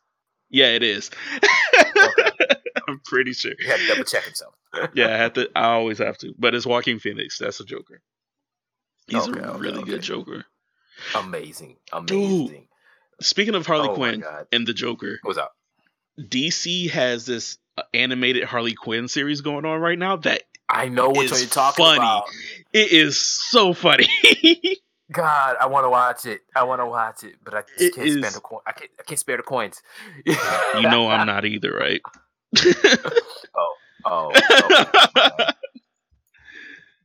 Yeah, 0.50 0.68
it 0.68 0.84
is. 0.84 1.12
I'm 2.88 3.02
pretty 3.04 3.34
sure. 3.34 3.52
He 3.60 3.68
had 3.68 3.80
to 3.80 3.88
double 3.88 4.04
check 4.06 4.24
himself. 4.24 4.54
Yeah, 4.94 5.08
I 5.08 5.18
have 5.18 5.34
to. 5.34 5.50
I 5.56 5.66
always 5.74 5.98
have 5.98 6.18
to. 6.20 6.34
But 6.38 6.56
it's 6.56 6.66
Walking 6.66 7.00
Phoenix. 7.00 7.38
That's 7.38 7.60
a 7.60 7.66
Joker. 7.66 8.02
He's 9.08 9.28
Okay, 9.28 9.40
a 9.40 9.50
okay, 9.52 9.60
really 9.60 9.84
good. 9.84 10.02
Joker. 10.02 10.46
Amazing, 11.16 11.78
amazing. 11.92 12.68
Speaking 13.22 13.56
of 13.56 13.66
Harley 13.66 13.90
oh 13.90 13.96
Quinn 13.96 14.24
and 14.52 14.68
the 14.68 14.74
Joker, 14.74 15.20
what's 15.24 15.38
up? 15.38 15.54
DC 16.20 16.90
has 16.92 17.26
this 17.26 17.58
animated 17.94 18.44
Harley 18.44 18.74
Quinn 18.74 19.08
series 19.08 19.42
going 19.42 19.66
on 19.66 19.80
right 19.80 19.98
now 20.00 20.18
that 20.18 20.44
I 20.70 20.90
know 20.90 21.10
what 21.10 21.26
It's 21.28 21.40
you're 21.42 21.50
talking 21.50 21.84
funny. 21.86 21.98
about. 21.98 22.26
it 22.74 22.92
is 22.92 23.18
so 23.20 23.74
funny. 23.74 24.08
God, 25.12 25.56
I 25.62 25.68
want 25.68 25.86
to 25.86 25.90
watch 25.90 26.26
it. 26.26 26.42
I 26.56 26.64
want 26.64 26.82
to 26.82 26.86
watch 26.86 27.24
it, 27.24 27.36
but 27.44 27.54
I 27.54 27.62
just 27.62 27.82
It 27.82 27.96
can't 27.96 28.08
is- 28.08 28.18
spend 28.18 28.36
the 28.36 28.42
coin. 28.42 28.60
I 28.68 28.74
can't. 28.74 28.92
I 29.00 29.04
can't 29.04 29.20
spare 29.20 29.38
the 29.38 29.44
coins. 29.44 29.82
you 30.26 30.34
know 30.82 31.08
I'm 31.10 31.26
not 31.28 31.46
either, 31.46 31.72
right? 31.72 32.02
Oh, 33.56 33.74
oh 34.06 34.32
okay. 35.32 35.52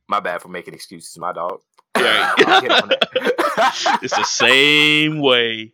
my 0.09 0.19
bad 0.19 0.41
for 0.41 0.49
making 0.49 0.73
excuses, 0.73 1.17
my 1.17 1.31
dog. 1.31 1.59
Right. 1.95 2.33
I'll 2.45 2.61
get 2.61 2.71
on 2.83 2.89
that. 2.89 3.99
it's 4.01 4.15
the 4.17 4.23
same 4.25 5.19
way 5.19 5.71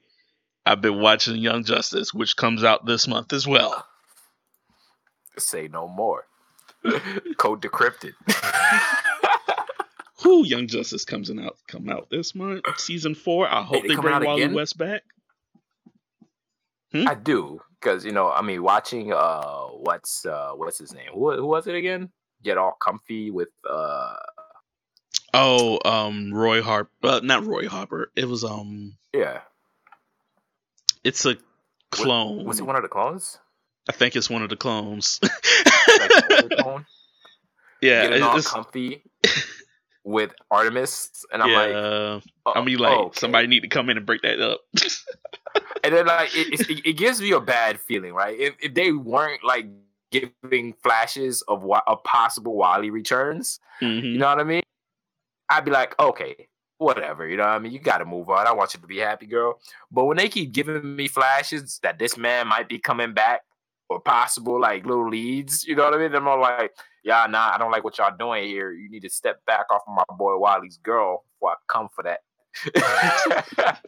I've 0.65 0.81
been 0.81 0.99
watching 1.01 1.37
Young 1.37 1.63
Justice, 1.63 2.13
which 2.13 2.35
comes 2.35 2.63
out 2.63 2.85
this 2.85 3.07
month 3.07 3.33
as 3.33 3.47
well. 3.47 3.85
Say 5.39 5.67
no 5.71 5.87
more. 5.87 6.25
Code 7.37 7.61
decrypted. 7.61 8.13
Who 10.23 10.45
Young 10.45 10.67
Justice 10.67 11.05
comes 11.05 11.29
in 11.29 11.39
out 11.39 11.57
come 11.67 11.89
out 11.89 12.09
this 12.09 12.35
month, 12.35 12.63
season 12.77 13.15
four. 13.15 13.47
I 13.47 13.61
hope 13.61 13.83
they 13.83 13.89
they, 13.89 13.95
bring 13.95 14.23
Wally 14.23 14.43
again? 14.43 14.53
West 14.53 14.77
back. 14.77 15.03
I 16.93 17.15
do 17.15 17.61
because 17.79 18.03
you 18.03 18.11
know, 18.11 18.29
I 18.29 18.41
mean, 18.41 18.61
watching 18.61 19.13
uh, 19.13 19.67
what's 19.67 20.25
uh, 20.25 20.51
what's 20.55 20.77
his 20.77 20.93
name? 20.93 21.11
Who, 21.13 21.31
who 21.35 21.45
was 21.45 21.67
it 21.67 21.75
again? 21.75 22.09
Get 22.43 22.57
all 22.57 22.75
comfy 22.79 23.31
with 23.31 23.49
uh, 23.69 24.15
Oh, 25.33 25.79
um, 25.85 26.33
Roy 26.33 26.61
Harper, 26.61 26.89
uh, 27.03 27.19
not 27.23 27.45
Roy 27.45 27.67
Harper. 27.67 28.11
It 28.15 28.25
was 28.25 28.43
um, 28.43 28.97
yeah. 29.13 29.41
it's 31.03 31.25
a 31.25 31.37
clone. 31.91 32.45
Was 32.45 32.59
it 32.59 32.65
one 32.65 32.75
of 32.75 32.81
the 32.81 32.87
clones? 32.87 33.39
I 33.87 33.91
think 33.91 34.15
it's 34.15 34.29
one 34.29 34.43
of 34.43 34.49
the 34.49 34.55
clones. 34.55 35.19
Like 35.89 36.49
clone? 36.59 36.85
yeah, 37.81 38.03
Getting 38.03 38.23
all 38.23 38.37
it's, 38.37 38.47
comfy 38.49 39.03
with 40.03 40.31
Artemis, 40.51 41.25
and 41.33 41.41
I'm 41.41 41.51
like, 41.51 41.69
yeah. 41.71 42.19
oh, 42.45 42.53
I 42.53 42.63
mean, 42.63 42.77
like 42.77 42.97
okay. 42.97 43.19
somebody 43.19 43.47
need 43.47 43.61
to 43.61 43.67
come 43.67 43.89
in 43.89 43.97
and 43.97 44.05
break 44.05 44.21
that 44.21 44.39
up. 44.39 44.61
and 45.83 45.93
then 45.95 46.05
like 46.05 46.29
it, 46.35 46.69
it, 46.69 46.85
it 46.85 46.93
gives 46.93 47.21
me 47.21 47.31
a 47.31 47.39
bad 47.39 47.79
feeling, 47.79 48.13
right? 48.13 48.39
If, 48.39 48.55
if 48.61 48.73
they 48.75 48.91
weren't 48.91 49.43
like 49.43 49.65
giving 50.11 50.73
flashes 50.83 51.41
of 51.47 51.63
what 51.63 51.83
of 51.87 52.03
possible 52.03 52.55
Wally 52.55 52.91
returns, 52.91 53.59
Mhm. 53.81 54.03
you 54.03 54.17
know 54.19 54.27
what 54.29 54.39
I 54.39 54.43
mean? 54.43 54.61
I'd 55.49 55.65
be 55.65 55.71
like, 55.71 55.99
okay, 55.99 56.47
whatever, 56.77 57.27
you 57.27 57.35
know 57.37 57.43
what 57.43 57.53
I 57.53 57.59
mean? 57.59 57.71
You 57.71 57.79
got 57.79 57.97
to 57.97 58.05
move 58.05 58.29
on. 58.29 58.45
I 58.47 58.53
want 58.53 58.73
you 58.73 58.79
to 58.79 58.87
be 58.87 58.99
happy, 58.99 59.25
girl. 59.25 59.59
But 59.91 60.05
when 60.05 60.17
they 60.17 60.29
keep 60.29 60.51
giving 60.53 60.95
me 60.95 61.07
flashes 61.07 61.79
that 61.83 61.97
this 61.99 62.15
man 62.15 62.47
might 62.47 62.69
be 62.69 62.77
coming 62.79 63.13
back 63.13 63.41
or 63.89 63.99
possible 63.99 64.59
like 64.61 64.85
little 64.85 65.09
leads, 65.09 65.65
you 65.65 65.75
know 65.75 65.83
what 65.83 65.95
I 65.95 65.97
mean? 65.97 66.13
I'm 66.13 66.27
all 66.27 66.39
like, 66.39 66.73
yeah, 67.03 67.25
nah, 67.27 67.51
I 67.53 67.57
don't 67.57 67.71
like 67.71 67.83
what 67.83 67.97
y'all 67.97 68.15
doing 68.17 68.47
here. 68.47 68.71
You 68.71 68.89
need 68.89 69.01
to 69.01 69.09
step 69.09 69.43
back 69.45 69.65
off 69.71 69.81
of 69.87 69.95
my 69.95 70.03
boy 70.15 70.37
Wally's 70.37 70.77
girl 70.77 71.25
before 71.33 71.51
I 71.51 71.55
come 71.67 71.89
for 71.93 72.03
that. 72.03 72.19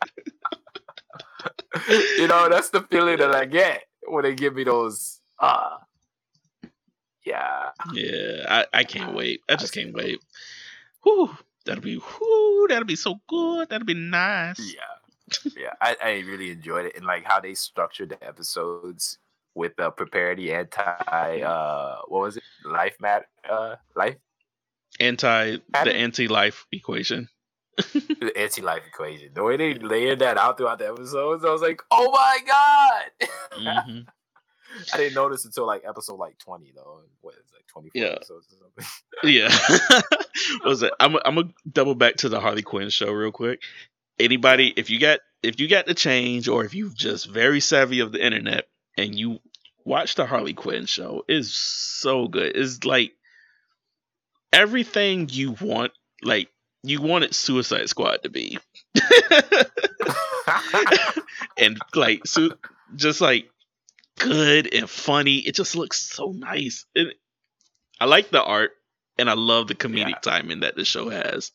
you 2.18 2.28
know, 2.28 2.50
that's 2.50 2.70
the 2.70 2.82
feeling 2.90 3.18
that 3.18 3.34
I 3.34 3.46
get 3.46 3.84
when 4.08 4.24
they 4.24 4.34
give 4.36 4.56
me 4.56 4.64
those 4.64 5.22
uh 5.40 5.78
Yeah. 7.26 7.70
Yeah, 7.94 8.46
I, 8.48 8.66
I 8.74 8.84
can't 8.84 9.16
wait. 9.16 9.42
I 9.50 9.56
just 9.56 9.74
can't 9.74 9.94
wait. 9.94 10.20
Whew, 11.04 11.36
that'll 11.66 11.84
be 11.84 11.98
whew, 11.98 12.68
that'll 12.70 12.86
be 12.86 12.96
so 12.96 13.20
good. 13.28 13.70
That'll 13.70 13.86
be 13.86 13.94
nice. 13.94 14.60
Yeah. 14.60 14.82
Yeah. 15.56 15.74
I, 15.80 15.96
I 16.02 16.12
really 16.20 16.52
enjoyed 16.52 16.86
it 16.86 16.96
and 16.96 17.06
like 17.06 17.24
how 17.24 17.40
they 17.40 17.54
structured 17.54 18.10
the 18.10 18.24
episodes 18.24 19.18
with 19.56 19.80
uh 19.80 19.90
prepare 19.92 20.36
the 20.36 20.54
anti 20.54 21.42
uh 21.42 21.98
what 22.08 22.22
was 22.22 22.38
it? 22.38 22.44
Life 22.66 22.96
mat 23.00 23.26
uh 23.50 23.76
life 23.96 24.16
Anti 25.00 25.58
the 25.84 25.94
anti 25.96 26.28
life 26.28 26.66
equation. 26.72 27.28
the 27.78 28.32
anti 28.38 28.62
life 28.62 28.84
equation. 28.88 29.30
The 29.34 29.44
way 29.44 29.58
they 29.58 29.74
layered 29.76 30.20
that 30.20 30.38
out 30.38 30.58
throughout 30.58 30.80
the 30.80 30.88
episodes, 30.90 31.44
I 31.46 31.50
was 31.50 31.62
like, 31.62 31.82
oh 31.92 32.12
my 32.12 32.38
god. 32.48 33.28
hmm 33.86 34.00
I 34.94 34.98
didn't 34.98 35.16
notice 35.16 35.44
until 35.44 35.68
like 35.68 35.84
episode 35.88 36.16
like 36.16 36.38
20 36.38 36.72
though. 36.76 37.02
What 37.20 37.34
is 37.36 37.42
like 37.54 37.68
24 37.68 38.02
Yeah. 38.02 38.08
episodes 38.10 38.48
or 38.54 38.58
something? 38.58 38.86
Yeah. 39.24 39.50
was 40.66 40.82
it? 40.84 40.94
I'm 41.00 41.16
I'm 41.26 41.36
gonna 41.36 41.50
double 41.72 41.96
back 41.96 42.16
to 42.18 42.30
the 42.30 42.40
Harley 42.40 42.62
Quinn 42.64 42.90
show 42.90 43.12
real 43.12 43.32
quick. 43.32 43.62
Anybody, 44.20 44.74
if 44.76 44.90
you 44.90 45.00
got 45.00 45.20
if 45.44 45.60
you 45.60 45.68
got 45.68 45.86
the 45.88 45.94
change, 45.94 46.48
or 46.48 46.64
if 46.64 46.74
you've 46.74 46.96
just 46.96 47.28
very 47.30 47.60
savvy 47.60 48.00
of 48.00 48.12
the 48.12 48.24
internet 48.26 48.66
and 48.98 49.18
you 49.18 49.40
watch 49.86 50.16
the 50.16 50.26
Harley 50.26 50.54
Quinn 50.54 50.86
show, 50.86 51.24
is 51.28 51.54
so 51.54 52.28
good. 52.28 52.56
It's 52.56 52.84
like 52.84 53.14
everything 54.54 55.30
you 55.32 55.52
want. 55.62 55.92
Like 56.24 56.50
you 56.84 57.02
wanted 57.02 57.34
Suicide 57.34 57.90
Squad 57.90 58.24
to 58.24 58.30
be, 58.30 58.58
and 61.58 61.80
like 61.96 62.26
su- 62.26 62.58
just 62.96 63.22
like 63.22 63.50
good 64.20 64.74
and 64.74 64.90
funny. 64.90 65.38
It 65.38 65.56
just 65.56 65.76
looks 65.76 66.00
so 66.02 66.32
nice. 66.32 66.86
It, 66.96 67.16
I 68.00 68.06
like 68.06 68.30
the 68.30 68.44
art 68.44 68.72
and 69.18 69.30
I 69.30 69.34
love 69.34 69.68
the 69.68 69.76
comedic 69.76 70.10
Yeah. 70.10 70.20
timing 70.22 70.62
that 70.62 70.76
the 70.76 70.86
show 70.86 71.10
has. 71.10 71.52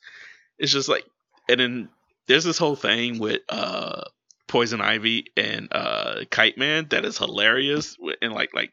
It's 0.59 0.73
just 0.73 0.89
like, 0.89 1.05
and 1.49 1.61
then 1.61 1.89
there's 2.29 2.45
this 2.45 2.59
whole 2.59 2.77
thing 2.77 3.19
with 3.19 3.43
uh 3.49 4.03
Poison 4.49 4.81
Ivy 4.81 5.27
and 5.37 5.69
uh 5.73 6.25
Kite 6.31 6.57
Man 6.59 6.87
that 6.91 7.05
is 7.05 7.19
hilarious. 7.19 7.97
And 8.23 8.33
like 8.33 8.55
like 8.55 8.73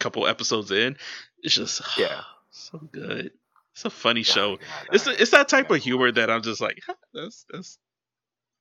couple 0.00 0.26
episodes 0.26 0.70
in, 0.70 0.96
it's 1.42 1.54
just 1.54 1.80
Yeah. 1.98 2.22
so 2.50 2.78
good. 2.92 3.30
It's 3.74 3.84
a 3.86 3.90
funny 3.90 4.22
show. 4.22 4.56
God, 4.56 4.66
It's 4.92 5.06
I- 5.08 5.12
it's 5.14 5.30
that 5.30 5.48
type 5.48 5.70
of 5.70 5.82
humor 5.82 6.12
that 6.12 6.28
I'm 6.30 6.42
just 6.42 6.60
like 6.60 6.80
huh, 6.86 6.94
that's 7.14 7.44
that's 7.50 7.78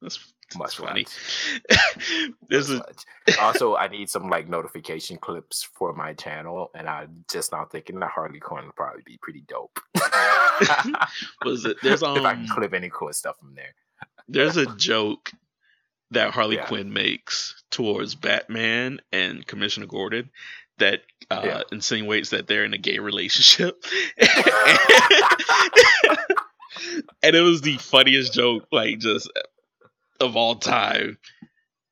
that's, 0.02 0.34
Much 0.58 0.78
funny. 0.78 1.06
much. 1.70 2.32
There's 2.50 2.70
Much, 2.70 2.82
a 3.28 3.32
much. 3.32 3.38
also, 3.40 3.76
I 3.76 3.88
need 3.88 4.10
some 4.10 4.30
like 4.32 4.50
notification 4.50 5.18
clips 5.18 5.62
for 5.76 5.94
my 5.94 6.14
channel, 6.14 6.72
and 6.74 6.90
I'm 6.90 7.24
just 7.32 7.52
now 7.52 7.66
thinking 7.66 8.00
that 8.00 8.10
Harley 8.10 8.40
Quinn 8.40 8.66
would 8.66 8.76
probably 8.76 9.04
be 9.06 9.20
pretty 9.22 9.44
dope. 9.48 9.80
was 11.46 11.66
it 11.66 11.78
there's 11.84 12.02
um, 12.04 12.18
if 12.18 12.24
I 12.26 12.34
can 12.34 12.44
um 12.44 12.48
clip 12.50 12.74
any 12.74 12.90
cool 12.90 13.14
stuff 13.14 13.38
from 13.38 13.54
there. 13.56 13.74
there's 14.28 14.58
a 14.58 14.66
joke 14.76 15.32
that 16.12 16.32
Harley 16.32 16.56
Yeah. 16.58 16.66
Quinn 16.66 16.94
makes 16.94 17.62
towards 17.72 18.16
Batman 18.16 19.00
and 19.12 19.46
Commissioner 19.46 19.88
Gordon 19.88 20.30
that 20.78 21.02
uh, 21.30 21.42
Yeah. 21.44 21.62
insinuates 21.72 22.30
that 22.32 22.48
they're 22.48 22.66
in 22.66 22.74
a 22.74 22.78
gay 22.78 23.00
relationship. 23.00 23.84
and 27.24 27.36
it 27.36 27.42
was 27.42 27.62
the 27.62 27.78
funniest 27.78 28.34
joke, 28.34 28.66
like 28.72 29.00
just 29.00 29.30
of 30.20 30.36
all 30.36 30.56
time. 30.56 31.18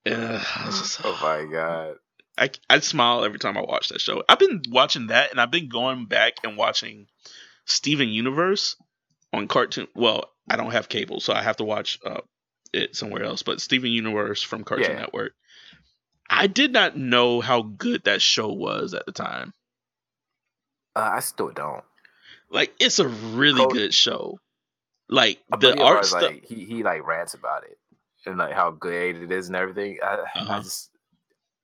Uh, 0.05 0.43
just- 0.65 1.01
oh 1.03 1.17
my 1.21 1.45
god! 1.51 1.95
I 2.37 2.49
I 2.69 2.79
smile 2.79 3.23
every 3.25 3.39
time 3.39 3.57
I 3.57 3.61
watch 3.61 3.89
that 3.89 4.01
show. 4.01 4.23
I've 4.27 4.39
been 4.39 4.61
watching 4.69 5.07
that, 5.07 5.31
and 5.31 5.39
I've 5.41 5.51
been 5.51 5.69
going 5.69 6.05
back 6.05 6.33
and 6.43 6.57
watching 6.57 7.07
Steven 7.65 8.09
Universe 8.09 8.75
on 9.33 9.47
Cartoon. 9.47 9.87
Well, 9.95 10.25
I 10.49 10.55
don't 10.55 10.71
have 10.71 10.89
cable, 10.89 11.19
so 11.19 11.33
I 11.33 11.41
have 11.43 11.57
to 11.57 11.63
watch 11.63 11.99
uh, 12.05 12.21
it 12.73 12.95
somewhere 12.95 13.23
else. 13.23 13.43
But 13.43 13.61
Steven 13.61 13.91
Universe 13.91 14.41
from 14.41 14.63
Cartoon 14.63 14.91
Yeah. 14.91 14.99
Network. 14.99 15.33
I 16.29 16.47
did 16.47 16.71
not 16.73 16.95
know 16.97 17.41
how 17.41 17.61
good 17.63 18.03
that 18.03 18.21
show 18.21 18.49
was 18.49 18.93
at 18.93 19.05
the 19.05 19.11
time. 19.11 19.53
Uh, 20.95 21.09
I 21.13 21.19
still 21.21 21.49
don't. 21.51 21.83
Like, 22.51 22.73
it's 22.79 22.99
a 22.99 23.07
really 23.07 23.61
Code- 23.63 23.73
good 23.73 23.93
show. 23.93 24.39
Like 25.11 25.39
the 25.59 25.81
art 25.81 26.05
stuff. 26.05 26.21
like 26.21 26.45
he 26.45 26.65
he 26.65 26.83
like 26.83 27.03
rants 27.05 27.33
about 27.33 27.63
it 27.63 27.79
and 28.27 28.37
like 28.37 28.53
how 28.53 28.69
good 28.69 29.15
it 29.17 29.31
is 29.31 29.47
and 29.47 29.55
everything. 29.55 29.97
I, 30.03 30.13
Uh-huh. 30.13 30.45
I 30.53 30.59
just 30.59 30.91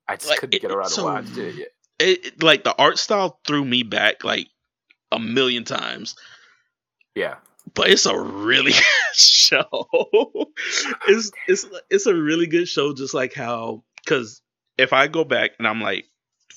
I 0.07 0.15
just 0.15 0.29
Like, 0.29 0.39
couldn't 0.39 0.55
it- 0.55 0.61
get 0.63 0.71
around 0.71 0.85
it's 0.87 0.95
to 0.95 1.01
so- 1.01 1.05
watch 1.05 1.37
it. 1.37 1.55
yet. 1.55 1.67
it- 1.99 2.41
like 2.41 2.63
the 2.63 2.75
art 2.75 2.97
style 2.97 3.39
threw 3.45 3.63
me 3.63 3.83
back 3.83 4.23
like 4.23 4.47
a 5.11 5.19
million 5.19 5.63
times. 5.63 6.15
Yeah, 7.15 7.35
but 7.73 7.89
it's 7.89 8.05
a 8.05 8.19
really 8.19 8.71
good 8.73 9.15
show. 9.15 9.87
it's 11.07 11.31
it's 11.47 11.65
it's 11.89 12.05
a 12.05 12.13
really 12.15 12.47
good 12.47 12.67
show, 12.67 12.93
just 12.93 13.13
like 13.13 13.33
how 13.33 13.83
because 14.03 14.41
if 14.77 14.93
I 14.93 15.07
go 15.07 15.23
back 15.23 15.51
and 15.57 15.67
I'm 15.67 15.81
like 15.81 16.05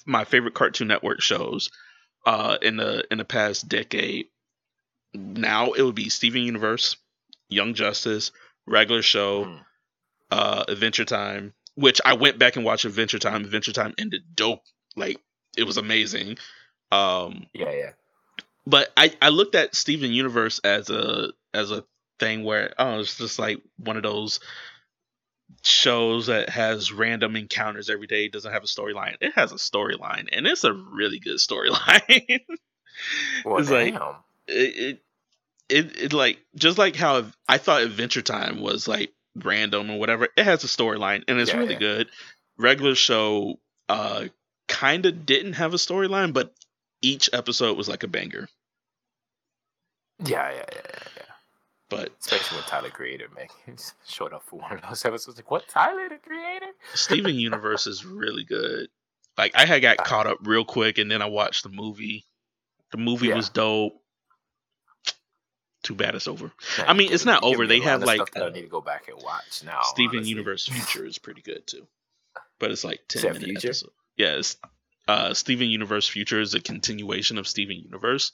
my 0.07 0.25
favorite 0.25 0.55
Cartoon 0.55 0.89
Network 0.89 1.21
shows 1.23 1.71
uh 2.27 2.59
in 2.61 2.77
the 2.77 3.05
in 3.11 3.19
the 3.19 3.25
past 3.25 3.69
decade, 3.69 4.27
now 5.15 5.73
it 5.73 5.83
would 5.83 5.95
be 5.95 6.09
Steven 6.09 6.43
Universe, 6.43 6.97
Young 7.49 7.75
Justice, 7.75 8.33
Regular 8.67 9.03
Show, 9.03 9.45
Mhm. 9.45 9.61
uh 10.33 10.65
Adventure 10.69 11.05
Time, 11.05 11.55
which 11.77 12.01
I 12.05 12.15
went 12.15 12.39
back 12.39 12.57
and 12.57 12.65
watched 12.65 12.85
Adventure 12.85 13.19
Time. 13.21 13.45
Adventure 13.45 13.73
Time 13.73 13.95
ended 13.99 14.23
dope, 14.35 14.63
like 14.97 15.19
it 15.57 15.65
was 15.65 15.77
amazing. 15.77 16.39
Um 16.91 17.47
yeah, 17.55 17.71
yeah. 17.73 17.91
But 18.69 18.93
I, 18.97 19.13
I 19.23 19.31
looked 19.31 19.55
at 19.55 19.75
Steven 19.75 20.13
Universe 20.13 20.61
as 20.63 20.91
a 20.91 21.33
as 21.55 21.71
a 21.73 21.85
thing 22.21 22.45
where 22.45 22.75
oh 22.79 23.01
it's 23.01 23.17
just 23.17 23.39
like 23.39 23.59
one 23.79 23.97
of 23.97 24.03
those 24.03 24.41
shows 25.65 26.27
that 26.27 26.51
has 26.51 26.93
random 26.93 27.35
encounters 27.37 27.89
every 27.91 28.07
day 28.07 28.29
doesn't 28.29 28.53
have 28.53 28.63
a 28.63 28.67
storyline 28.67 29.17
it 29.21 29.33
has 29.35 29.51
a 29.53 29.57
storyline 29.57 30.29
and 30.33 30.47
it's 30.47 30.65
a 30.65 30.73
really 30.73 31.19
good 31.19 31.37
storyline 31.39 32.41
Well, 33.45 33.59
it's 33.59 33.71
like 33.71 33.95
damn. 33.95 34.17
it, 34.47 34.77
it 34.77 35.03
it 35.69 35.97
it 36.05 36.13
like 36.13 36.39
just 36.55 36.79
like 36.79 36.97
how 36.97 37.27
I 37.49 37.59
thought 37.59 37.83
Adventure 37.83 38.23
Time 38.23 38.61
was 38.61 38.89
like 38.89 39.13
random 39.37 39.91
or 39.91 39.99
whatever 39.99 40.29
it 40.37 40.45
has 40.45 40.65
a 40.65 40.69
storyline 40.69 41.25
and 41.29 41.39
it's 41.41 41.53
Yeah, 41.53 41.59
really 41.61 41.75
yeah. 41.75 41.79
good 41.79 42.09
regular 42.59 42.95
show 42.95 43.59
uh 43.89 44.27
kind 44.69 45.07
of 45.07 45.27
didn't 45.27 45.55
have 45.55 45.75
a 45.75 45.79
storyline 45.79 46.33
but 46.33 46.55
each 47.03 47.31
episode 47.33 47.77
was 47.77 47.89
like 47.89 48.03
a 48.03 48.09
banger 48.09 48.49
yeah, 50.25 50.51
yeah, 50.51 50.57
yeah, 50.57 50.65
yeah, 50.73 51.09
yeah. 51.17 51.23
but 51.89 52.11
Especially 52.21 52.59
when 52.59 52.65
Tyler 52.67 52.91
Creator 52.91 53.29
man 53.35 53.47
he 53.67 53.73
showed 54.07 54.33
up 54.33 54.43
for 54.45 54.59
one 54.61 54.73
of 54.73 54.83
those 54.83 55.05
episodes. 55.05 55.37
Like, 55.39 55.51
what 55.51 55.69
Tyler 55.69 56.09
the 56.09 56.17
Creator? 56.17 56.67
Steven 56.95 57.35
Universe 57.35 57.87
is 57.87 58.05
really 58.05 58.45
good. 58.45 58.89
Like 59.37 59.53
I 59.55 59.67
had 59.67 59.83
got 59.83 59.99
caught 59.99 60.27
up 60.27 60.39
real 60.43 60.65
quick, 60.65 60.99
and 60.99 61.11
then 61.11 61.23
I 61.23 61.27
watched 61.27 61.63
the 61.63 61.69
movie. 61.71 62.27
The 62.93 62.99
movie 62.99 63.29
Yeah. 63.29 63.37
was 63.37 63.49
dope. 63.51 64.03
Too 65.85 65.95
bad 65.95 66.17
it's 66.17 66.27
over. 66.27 66.51
Man, 66.79 66.89
I 66.89 66.93
mean, 66.93 67.13
it's 67.13 67.25
not 67.25 67.45
over. 67.45 67.67
They 67.67 67.79
have, 67.81 68.03
like, 68.03 68.17
stuff 68.17 68.33
that 68.33 68.43
uh, 68.43 68.47
I 68.47 68.51
need 68.51 68.63
to 68.63 68.67
go 68.69 68.81
back 68.81 69.07
and 69.09 69.17
watch 69.23 69.63
now. 69.65 69.81
Steven 69.85 70.17
honestly. 70.17 70.31
Universe 70.31 70.67
Future 70.67 71.07
is 71.07 71.19
pretty 71.19 71.41
good 71.41 71.67
too, 71.69 71.87
but 72.59 72.73
it's 72.73 72.83
like 72.85 73.01
ten 73.09 73.21
Is 73.21 73.23
that 73.23 73.33
minute 73.35 73.47
Future? 73.61 73.69
episode. 73.69 73.91
Yeah, 74.17 74.43
uh, 75.07 75.35
Steven 75.35 75.69
Universe 75.69 76.09
Future 76.09 76.41
is 76.41 76.55
a 76.55 76.61
continuation 76.61 77.39
of 77.39 77.47
Steven 77.47 77.77
Universe, 77.77 78.33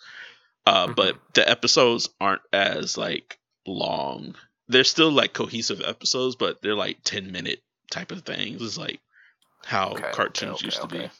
uh, 0.66 0.86
but 0.88 1.14
Mm-hmm. 1.14 1.24
the 1.34 1.48
episodes 1.48 2.08
aren't 2.20 2.42
as 2.52 2.96
like 2.98 3.38
long. 3.66 4.34
They're 4.68 4.84
still 4.84 5.10
like 5.10 5.32
cohesive 5.34 5.80
episodes, 5.84 6.36
but 6.36 6.62
they're 6.62 6.74
like 6.74 6.98
ten 7.04 7.30
minute 7.32 7.60
type 7.90 8.10
of 8.12 8.22
things. 8.22 8.62
It's 8.62 8.78
like 8.78 9.00
how 9.64 9.90
Okay, 9.92 10.02
okay, 10.04 10.12
cartoons 10.12 10.54
okay, 10.56 10.64
used 10.66 10.80
to 10.80 10.86
be. 10.88 10.98
okay. 10.98 11.10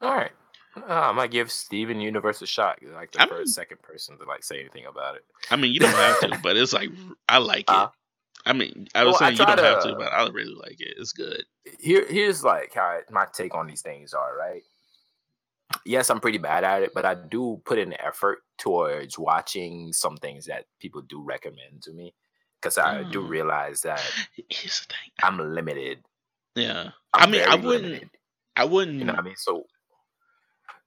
All 0.00 0.14
right. 0.16 0.32
Uh, 0.76 0.82
I 0.88 1.12
might 1.12 1.30
give 1.30 1.50
Steven 1.50 2.00
Universe 2.00 2.42
a 2.42 2.46
shot. 2.46 2.78
Like 2.82 3.12
the 3.12 3.20
I'm- 3.20 3.28
first, 3.28 3.54
second 3.54 3.82
person 3.82 4.18
to 4.18 4.24
like 4.24 4.44
say 4.44 4.60
anything 4.60 4.86
about 4.86 5.16
it. 5.16 5.24
I 5.50 5.56
mean, 5.56 5.72
you 5.72 5.80
don't 5.80 5.90
have 5.94 6.20
to, 6.20 6.38
but 6.42 6.56
it's 6.56 6.72
like 6.72 6.90
I 7.28 7.38
like 7.38 7.60
it. 7.68 7.70
Uh, 7.70 7.88
I 8.46 8.52
mean, 8.54 8.88
I 8.94 9.04
was 9.04 9.14
well, 9.20 9.24
I 9.24 9.26
saying 9.26 9.32
you 9.40 9.46
don't 9.46 9.58
try 9.58 9.66
have 9.68 9.82
to- 9.82 9.90
to, 9.90 9.96
but 9.96 10.12
I 10.12 10.26
really 10.28 10.54
like 10.54 10.80
it. 10.80 10.94
It's 10.96 11.12
good. 11.12 11.44
Here, 11.78 12.06
here's 12.08 12.42
like 12.42 12.72
how 12.74 12.82
I- 12.82 13.00
my 13.10 13.26
take 13.32 13.54
on 13.54 13.66
these 13.66 13.82
things 13.82 14.14
are. 14.14 14.36
Right. 14.36 14.62
Yes, 15.86 16.10
I'm 16.10 16.20
pretty 16.20 16.38
bad 16.38 16.64
at 16.64 16.82
it, 16.82 16.92
but 16.94 17.04
I 17.04 17.14
do 17.14 17.60
put 17.64 17.78
in 17.78 17.92
effort 18.00 18.40
towards 18.58 19.18
watching 19.18 19.92
some 19.92 20.16
things 20.16 20.46
that 20.46 20.66
people 20.78 21.02
do 21.02 21.22
recommend 21.22 21.82
to 21.82 21.92
me 21.92 22.14
because 22.60 22.76
I 22.78 23.04
do 23.04 23.20
Mm. 23.22 23.28
realize 23.28 23.80
that 23.82 24.00
Here's 24.48 24.80
the 24.80 24.94
thing. 24.94 25.10
I'm 25.22 25.54
limited. 25.54 26.04
Yeah, 26.54 26.90
I'm 27.14 27.22
I 27.22 27.30
mean, 27.30 27.42
I 27.42 27.54
wouldn't. 27.54 27.84
limited, 27.84 28.10
I 28.56 28.64
wouldn't. 28.64 29.00
you 29.00 29.06
know 29.06 29.14
I 29.14 29.22
mean? 29.22 29.36
So 29.36 29.64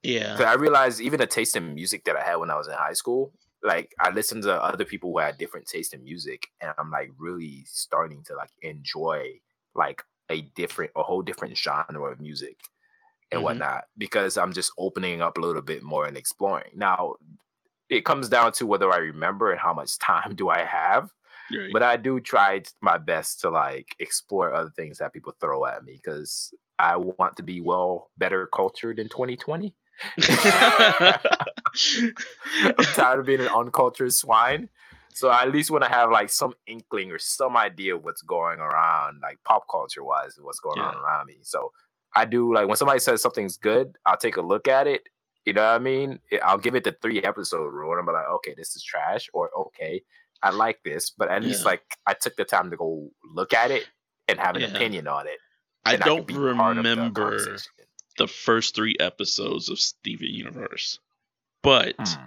yeah, 0.02 0.36
So 0.36 0.44
I 0.44 0.54
realized 0.54 1.00
even 1.00 1.20
the 1.20 1.26
taste 1.26 1.56
in 1.56 1.74
music 1.74 2.04
that 2.04 2.16
I 2.16 2.22
had 2.24 2.36
when 2.36 2.50
I 2.50 2.56
was 2.56 2.68
in 2.68 2.74
high 2.74 2.92
school, 2.92 3.32
like 3.62 3.94
I 4.00 4.10
listened 4.10 4.42
to 4.44 4.62
other 4.62 4.84
people 4.84 5.10
who 5.12 5.18
had 5.18 5.38
different 5.38 5.66
taste 5.66 5.94
in 5.94 6.02
music, 6.04 6.48
and 6.60 6.72
I'm 6.78 6.90
like 6.90 7.10
really 7.18 7.64
starting 7.66 8.22
to 8.24 8.34
like 8.36 8.50
enjoy 8.62 9.40
like 9.74 10.02
a 10.30 10.42
different, 10.54 10.92
a 10.96 11.02
whole 11.02 11.22
different 11.22 11.56
genre 11.56 12.10
of 12.12 12.20
music. 12.20 12.58
And 13.34 13.40
Mhm. 13.42 13.44
whatnot 13.44 13.84
because 13.98 14.36
I'm 14.38 14.52
just 14.52 14.72
opening 14.78 15.20
up 15.22 15.36
a 15.38 15.40
little 15.40 15.62
bit 15.62 15.82
more 15.82 16.06
and 16.06 16.16
exploring. 16.16 16.70
Now, 16.74 17.14
it 17.90 18.04
comes 18.04 18.28
down 18.28 18.52
to 18.52 18.66
whether 18.66 18.90
I 18.92 18.96
remember 18.98 19.50
and 19.50 19.60
how 19.60 19.74
much 19.74 19.98
time 20.10 20.34
do 20.34 20.48
I 20.48 20.64
have. 20.64 21.10
Right. 21.54 21.70
But 21.72 21.82
I 21.82 21.96
do 21.98 22.20
try 22.20 22.62
my 22.80 22.96
best 22.96 23.40
to 23.40 23.50
like 23.50 23.94
explore 23.98 24.54
other 24.54 24.70
things 24.74 24.98
that 24.98 25.12
people 25.12 25.34
throw 25.40 25.66
at 25.66 25.84
me 25.84 26.00
because 26.02 26.54
I 26.78 26.96
want 26.96 27.36
to 27.36 27.42
be 27.42 27.60
well 27.60 28.10
better 28.16 28.46
cultured 28.46 28.98
in 28.98 29.08
2020. 29.10 29.74
I'm 32.64 32.74
tired 32.94 33.20
of 33.20 33.26
being 33.26 33.40
an 33.40 33.48
uncultured 33.48 34.12
swine. 34.12 34.68
So 35.12 35.28
I 35.28 35.42
at 35.42 35.52
least 35.52 35.70
want 35.70 35.84
to 35.84 35.90
have 35.90 36.10
like 36.10 36.30
some 36.30 36.54
inkling 36.66 37.12
or 37.12 37.18
some 37.20 37.56
idea 37.56 37.94
of 37.94 38.04
what's 38.04 38.22
going 38.22 38.58
around, 38.58 39.20
like 39.22 39.38
pop 39.44 39.64
culture 39.70 40.02
wise, 40.02 40.36
and 40.36 40.44
what's 40.44 40.58
going 40.58 40.80
on 40.80 40.96
around 40.96 41.26
me. 41.26 41.38
So 41.42 41.70
I 42.16 42.24
do 42.24 42.54
like 42.54 42.68
when 42.68 42.76
somebody 42.76 43.00
says 43.00 43.22
something's 43.22 43.56
good, 43.56 43.96
I'll 44.06 44.16
take 44.16 44.36
a 44.36 44.42
look 44.42 44.68
at 44.68 44.86
it. 44.86 45.02
You 45.44 45.52
know 45.52 45.62
what 45.62 45.74
I 45.74 45.78
mean? 45.78 46.20
I'll 46.42 46.58
give 46.58 46.74
it 46.74 46.84
the 46.84 46.92
three 47.02 47.22
episode 47.22 47.66
rule, 47.72 47.90
and 47.92 48.00
I'm 48.00 48.06
like, 48.06 48.28
okay, 48.36 48.54
this 48.56 48.76
is 48.76 48.82
trash, 48.82 49.28
or 49.34 49.50
okay, 49.58 50.02
I 50.42 50.50
like 50.50 50.78
this, 50.84 51.10
but 51.10 51.28
at 51.30 51.42
least 51.42 51.64
like 51.66 51.82
I 52.06 52.14
took 52.14 52.36
the 52.36 52.44
time 52.44 52.70
to 52.70 52.76
go 52.76 53.10
look 53.34 53.52
at 53.52 53.70
it 53.70 53.86
and 54.28 54.38
have 54.38 54.56
an 54.56 54.62
Yeah. 54.62 54.68
opinion 54.68 55.06
on 55.06 55.26
it. 55.26 55.38
I 55.84 55.96
don't 55.96 56.26
part 56.26 56.78
of 56.78 56.84
the 56.84 56.90
remember 56.90 57.56
the 58.16 58.28
first 58.28 58.74
three 58.74 58.96
episodes 59.00 59.68
of 59.68 59.78
Steven 59.78 60.28
Universe, 60.28 60.98
but 61.62 61.96
Hmm. 61.98 62.22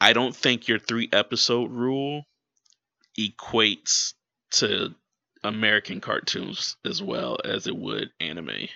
I 0.00 0.12
don't 0.12 0.34
think 0.34 0.66
your 0.66 0.78
three 0.80 1.08
episode 1.12 1.70
rule 1.70 2.24
equates 3.18 4.14
to 4.52 4.94
American 5.42 6.00
cartoons 6.00 6.76
as 6.84 7.02
well 7.02 7.38
as 7.44 7.66
it 7.66 7.76
would 7.76 8.10
anime. 8.18 8.68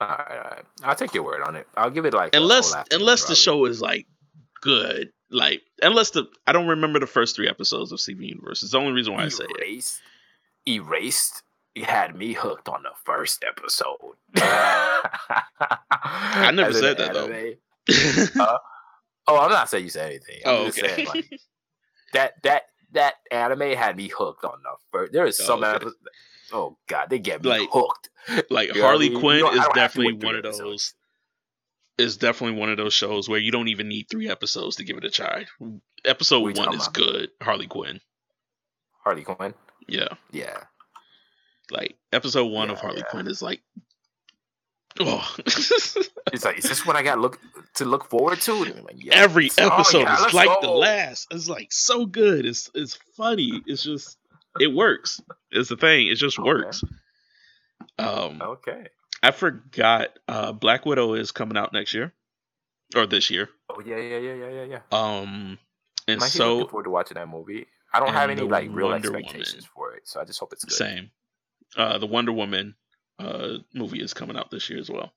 All 0.00 0.08
right, 0.08 0.30
all 0.30 0.50
right. 0.50 0.64
I'll 0.82 0.94
take 0.94 1.12
your 1.14 1.24
word 1.24 1.42
on 1.42 1.56
it. 1.56 1.66
I'll 1.76 1.90
give 1.90 2.06
it 2.06 2.14
like 2.14 2.34
Unless 2.34 2.74
unless 2.90 3.22
the 3.22 3.26
probably. 3.26 3.36
show 3.36 3.64
is 3.66 3.82
like 3.82 4.06
good. 4.62 5.12
Like 5.30 5.62
unless 5.82 6.10
the 6.10 6.26
I 6.46 6.52
don't 6.52 6.66
remember 6.68 6.98
the 6.98 7.06
first 7.06 7.36
three 7.36 7.48
episodes 7.48 7.92
of 7.92 8.00
Steven 8.00 8.24
Universe. 8.24 8.62
It's 8.62 8.72
the 8.72 8.78
only 8.78 8.92
reason 8.92 9.12
why 9.14 9.24
I 9.24 9.28
say 9.28 9.44
it. 9.44 9.50
erased, 9.60 10.00
erased. 10.66 11.42
It 11.74 11.84
had 11.84 12.16
me 12.16 12.32
hooked 12.32 12.68
on 12.68 12.82
the 12.82 12.90
first 13.04 13.44
episode. 13.46 14.16
I 14.36 16.50
never 16.52 16.72
said 16.72 16.96
that, 16.98 17.14
though. 17.14 18.56
Oh, 19.28 19.38
I'm 19.38 19.50
not 19.50 19.68
saying 19.68 19.84
you 19.84 19.90
said 19.90 20.08
anything. 20.10 20.40
I'm 20.44 20.54
oh, 20.54 20.66
just 20.66 20.78
okay. 20.82 20.94
saying 20.96 21.08
like 21.08 21.40
that 22.14 22.42
that 22.42 22.62
that 22.92 23.14
anime 23.30 23.76
had 23.76 23.96
me 23.96 24.08
hooked 24.08 24.44
on 24.44 24.58
the 24.64 24.70
first. 24.90 25.12
There 25.12 25.24
is 25.26 25.38
Oh, 25.40 25.44
some 25.44 25.62
okay. 25.62 25.76
episodes. 25.76 25.96
Oh 26.52 26.76
god, 26.88 27.10
they 27.10 27.18
get 27.18 27.42
me 27.42 27.50
Like, 27.50 27.68
hooked. 27.72 28.10
like 28.50 28.74
You 28.74 28.82
I 28.84 28.86
Harley 28.86 29.10
mean? 29.10 29.20
Quinn 29.20 29.38
You 29.38 29.42
know, 29.44 29.50
is 29.50 29.54
don't 29.54 29.64
have 29.64 29.72
to 29.72 29.76
definitely 29.80 30.12
one 30.14 30.34
of 30.36 30.44
episodes. 30.44 30.94
those 31.98 32.06
is 32.06 32.16
definitely 32.16 32.58
one 32.58 32.70
of 32.70 32.76
those 32.78 32.94
shows 32.94 33.28
where 33.28 33.38
you 33.38 33.52
don't 33.52 33.68
even 33.68 33.88
need 33.88 34.06
three 34.10 34.28
episodes 34.30 34.76
to 34.76 34.84
give 34.84 34.96
it 34.96 35.04
a 35.04 35.10
try. 35.10 35.46
Episode 36.04 36.56
one 36.56 36.74
is 36.74 36.82
about? 36.82 36.94
good. 36.94 37.30
Harley 37.42 37.66
Quinn. 37.66 38.00
Harley 39.04 39.22
Quinn. 39.22 39.54
Yeah. 39.86 40.08
Yeah. 40.32 40.56
Like 41.70 41.96
episode 42.12 42.46
one 42.46 42.70
of 42.70 42.80
Harley 42.80 42.98
yeah. 42.98 43.10
Quinn 43.10 43.26
is 43.28 43.42
like 43.42 43.60
Oh 45.00 45.34
It's 45.46 46.44
like, 46.44 46.58
is 46.58 46.64
this 46.64 46.84
what 46.86 46.96
I 46.96 47.02
got 47.02 47.18
look 47.20 47.38
to 47.74 47.84
look 47.84 48.08
forward 48.10 48.40
to? 48.42 48.52
Like, 48.54 48.96
yes. 49.04 49.14
every 49.16 49.50
Oh, 49.58 49.66
episode 49.66 50.00
yeah, 50.00 50.26
is 50.26 50.34
like 50.34 50.60
the 50.60 50.70
last. 50.70 51.28
It's 51.30 51.48
like 51.48 51.68
so 51.72 52.06
good. 52.06 52.44
It's 52.46 52.70
it's 52.74 52.98
funny. 53.16 53.62
It's 53.66 53.82
just 53.82 54.16
it 54.58 54.72
works. 54.74 55.20
It's 55.50 55.68
the 55.68 55.76
thing. 55.76 56.08
It 56.08 56.16
just 56.16 56.38
Okay. 56.38 56.46
works. 56.46 56.82
Um 57.98 58.40
Okay. 58.42 58.88
I 59.22 59.30
forgot 59.30 60.18
uh 60.28 60.52
Black 60.52 60.86
Widow 60.86 61.14
is 61.14 61.30
coming 61.32 61.56
out 61.56 61.72
next 61.72 61.94
year. 61.94 62.12
Or 62.96 63.06
this 63.06 63.30
year. 63.30 63.48
Oh 63.68 63.80
yeah, 63.84 63.96
yeah, 63.98 64.18
yeah, 64.18 64.34
yeah, 64.34 64.48
yeah, 64.50 64.64
yeah. 64.64 64.80
Um 64.90 65.58
and 66.08 66.22
I'm 66.22 66.28
so 66.28 66.56
looking 66.56 66.70
forward 66.70 66.84
to 66.84 66.90
watching 66.90 67.14
that 67.16 67.28
movie. 67.28 67.66
I 67.92 68.00
don't 68.00 68.12
have 68.12 68.30
any 68.30 68.42
like 68.42 68.68
real 68.70 68.88
Wonder 68.88 69.16
expectations 69.16 69.52
Woman. 69.54 69.70
for 69.74 69.94
it, 69.94 70.08
so 70.08 70.20
I 70.20 70.24
just 70.24 70.40
hope 70.40 70.52
it's 70.52 70.64
good. 70.64 70.74
Same. 70.74 71.10
Uh, 71.76 71.98
the 71.98 72.06
Wonder 72.06 72.32
Woman 72.32 72.74
uh, 73.18 73.58
movie 73.74 74.00
is 74.00 74.14
coming 74.14 74.36
out 74.36 74.50
this 74.50 74.68
year 74.70 74.78
as 74.80 74.90
well. 74.90 75.12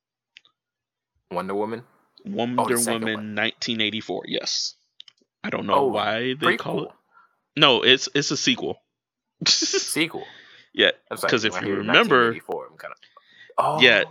Wonder 1.32 1.56
Woman. 1.56 1.84
Wonder 2.26 2.78
second 2.78 3.02
Woman 3.02 3.14
one. 3.16 3.36
1984. 3.36 4.24
Yes. 4.28 4.76
I 5.44 5.50
don't 5.50 5.66
know 5.66 5.74
Oh, 5.76 5.88
why 5.88 6.36
they 6.40 6.58
call 6.58 6.86
it. 6.86 6.90
No, 7.58 7.84
it's 7.84 8.08
it's 8.16 8.32
a 8.32 8.38
sequel. 8.38 8.78
Sequel. 9.48 10.26
yeah, 10.74 10.92
I'm 11.12 11.18
if 11.18 11.44
you 11.44 11.76
remember- 11.76 12.32
1984, 12.32 12.68
I'm 12.72 12.78
kind 12.78 12.92
of. 12.94 12.98
Oh. 13.58 13.82
Yeah. 13.82 14.04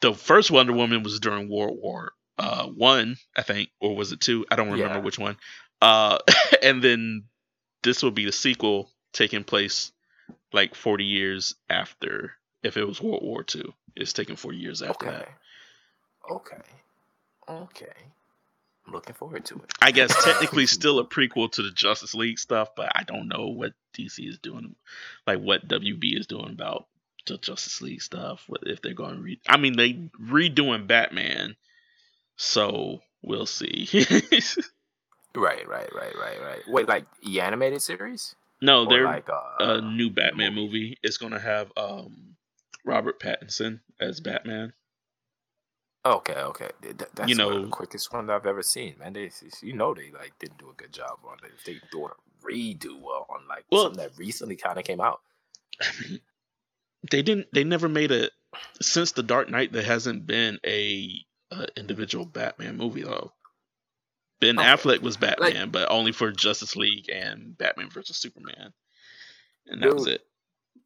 the 0.00 0.12
first 0.12 0.50
Wonder 0.50 0.72
Woman 0.74 1.02
was 1.02 1.18
during 1.20 1.48
World 1.48 1.78
War 1.80 2.12
uh, 2.38 2.66
One, 2.66 3.16
I 3.36 3.42
think, 3.42 3.70
or 3.80 3.96
was 3.96 4.12
it 4.12 4.20
two? 4.20 4.44
I 4.50 4.56
don't 4.56 4.70
remember 4.70 4.96
Yeah. 4.96 5.00
which 5.00 5.18
one. 5.18 5.36
Uh, 5.80 6.18
and 6.62 6.82
then 6.82 7.24
this 7.82 8.02
will 8.02 8.10
be 8.10 8.24
the 8.26 8.32
sequel 8.32 8.90
taking 9.12 9.44
place 9.44 9.92
like 10.52 10.74
40 10.74 11.04
years 11.04 11.54
after. 11.70 12.32
If 12.62 12.76
it 12.76 12.84
was 12.86 13.00
World 13.00 13.22
War 13.22 13.42
Two, 13.42 13.72
it's 13.96 14.12
taking 14.12 14.36
40 14.36 14.58
years 14.58 14.82
after 14.82 15.08
Okay. 15.08 15.16
that. 15.16 15.28
Okay. 16.30 16.56
Okay. 17.48 17.92
I'm 18.86 18.92
looking 18.92 19.14
forward 19.14 19.44
to 19.46 19.56
it. 19.56 19.72
I 19.80 19.92
guess 19.92 20.24
technically 20.24 20.66
still 20.66 20.98
a 20.98 21.04
prequel 21.04 21.50
to 21.52 21.62
the 21.62 21.70
Justice 21.70 22.14
League 22.14 22.38
stuff, 22.38 22.70
but 22.76 22.90
I 22.94 23.04
don't 23.04 23.28
know 23.28 23.48
what 23.48 23.72
DC 23.96 24.28
is 24.28 24.38
doing, 24.38 24.74
like 25.26 25.40
what 25.40 25.68
WB 25.68 26.18
is 26.18 26.26
doing 26.26 26.50
about 26.50 26.86
the 27.26 27.38
Justice 27.38 27.80
League 27.80 28.02
stuff. 28.02 28.44
What 28.48 28.62
if 28.66 28.82
they're 28.82 28.94
going 28.94 29.16
to 29.16 29.22
re? 29.22 29.40
I 29.48 29.56
mean, 29.56 29.76
they 29.76 29.92
redoing 30.20 30.86
Batman, 30.86 31.56
so 32.36 33.00
we'll 33.22 33.46
see. 33.46 33.88
Right, 35.34 35.66
right, 35.66 35.88
right, 35.94 36.14
right, 36.14 36.42
right. 36.42 36.60
Wait, 36.68 36.88
like 36.88 37.06
the 37.22 37.40
animated 37.40 37.80
series? 37.80 38.34
no, 38.60 38.84
Or 38.84 38.88
they're 38.88 39.04
like 39.04 39.28
uh, 39.30 39.40
a 39.60 39.80
new 39.80 40.10
Batman 40.10 40.54
movie. 40.54 40.98
It's 41.02 41.16
going 41.16 41.32
to 41.32 41.38
have 41.38 41.72
um 41.76 42.36
Robert 42.84 43.18
Pattinson 43.20 43.80
as 44.00 44.20
Batman. 44.20 44.72
Okay, 46.04 46.34
okay. 46.34 46.70
Th- 46.82 46.96
th- 46.98 47.10
That's 47.14 47.28
You 47.28 47.34
know- 47.36 47.62
the 47.62 47.68
quickest 47.68 48.12
one 48.12 48.28
I've 48.28 48.46
ever 48.46 48.62
seen, 48.62 48.96
man. 48.98 49.12
They, 49.12 49.30
you 49.62 49.72
know, 49.74 49.94
they 49.94 50.10
like 50.10 50.32
didn't 50.40 50.58
do 50.58 50.68
a 50.70 50.74
good 50.74 50.92
job 50.92 51.18
on 51.24 51.38
it. 51.44 51.52
They 51.64 51.80
doing 51.92 52.10
a 52.10 52.46
redo 52.46 53.00
well 53.00 53.26
on 53.30 53.46
like 53.48 53.64
Well- 53.70 53.84
something 53.84 54.02
that 54.02 54.18
recently 54.18 54.56
kind 54.56 54.78
of 54.78 54.84
came 54.84 55.00
out. 55.00 55.20
They 57.10 57.22
didn't. 57.22 57.48
They 57.52 57.64
never 57.64 57.88
made 57.88 58.12
a 58.12 58.30
since 58.80 59.10
the 59.10 59.24
Dark 59.24 59.48
Knight. 59.50 59.72
There 59.72 59.82
hasn't 59.82 60.24
been 60.24 60.60
a, 60.64 61.10
a 61.50 61.66
individual 61.76 62.24
Batman 62.24 62.76
movie 62.76 63.02
though. 63.02 63.32
Ben 64.40 64.56
Okay. 64.56 64.68
Affleck 64.68 65.02
was 65.02 65.16
Batman, 65.16 65.70
but 65.70 65.90
only 65.90 66.12
for 66.12 66.30
Justice 66.30 66.76
League 66.76 67.08
and 67.12 67.58
Batman 67.58 67.90
versus 67.90 68.16
Superman, 68.18 68.72
and 69.66 69.82
that 69.82 69.92
was 69.94 70.06
it. 70.06 70.24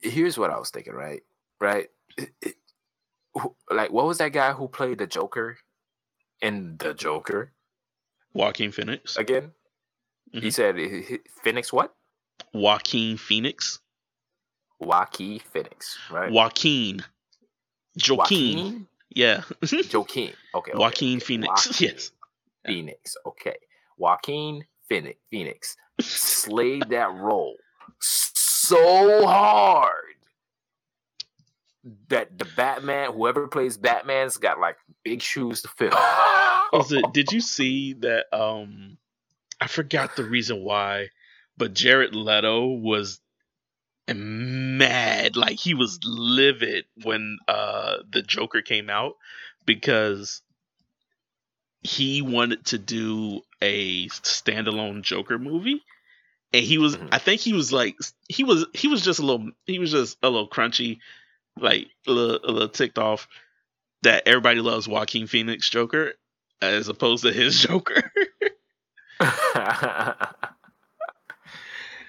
Here's 0.01 0.39
what 0.39 0.51
I 0.51 0.59
was 0.59 0.71
thinking, 0.71 0.95
right? 0.95 1.23
Right? 1.61 1.91
It- 2.17 2.33
it- 2.41 2.57
who- 3.39 3.57
like, 3.71 3.91
what 3.91 4.07
was 4.07 4.19
that 4.19 4.33
guy 4.33 4.53
who 4.53 4.69
played 4.69 4.99
the 4.99 5.07
Joker 5.07 5.59
in 6.41 6.77
the 6.79 6.95
Joker 6.95 7.53
Joaquin 8.33 8.73
Phoenix. 8.73 9.17
again? 9.17 9.53
He 10.33 10.41
Mhm. 10.41 10.53
said 10.53 10.77
he- 10.77 11.03
he- 11.03 11.19
Phoenix 11.43 11.73
what? 11.73 11.95
Joaquin 12.53 13.17
Phoenix. 13.17 13.81
Joaquin 14.79 15.39
Phoenix, 15.39 15.99
right? 16.11 16.31
Joaquin. 16.31 17.05
Joaquin. 18.09 18.57
Joaquin? 18.59 18.89
Yeah. 19.11 19.43
Joaquin. 19.93 19.99
Okay. 19.99 20.35
okay, 20.55 20.73
Joaquin 20.75 21.17
okay. 21.17 21.25
Phoenix. 21.25 21.67
Joaquin 21.67 21.89
Yes. 21.89 22.11
Phoenix. 22.67 23.17
Okay. 23.25 23.57
Joaquin 23.97 24.67
Phoenix, 24.89 25.19
Phoenix 25.31 25.77
slayed 26.01 26.89
that 26.91 27.13
role 27.15 27.57
so 28.01 29.25
hard 29.27 30.06
that 32.09 32.39
the 32.39 32.47
Batman, 32.57 33.13
whoever 33.13 33.49
plays 33.49 33.77
Batman's 33.77 34.37
got 34.37 34.59
like 34.61 34.77
big 35.05 35.23
shoes 35.23 35.63
to 35.63 35.69
fill. 35.69 35.91
Was 36.73 36.93
it? 36.93 37.05
Did 37.13 37.33
you 37.33 37.41
see 37.57 37.95
that? 37.95 38.27
Um, 38.33 38.99
I 39.61 39.67
forgot 39.69 40.17
the 40.17 40.25
reason 40.25 40.63
why, 40.65 41.09
but 41.57 41.75
Jared 41.75 42.15
Leto 42.15 42.67
was 42.67 43.21
mad, 44.09 45.37
like 45.37 45.59
he 45.59 45.75
was 45.75 45.99
livid 46.05 46.85
when 47.03 47.39
uh 47.49 47.99
the 48.11 48.23
Joker 48.23 48.63
came 48.63 48.89
out 48.89 49.17
because 49.65 50.43
he 51.83 52.23
wanted 52.23 52.65
to 52.67 52.79
do 52.79 53.43
a 53.63 54.09
standalone 54.09 55.03
Joker 55.03 55.39
movie. 55.39 55.83
And 56.53 56.65
he 56.65 56.79
was, 56.79 56.97
Mhm. 56.97 57.09
I 57.13 57.19
think 57.19 57.41
he 57.41 57.53
was 57.53 57.73
like, 57.73 57.97
he 58.29 58.45
was, 58.45 58.67
he 58.73 58.89
was 58.89 59.03
just 59.03 59.19
a 59.19 59.23
little, 59.23 59.51
he 59.67 59.79
was 59.79 59.91
just 59.91 60.17
a 60.23 60.29
little 60.31 60.49
crunchy, 60.49 60.99
like 61.59 61.89
a 62.07 62.11
little, 62.11 62.41
a 62.45 62.51
little 62.53 62.69
ticked 62.69 62.99
off 62.99 63.29
that 64.03 64.23
everybody 64.27 64.61
loves 64.61 64.87
Joaquin 64.89 65.27
Phoenix 65.27 65.69
Joker 65.71 66.13
as 66.63 66.89
opposed 66.89 67.25
to 67.25 67.33
his 67.33 67.59
Joker. 67.63 68.11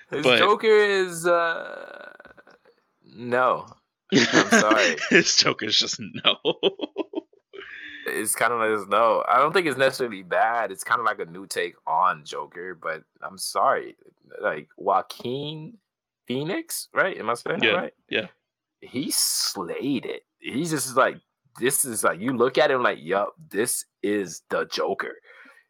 His 0.10 0.24
But- 0.24 0.38
Joker 0.40 0.68
is 0.68 1.28
uh 1.28 2.14
no. 3.04 3.68
I'm 4.14 4.50
sorry. 4.50 4.96
his 5.10 5.36
Joker 5.36 5.66
is 5.66 5.78
just 5.78 6.00
no. 6.00 6.38
it's 8.06 8.34
kind 8.34 8.54
of 8.54 8.60
like 8.60 8.88
no. 8.90 9.24
I 9.28 9.38
don't 9.40 9.52
think 9.52 9.68
it's 9.68 9.78
necessarily 9.78 10.24
bad. 10.24 10.72
It's 10.72 10.86
kind 10.86 11.00
of 11.02 11.06
like 11.06 11.20
a 11.20 11.26
new 11.30 11.46
take 11.46 11.76
on 11.86 12.24
Joker, 12.24 12.74
but 12.74 13.04
I'm 13.22 13.38
sorry, 13.38 13.98
like 14.42 14.70
Joaquin 14.78 15.78
Phoenix, 16.26 16.88
right? 16.94 17.18
Am 17.18 17.30
I 17.30 17.34
saying 17.34 17.60
Yeah, 17.62 17.72
that 17.72 17.78
right? 17.78 17.94
yeah. 18.10 18.28
He 18.82 19.12
slayed 19.12 20.06
it. 20.06 20.24
He's 20.40 20.70
just 20.72 20.96
like 20.96 21.18
this 21.60 21.86
is 21.86 22.04
like 22.04 22.20
you 22.20 22.34
look 22.38 22.58
at 22.58 22.70
him 22.72 22.84
like, 22.84 23.00
yup, 23.02 23.34
this 23.50 23.86
is 24.04 24.44
the 24.50 24.66
Joker. 24.66 25.16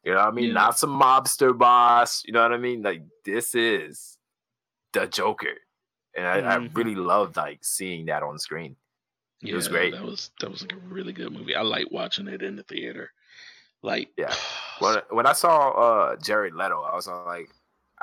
You 0.04 0.14
know 0.14 0.20
what 0.20 0.28
I 0.28 0.32
mean? 0.32 0.48
Yeah. 0.48 0.54
Not 0.54 0.78
some 0.78 1.00
mobster 1.00 1.58
boss. 1.58 2.24
You 2.26 2.34
know 2.34 2.42
what 2.42 2.54
I 2.54 2.58
mean? 2.58 2.82
Like 2.82 3.04
this 3.26 3.56
is 3.56 4.18
the 4.94 5.08
Joker, 5.08 5.56
and 6.16 6.26
I, 6.26 6.38
I 6.40 6.58
Mhm. 6.58 6.76
really 6.76 6.96
loved 6.96 7.36
like 7.38 7.60
seeing 7.64 8.06
that 8.08 8.24
on 8.24 8.40
screen. 8.40 8.76
It 9.44 9.54
was 9.54 9.68
great. 9.68 9.94
That 9.94 10.04
was 10.04 10.32
that 10.40 10.50
was 10.50 10.62
like 10.62 10.74
a 10.74 10.78
really 10.88 11.14
good 11.14 11.32
movie. 11.32 11.56
I 11.56 11.62
like 11.62 11.92
watching 11.92 12.28
it 12.28 12.42
in 12.42 12.56
the 12.56 12.64
theater. 12.64 13.12
Like 13.84 14.10
Yeah. 14.18 14.34
When 14.80 15.02
when 15.10 15.26
I 15.26 15.34
saw 15.34 15.72
uh 15.72 16.16
Jared 16.18 16.54
Leto, 16.54 16.82
I 16.84 16.94
was 16.96 17.08
like, 17.08 17.50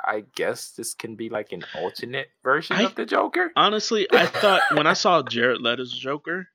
I 0.03 0.23
guess 0.35 0.71
this 0.71 0.93
can 0.93 1.15
be 1.15 1.29
like 1.29 1.51
an 1.51 1.63
alternate 1.75 2.27
version 2.43 2.75
I- 2.77 2.83
of 2.83 2.95
the 2.95 3.05
Joker. 3.05 3.51
honestly, 3.55 4.07
I 4.11 4.25
thought 4.25 4.61
when 4.73 4.87
I 4.87 4.93
saw 4.93 5.21
Jared 5.23 5.61
Leto's 5.61 5.91
Joker, 5.91 6.47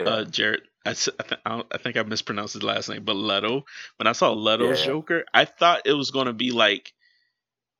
Yeah. 0.00 0.06
uh, 0.06 0.24
Jared, 0.24 0.62
I, 0.86 0.90
I, 0.90 0.94
th- 0.94 1.40
I, 1.44 1.50
don't- 1.50 1.66
I 1.72 1.78
think 1.78 1.96
I 1.96 2.02
mispronounced 2.02 2.54
his 2.54 2.62
last 2.62 2.88
name, 2.88 3.04
but 3.04 3.14
Leto. 3.16 3.64
When 3.98 4.06
I 4.06 4.12
saw 4.12 4.32
Leto's 4.32 4.80
Yeah. 4.80 4.86
Joker, 4.86 5.24
I 5.34 5.44
thought 5.44 5.82
it 5.84 5.92
was 5.92 6.10
going 6.10 6.26
to 6.26 6.32
be 6.32 6.50
like 6.50 6.92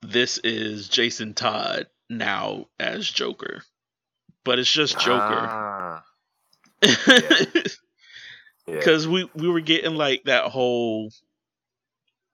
this 0.02 0.38
is 0.38 0.88
Jason 0.88 1.34
Todd 1.34 1.86
now 2.08 2.66
as 2.78 3.08
Joker, 3.08 3.62
but 4.44 4.58
it's 4.58 4.70
just 4.70 4.98
Joker. 4.98 5.18
Ah, 5.18 6.04
yeah. 6.82 6.94
because 8.66 9.06
we 9.08 9.28
we 9.34 9.48
were 9.48 9.60
getting 9.60 9.94
like 9.94 10.24
that 10.24 10.44
whole 10.44 11.10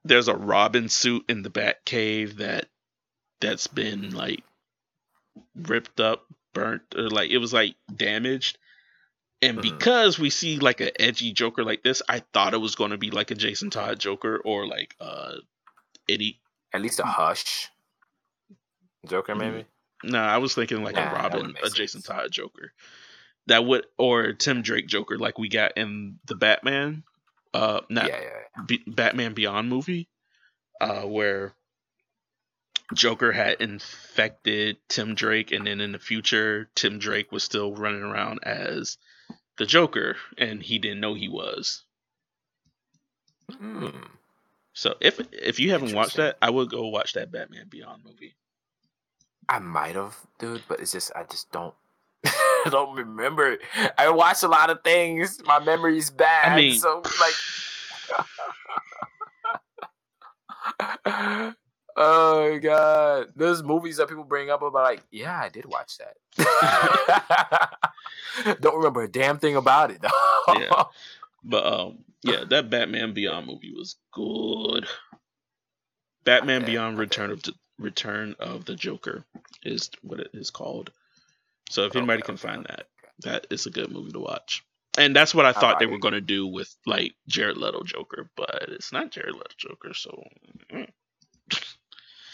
there's 0.09 0.29
a 0.29 0.35
robin 0.35 0.89
suit 0.89 1.25
in 1.29 1.43
the 1.43 1.51
bat 1.51 1.85
cave 1.85 2.37
that 2.39 2.67
that's 3.41 3.67
been 3.67 4.15
like 4.15 4.43
ripped 5.55 6.01
up 6.01 6.25
burnt 6.55 6.83
or 6.97 7.11
like 7.11 7.31
it 7.31 7.39
was 7.39 7.53
like 7.53 7.75
damaged 7.95 8.59
and 9.43 9.59
Mhm. 9.59 9.63
because 9.63 10.19
we 10.19 10.31
see 10.31 10.59
like 10.59 10.81
an 10.81 10.91
edgy 10.99 11.33
joker 11.33 11.63
like 11.65 11.83
this 11.83 12.01
i 12.09 12.21
thought 12.33 12.55
it 12.55 12.59
was 12.61 12.75
going 12.75 12.91
to 12.93 12.97
be 12.99 13.11
like 13.11 13.31
a 13.31 13.35
jason 13.35 13.69
todd 13.69 13.99
joker 13.99 14.41
or 14.45 14.67
like 14.67 14.95
uh 15.01 15.35
eddie 16.09 16.41
At 16.73 16.81
least 16.83 17.01
a 17.01 17.05
hush. 17.05 17.69
Joker, 19.07 19.35
Mhm. 19.35 19.39
maybe. 19.39 19.67
no 20.05 20.19
i 20.19 20.39
was 20.39 20.55
thinking 20.55 20.83
like 20.83 20.95
Nah, 20.97 21.11
a 21.11 21.15
robin 21.15 21.55
a 21.63 21.69
jason 21.71 22.01
sense. 22.01 22.07
todd 22.07 22.33
joker 22.33 22.73
that 23.47 23.65
would 23.65 23.87
or 23.99 24.33
tim 24.33 24.63
drake 24.63 24.87
joker 24.87 25.19
like 25.19 25.39
we 25.39 25.49
got 25.49 25.77
in 25.77 26.19
the 26.27 26.35
batman 26.35 27.05
uh 27.57 27.81
not 27.89 28.09
Yeah, 28.09 28.21
yeah. 28.21 28.63
Be- 28.67 28.85
Batman 28.87 29.35
Beyond 29.35 29.69
movie, 29.69 30.09
uh, 30.81 31.03
where 31.03 31.55
Joker 32.95 33.33
had 33.33 33.61
infected 33.61 34.77
Tim 34.89 35.15
Drake, 35.15 35.53
and 35.53 35.67
then 35.67 35.81
in 35.81 35.93
the 35.93 35.99
future, 35.99 36.69
Tim 36.75 36.99
Drake 36.99 37.33
was 37.33 37.43
still 37.43 37.75
running 37.75 38.03
around 38.03 38.41
as 38.45 38.99
the 39.59 39.67
Joker, 39.67 40.17
and 40.39 40.63
he 40.63 40.79
didn't 40.79 41.01
know 41.01 41.15
he 41.15 41.29
was. 41.29 41.83
Hmm. 43.51 43.89
So 44.75 44.95
if 45.01 45.21
if 45.33 45.59
you 45.59 45.71
haven't 45.73 45.95
watched 45.95 46.17
that, 46.17 46.37
I 46.43 46.51
would 46.51 46.69
go 46.69 46.89
watch 46.89 47.15
that 47.15 47.33
Batman 47.33 47.69
Beyond 47.69 48.05
movie. 48.05 48.37
I 49.49 49.61
might 49.61 49.95
have, 49.95 50.17
dude, 50.39 50.63
but 50.69 50.81
it's 50.81 50.93
just 50.93 51.13
I 51.17 51.25
just 51.25 51.51
don't. 51.53 51.75
I 52.67 52.69
don't 52.71 52.97
remember. 52.97 53.59
I 53.99 54.11
watched 54.11 54.43
a 54.43 54.49
lot 54.49 54.71
of 54.71 54.83
things. 54.83 55.41
My 55.45 55.59
memory's 55.65 56.11
bad. 56.11 56.53
I 56.53 56.57
mean, 56.57 56.79
so 56.79 57.03
like. 57.21 57.35
oh 61.97 62.59
god, 62.61 63.29
those 63.37 63.63
movies 63.63 63.97
that 63.97 64.09
people 64.09 64.25
bring 64.25 64.51
up 64.51 64.63
about 64.63 64.83
like, 64.83 65.03
yeah, 65.11 65.39
I 65.39 65.49
did 65.49 65.67
watch 65.67 65.99
that. 65.99 66.17
Don't 68.61 68.77
remember 68.77 69.03
a 69.03 69.09
damn 69.09 69.39
thing 69.39 69.57
about 69.57 69.91
it. 69.91 70.03
though. 70.03 70.09
Yeah. 70.55 70.85
but 71.45 71.67
um, 71.67 71.99
yeah, 72.23 72.45
that 72.49 72.71
Batman 72.71 73.15
Beyond 73.15 73.47
movie 73.47 73.73
was 73.75 73.97
good. 74.13 74.87
Batman 76.25 76.63
Okay, 76.63 76.73
Beyond. 76.73 76.99
Return 76.99 77.31
of 77.31 77.43
the 77.43 77.53
Return 77.79 78.35
of 78.39 78.65
the 78.65 78.75
Joker 78.75 79.25
is 79.63 79.91
what 80.03 80.21
it 80.21 80.31
is 80.35 80.51
called. 80.51 80.91
So 81.71 81.85
if 81.85 81.97
anybody 81.97 82.23
can 82.23 82.35
okay, 82.35 82.49
find 82.49 82.67
that, 82.67 82.87
that 83.21 83.47
is 83.51 83.67
a 83.67 83.71
good 83.71 83.91
movie 83.91 84.13
to 84.13 84.21
watch. 84.21 84.65
And 84.99 85.15
that's 85.15 85.35
what 85.35 85.45
I 85.45 85.53
thought 85.53 85.79
they 85.79 85.87
were 85.87 85.99
going 85.99 86.15
to 86.15 86.21
do 86.21 86.47
with 86.47 86.75
like 86.87 87.15
Jared 87.29 87.59
Leto 87.59 87.83
Joker, 87.83 88.31
but 88.37 88.67
it's 88.69 88.93
not 88.93 89.11
Jared 89.11 89.35
Leto 89.35 89.55
Joker. 89.59 89.93
So 89.93 90.23
mm. 90.73 90.89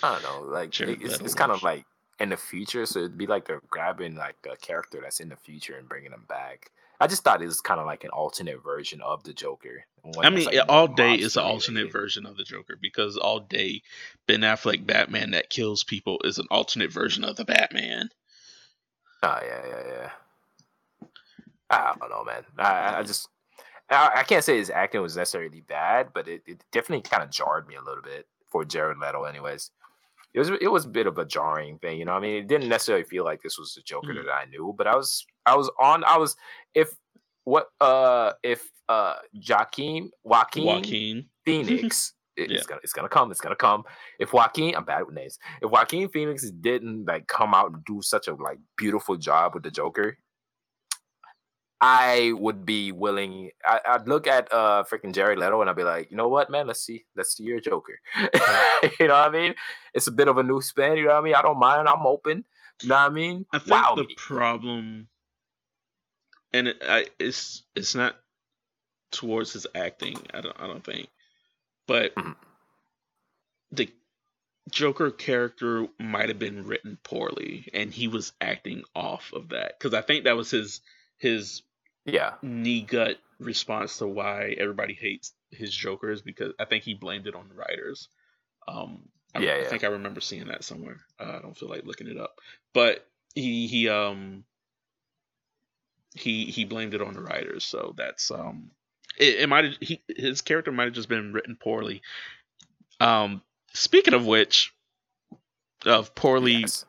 I 0.03 0.13
don't 0.13 0.23
know. 0.23 0.53
Like 0.53 0.71
Jared 0.71 1.03
it's, 1.03 1.19
it's 1.21 1.35
kind 1.35 1.51
of 1.51 1.63
like 1.63 1.85
in 2.21 2.29
the 2.29 2.37
future, 2.37 2.87
so 2.87 3.01
it'd 3.01 3.19
be 3.19 3.27
like 3.27 3.47
they're 3.47 3.61
grabbing 3.69 4.15
like 4.15 4.37
a 4.51 4.57
character 4.57 5.01
that's 5.03 5.19
in 5.19 5.29
the 5.29 5.37
future 5.37 5.77
and 5.77 5.89
bringing 5.89 6.13
them 6.13 6.25
back. 6.29 6.71
I 7.01 7.09
just 7.09 7.25
thought 7.25 7.43
it 7.43 7.47
was 7.47 7.61
kind 7.61 7.81
of 7.81 7.87
like 7.87 8.05
an 8.05 8.11
alternate 8.11 8.63
version 8.63 9.01
of 9.01 9.25
the 9.25 9.33
Joker. 9.33 9.85
I 10.23 10.31
mean, 10.31 10.45
like, 10.45 10.59
all 10.69 10.87
day 10.87 11.15
is 11.15 11.37
an 11.37 11.43
alternate 11.43 11.91
version 11.91 12.27
of 12.27 12.37
the 12.37 12.45
Joker 12.45 12.77
because 12.81 13.17
all 13.17 13.41
day 13.41 13.83
Ben 14.29 14.43
Affleck 14.43 14.87
Batman 14.87 15.33
that 15.33 15.51
kills 15.51 15.83
people 15.83 16.21
is 16.23 16.39
an 16.39 16.47
alternate 16.49 16.93
version 16.93 17.25
of 17.25 17.35
the 17.35 17.45
Batman. 17.45 18.09
Oh 19.25 19.39
yeah, 19.43 19.61
yeah, 19.69 19.83
yeah. 19.89 20.11
I 21.71 21.95
don't 21.99 22.11
know, 22.11 22.25
man. 22.25 22.45
I- 22.59 22.99
I, 22.99 23.03
just 23.03 23.29
I, 23.91 24.11
I 24.17 24.23
can't 24.25 24.45
say 24.45 24.59
his 24.59 24.69
acting 24.71 25.01
was 25.01 25.17
necessarily 25.17 25.63
bad, 25.63 26.09
but 26.13 26.29
it, 26.29 26.43
it 26.47 26.63
definitely 26.73 27.03
kind 27.09 27.23
of 27.23 27.31
jarred 27.31 27.67
me 27.67 27.77
a 27.77 27.83
little 27.83 28.03
bit 28.03 28.27
for 28.51 28.65
Jared 28.65 28.99
Leto. 28.99 29.25
Anyways, 29.25 29.71
it 30.35 30.39
was 30.39 30.51
it 30.51 30.71
was 30.71 30.85
a 30.85 30.89
bit 30.89 31.07
of 31.07 31.19
a 31.19 31.25
jarring 31.25 31.79
thing, 31.79 31.99
you 31.99 32.05
know. 32.05 32.13
what 32.13 32.19
I 32.19 32.23
mean, 32.23 32.37
it 32.43 32.49
didn't 32.49 32.69
necessarily 32.69 33.05
feel 33.05 33.25
like 33.25 33.43
this 33.43 33.59
was 33.59 33.75
the 33.75 33.83
Joker 33.83 34.13
Mhm. 34.13 34.25
that 34.27 34.33
I 34.33 34.45
knew, 34.47 34.75
but 34.77 34.87
I 34.87 34.97
was 34.97 35.25
I 35.47 35.57
was 35.57 35.71
on. 35.81 36.05
I 36.05 36.17
was 36.19 36.37
if 36.75 36.91
what 37.45 37.69
uh 37.81 38.33
if 38.43 38.69
uh 38.89 39.17
Joaquin 39.49 40.11
Joaquin, 40.25 40.65
Joaquin. 40.67 41.25
Phoenix. 41.45 42.15
it- 42.37 42.51
Yeah. 42.51 42.57
It's 42.57 42.67
gonna 42.67 42.81
it's 42.83 42.93
gonna 42.93 43.09
come. 43.09 43.31
It's 43.31 43.41
gonna 43.41 43.57
come. 43.57 43.85
If 44.19 44.33
Joaquin, 44.33 44.75
I'm 44.75 44.85
bad 44.85 45.05
with 45.07 45.15
names. 45.15 45.39
If 45.61 45.71
Joaquin 45.71 46.09
Phoenix 46.09 46.51
didn't 46.51 47.07
like 47.07 47.27
come 47.27 47.55
out 47.55 47.73
and 47.73 47.85
do 47.85 48.01
such 48.03 48.29
a 48.29 48.35
like 48.35 48.59
beautiful 48.77 49.17
job 49.17 49.55
with 49.55 49.63
the 49.63 49.71
Joker, 49.71 50.17
I 51.83 52.33
would 52.37 52.65
be 52.65 52.93
willing. 52.93 53.51
I, 53.65 53.81
I'd 53.87 54.09
look 54.09 54.27
at 54.29 54.51
uh 54.53 54.85
freaking 54.85 55.13
Jared 55.13 55.39
Leto 55.39 55.61
and 55.61 55.69
I'd 55.69 55.77
be 55.77 55.83
like, 55.83 56.11
you 56.11 56.17
know 56.17 56.29
what, 56.29 56.49
man? 56.49 56.69
Let's 56.69 56.81
see, 56.85 57.05
let's 57.17 57.37
see 57.37 57.43
your 57.43 57.61
Joker. 57.61 57.99
you 59.01 59.09
know 59.09 59.15
what 59.15 59.29
I 59.29 59.31
mean? 59.31 59.55
It's 59.93 60.07
a 60.07 60.13
bit 60.13 60.29
of 60.29 60.39
a 60.39 60.43
new 60.43 60.61
spin. 60.63 60.97
You 60.97 61.07
know 61.07 61.15
what 61.15 61.19
I 61.19 61.23
mean? 61.23 61.35
I 61.35 61.43
don't 61.43 61.59
mind. 61.59 61.89
I'm 61.89 62.07
open. 62.07 62.45
You 62.83 62.89
know 62.89 62.95
what 62.95 63.11
I 63.11 63.15
mean? 63.15 63.47
I 63.53 63.59
think 63.59 63.71
wow. 63.71 63.95
the 63.97 64.07
problem, 64.17 65.09
and 66.53 66.69
it, 66.69 66.77
I, 66.83 67.07
it's 67.19 67.65
it's 67.77 67.95
not 67.95 68.17
towards 69.11 69.53
his 69.53 69.67
acting. 69.75 70.17
I 70.33 70.41
don't 70.41 70.57
I 70.61 70.67
don't 70.67 70.85
think, 70.85 71.09
but 71.93 72.15
Mhm. 72.15 72.37
the 73.73 73.93
Joker 74.71 75.11
character 75.11 75.89
might 75.99 76.31
have 76.31 76.39
been 76.39 76.65
written 76.65 76.97
poorly, 77.03 77.69
and 77.75 77.93
he 77.93 78.09
was 78.09 78.33
acting 78.41 78.85
off 78.95 79.35
of 79.35 79.51
that 79.51 79.79
because 79.79 79.93
I 79.93 80.01
think 80.01 80.25
that 80.25 80.37
was 80.37 80.51
his 80.51 80.81
his 81.19 81.63
yeah. 82.07 82.37
knee 82.41 82.81
gut 82.81 83.19
response 83.39 83.99
to 83.99 84.07
why 84.07 84.55
everybody 84.57 84.95
hates 84.95 85.35
his 85.51 85.71
Joker 85.75 86.11
is 86.11 86.23
because 86.23 86.55
I 86.59 86.65
think 86.65 86.85
he 86.85 86.95
blamed 86.95 87.27
it 87.27 87.35
on 87.35 87.49
the 87.51 87.55
writers. 87.55 88.09
Um, 88.67 89.11
I, 89.35 89.41
Yeah, 89.41 89.55
I 89.55 89.59
yeah. 89.59 89.69
think 89.69 89.85
I 89.85 89.89
remember 89.89 90.23
seeing 90.23 90.47
that 90.47 90.65
somewhere. 90.65 91.01
Uh, 91.21 91.37
I 91.39 91.43
don't 91.43 91.57
feel 91.57 91.69
like 91.69 91.85
looking 91.85 92.09
it 92.09 92.17
up, 92.17 92.41
but 92.73 93.07
he 93.35 93.67
he 93.67 93.91
um 93.91 94.45
he 96.15 96.47
he 96.47 96.65
blamed 96.65 96.95
it 96.95 97.03
on 97.03 97.13
the 97.13 97.21
writers. 97.21 97.65
So 97.65 97.93
that's 97.99 98.31
um 98.31 98.71
it, 99.19 99.41
it 99.41 99.49
might 99.49 99.77
he 99.81 100.03
his 100.09 100.41
character 100.41 100.73
might 100.73 100.85
have 100.85 100.93
just 100.95 101.09
been 101.09 101.33
written 101.33 101.57
poorly. 101.57 102.03
Um, 103.01 103.43
speaking 103.73 104.15
of 104.15 104.27
which, 104.27 104.73
of 105.85 106.15
poorly 106.15 106.59
Yes. 106.61 106.85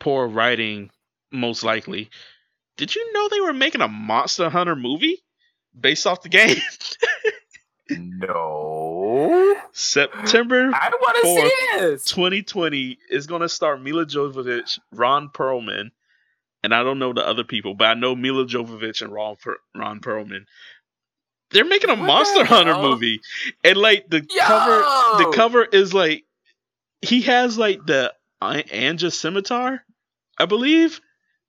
poor 0.00 0.26
writing, 0.28 0.90
most 1.32 1.62
likely. 1.62 2.10
Did 2.76 2.94
you 2.94 3.12
know 3.12 3.28
they 3.28 3.40
were 3.40 3.52
making 3.54 3.80
a 3.80 3.88
Monster 3.88 4.50
Hunter 4.50 4.76
movie 4.76 5.22
based 5.78 6.06
off 6.06 6.22
the 6.22 6.28
game? 6.28 6.56
No. 7.88 9.54
September 9.72 10.70
I 10.74 10.90
want 11.00 11.16
to 11.22 11.22
see 11.24 11.78
this. 11.78 12.04
2020 12.06 12.98
is 13.10 13.26
going 13.28 13.42
to 13.42 13.48
star 13.48 13.76
Milla 13.78 14.04
Jovovich, 14.06 14.78
Ron 14.92 15.28
Perlman, 15.28 15.90
and 16.64 16.74
I 16.74 16.82
don't 16.82 16.98
know 16.98 17.12
the 17.12 17.26
other 17.26 17.44
people, 17.44 17.74
but 17.74 17.84
I 17.86 17.94
know 17.94 18.16
Milla 18.16 18.44
Jovovich 18.44 19.02
and 19.02 19.12
Ron, 19.12 19.36
per- 19.36 19.58
Ron 19.74 20.00
Perlman. 20.00 20.46
They're 21.50 21.64
making 21.64 21.90
a 21.90 21.94
What 21.94 22.06
Monster 22.06 22.44
Hunter 22.44 22.76
movie, 22.76 23.20
and 23.62 23.76
like 23.76 24.08
the 24.08 24.20
cover, 24.22 25.22
the 25.24 25.32
cover 25.34 25.64
is 25.64 25.94
like 25.94 26.24
he 27.02 27.22
has 27.22 27.56
like 27.56 27.86
the 27.86 28.12
I- 28.40 28.62
Anja 28.62 29.12
scimitar, 29.12 29.84
I 30.38 30.46
believe, 30.46 31.00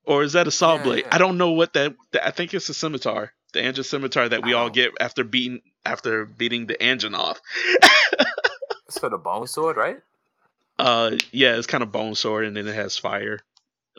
or 0.06 0.24
is 0.24 0.34
that 0.34 0.48
a 0.48 0.52
saw 0.52 0.76
Yeah, 0.76 0.84
blade? 0.84 1.04
yeah. 1.06 1.16
I 1.16 1.18
don't 1.18 1.38
know 1.38 1.52
what 1.52 1.74
that, 1.74 1.96
that. 2.12 2.26
I 2.26 2.32
think 2.32 2.54
it's 2.54 2.70
a 2.70 2.74
scimitar 2.74 3.34
The 3.54 3.62
Angel 3.62 3.84
Scimitar 3.84 4.30
that 4.30 4.44
we 4.44 4.54
all 4.54 4.70
get 4.70 4.92
after 5.00 5.24
beating 5.24 5.62
after 5.86 6.26
beating 6.26 6.68
the 6.68 6.76
Anjanath. 6.76 7.38
It's 8.88 9.00
for 9.00 9.10
the 9.10 9.18
bone 9.18 9.48
sword, 9.48 9.76
right? 9.76 10.00
Uh, 10.80 11.18
yeah, 11.32 11.58
it's 11.58 11.68
kind 11.68 11.84
of 11.84 11.92
bone 11.92 12.16
sword, 12.16 12.46
and 12.46 12.56
then 12.56 12.68
it 12.68 12.74
has 12.76 12.98
fire 12.98 13.40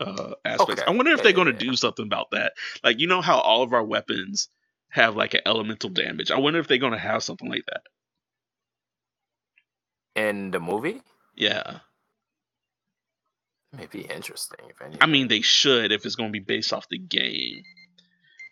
uh 0.01 0.33
aspects. 0.45 0.81
Okay. 0.81 0.91
I 0.91 0.97
wonder 0.97 1.11
if 1.11 1.19
Yeah, 1.19 1.25
they're 1.25 1.33
going 1.35 1.49
to 1.49 1.53
do 1.53 1.77
something 1.77 2.07
about 2.07 2.31
that. 2.31 2.53
Like, 2.83 2.99
you 3.01 3.07
know 3.07 3.21
how 3.21 3.39
all 3.39 3.63
of 3.63 3.75
our 3.75 3.85
weapons 3.85 4.49
have 4.91 5.17
like 5.17 5.35
an 5.35 5.41
elemental 5.47 5.91
damage. 5.91 6.31
I 6.31 6.39
wonder 6.39 6.59
if 6.61 6.69
they're 6.69 6.79
going 6.79 6.93
to 6.93 6.99
have 6.99 7.23
something 7.23 7.49
like 7.49 7.65
that. 7.67 7.83
In 10.15 10.51
the 10.51 10.61
movie, 10.61 11.01
Yeah, 11.37 11.79
It 13.73 13.79
may 13.79 13.87
be 13.87 14.01
interesting. 14.03 14.59
If 14.69 14.81
anything. 14.83 14.99
I 15.01 15.07
mean 15.07 15.29
they 15.29 15.43
should 15.43 15.93
if 15.93 16.05
it's 16.05 16.17
going 16.17 16.31
to 16.31 16.39
be 16.39 16.45
based 16.45 16.73
off 16.73 16.89
the 16.89 16.99
game. 16.99 17.63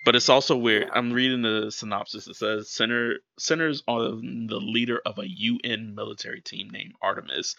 But 0.05 0.14
it's 0.14 0.28
also 0.28 0.57
weird. 0.57 0.89
I'm 0.95 1.12
reading 1.12 1.43
the 1.43 1.72
synopsis. 1.72 2.28
It 2.28 2.37
says 2.37 2.70
center 2.70 3.16
centers 3.39 3.82
on 3.89 4.47
the 4.47 4.61
leader 4.61 5.01
of 5.05 5.18
a 5.18 5.28
UN 5.28 5.97
military 5.97 6.41
team 6.41 6.70
named 6.70 6.93
Artemis, 7.03 7.57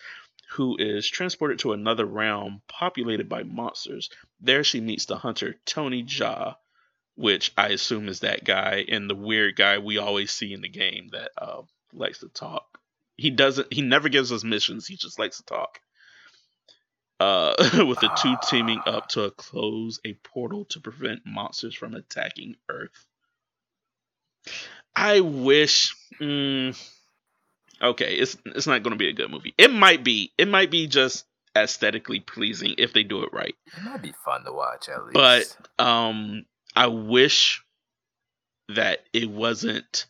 who 0.52 0.78
is 0.80 1.10
transported 1.10 1.60
to 1.60 1.74
another 1.74 2.06
realm 2.06 2.62
populated 2.70 3.28
by 3.28 3.44
monsters. 3.44 4.10
There 4.40 4.64
she 4.64 4.80
meets 4.80 5.06
the 5.08 5.18
hunter 5.18 5.56
Tony 5.66 6.04
Jaa, 6.04 6.56
which 7.18 7.52
I 7.58 7.70
assume 7.70 8.08
is 8.08 8.22
that 8.22 8.44
guy 8.44 8.86
and 8.88 9.10
the 9.10 9.16
weird 9.16 9.56
guy 9.56 9.80
we 9.80 9.98
always 9.98 10.32
see 10.32 10.54
in 10.54 10.62
the 10.62 10.70
game 10.70 11.10
that 11.12 11.32
uh, 11.38 11.64
likes 11.92 12.20
to 12.20 12.30
talk. 12.30 12.80
He 13.18 13.32
doesn't. 13.32 13.74
He 13.74 13.82
never 13.82 14.08
gives 14.08 14.32
us 14.32 14.44
missions. 14.44 14.86
He 14.86 14.96
just 14.96 15.18
likes 15.18 15.38
to 15.38 15.44
talk. 15.44 15.80
Uh, 17.20 17.56
with 17.88 18.00
the 18.00 18.12
two 18.22 18.36
teaming 18.48 18.80
up 18.86 19.08
to 19.10 19.32
close 19.32 20.00
a 20.06 20.14
portal 20.14 20.66
to 20.66 20.80
prevent 20.80 21.26
monsters 21.26 21.74
from 21.74 21.96
attacking 21.96 22.56
Earth. 22.70 23.08
I 24.96 25.22
wish. 25.22 25.96
Mm, 26.22 26.80
okay, 27.82 28.16
it's 28.16 28.38
it's 28.46 28.68
not 28.68 28.84
going 28.84 28.92
to 28.92 28.98
be 28.98 29.10
a 29.10 29.14
good 29.14 29.32
movie. 29.32 29.56
It 29.58 29.74
might 29.74 30.04
be. 30.04 30.32
It 30.38 30.48
might 30.48 30.70
be 30.70 30.86
just 30.86 31.26
aesthetically 31.56 32.20
pleasing 32.20 32.76
if 32.78 32.94
they 32.94 33.02
do 33.02 33.24
it 33.24 33.34
right. 33.34 33.56
it 33.76 33.84
might 33.84 34.04
be 34.04 34.14
fun 34.24 34.44
to 34.46 34.54
watch 34.54 34.88
at 34.90 35.04
least. 35.06 35.58
But 35.78 35.84
um, 35.84 36.46
I 36.78 36.88
wish 36.88 37.64
that 38.70 39.00
it 39.14 39.30
wasn't 39.30 40.06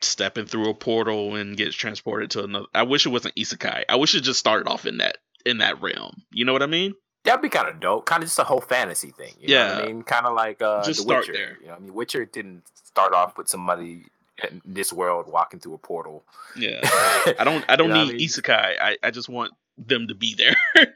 stepping 0.00 0.46
through 0.46 0.70
a 0.70 0.74
portal 0.74 1.34
and 1.34 1.56
gets 1.56 1.74
transported 1.74 2.30
to 2.32 2.44
another. 2.44 2.66
I 2.74 2.84
wish 2.84 3.04
it 3.04 3.10
wasn't 3.10 3.34
isekai. 3.34 3.84
I 3.88 3.96
wish 3.96 4.14
it 4.14 4.20
just 4.22 4.38
started 4.40 4.68
off 4.68 4.86
in 4.86 4.98
that 4.98 5.18
in 5.44 5.58
that 5.58 5.80
realm. 5.82 6.22
You 6.30 6.44
know 6.44 6.52
what 6.52 6.62
I 6.62 6.66
mean? 6.66 6.94
That'd 7.24 7.42
be 7.42 7.48
kind 7.48 7.68
of 7.68 7.80
dope. 7.80 8.06
Kind 8.06 8.22
of 8.22 8.28
just 8.28 8.38
a 8.38 8.44
whole 8.44 8.60
fantasy 8.60 9.10
thing. 9.10 9.34
You 9.40 9.48
know 9.54 9.66
what 9.66 9.76
Yeah. 9.78 9.82
I 9.82 9.86
mean? 9.88 10.02
Kind 10.04 10.24
of 10.26 10.34
like 10.34 10.62
uh, 10.62 10.84
Just 10.84 11.00
The 11.00 11.02
start 11.02 11.20
Witcher. 11.26 11.32
there. 11.32 11.58
You 11.60 11.66
know, 11.66 11.72
what 11.72 11.80
I 11.80 11.82
mean, 11.82 11.94
Witcher 11.94 12.24
didn't 12.24 12.62
start 12.84 13.12
off 13.12 13.36
with 13.36 13.48
somebody 13.48 14.04
in 14.50 14.62
this 14.64 14.92
world 14.92 15.26
walking 15.30 15.58
through 15.60 15.74
a 15.74 15.78
portal. 15.78 16.24
Yeah. 16.56 16.80
I 16.84 17.42
don't. 17.44 17.64
I 17.68 17.76
don't 17.76 17.88
You 17.88 17.94
know 17.94 18.04
need 18.04 18.14
I 18.14 18.16
mean? 18.18 18.28
isekai. 18.28 18.76
I, 18.80 18.96
I 19.02 19.10
just 19.10 19.28
want 19.28 19.52
them 19.76 20.08
to 20.08 20.14
be 20.14 20.34
there. 20.34 20.56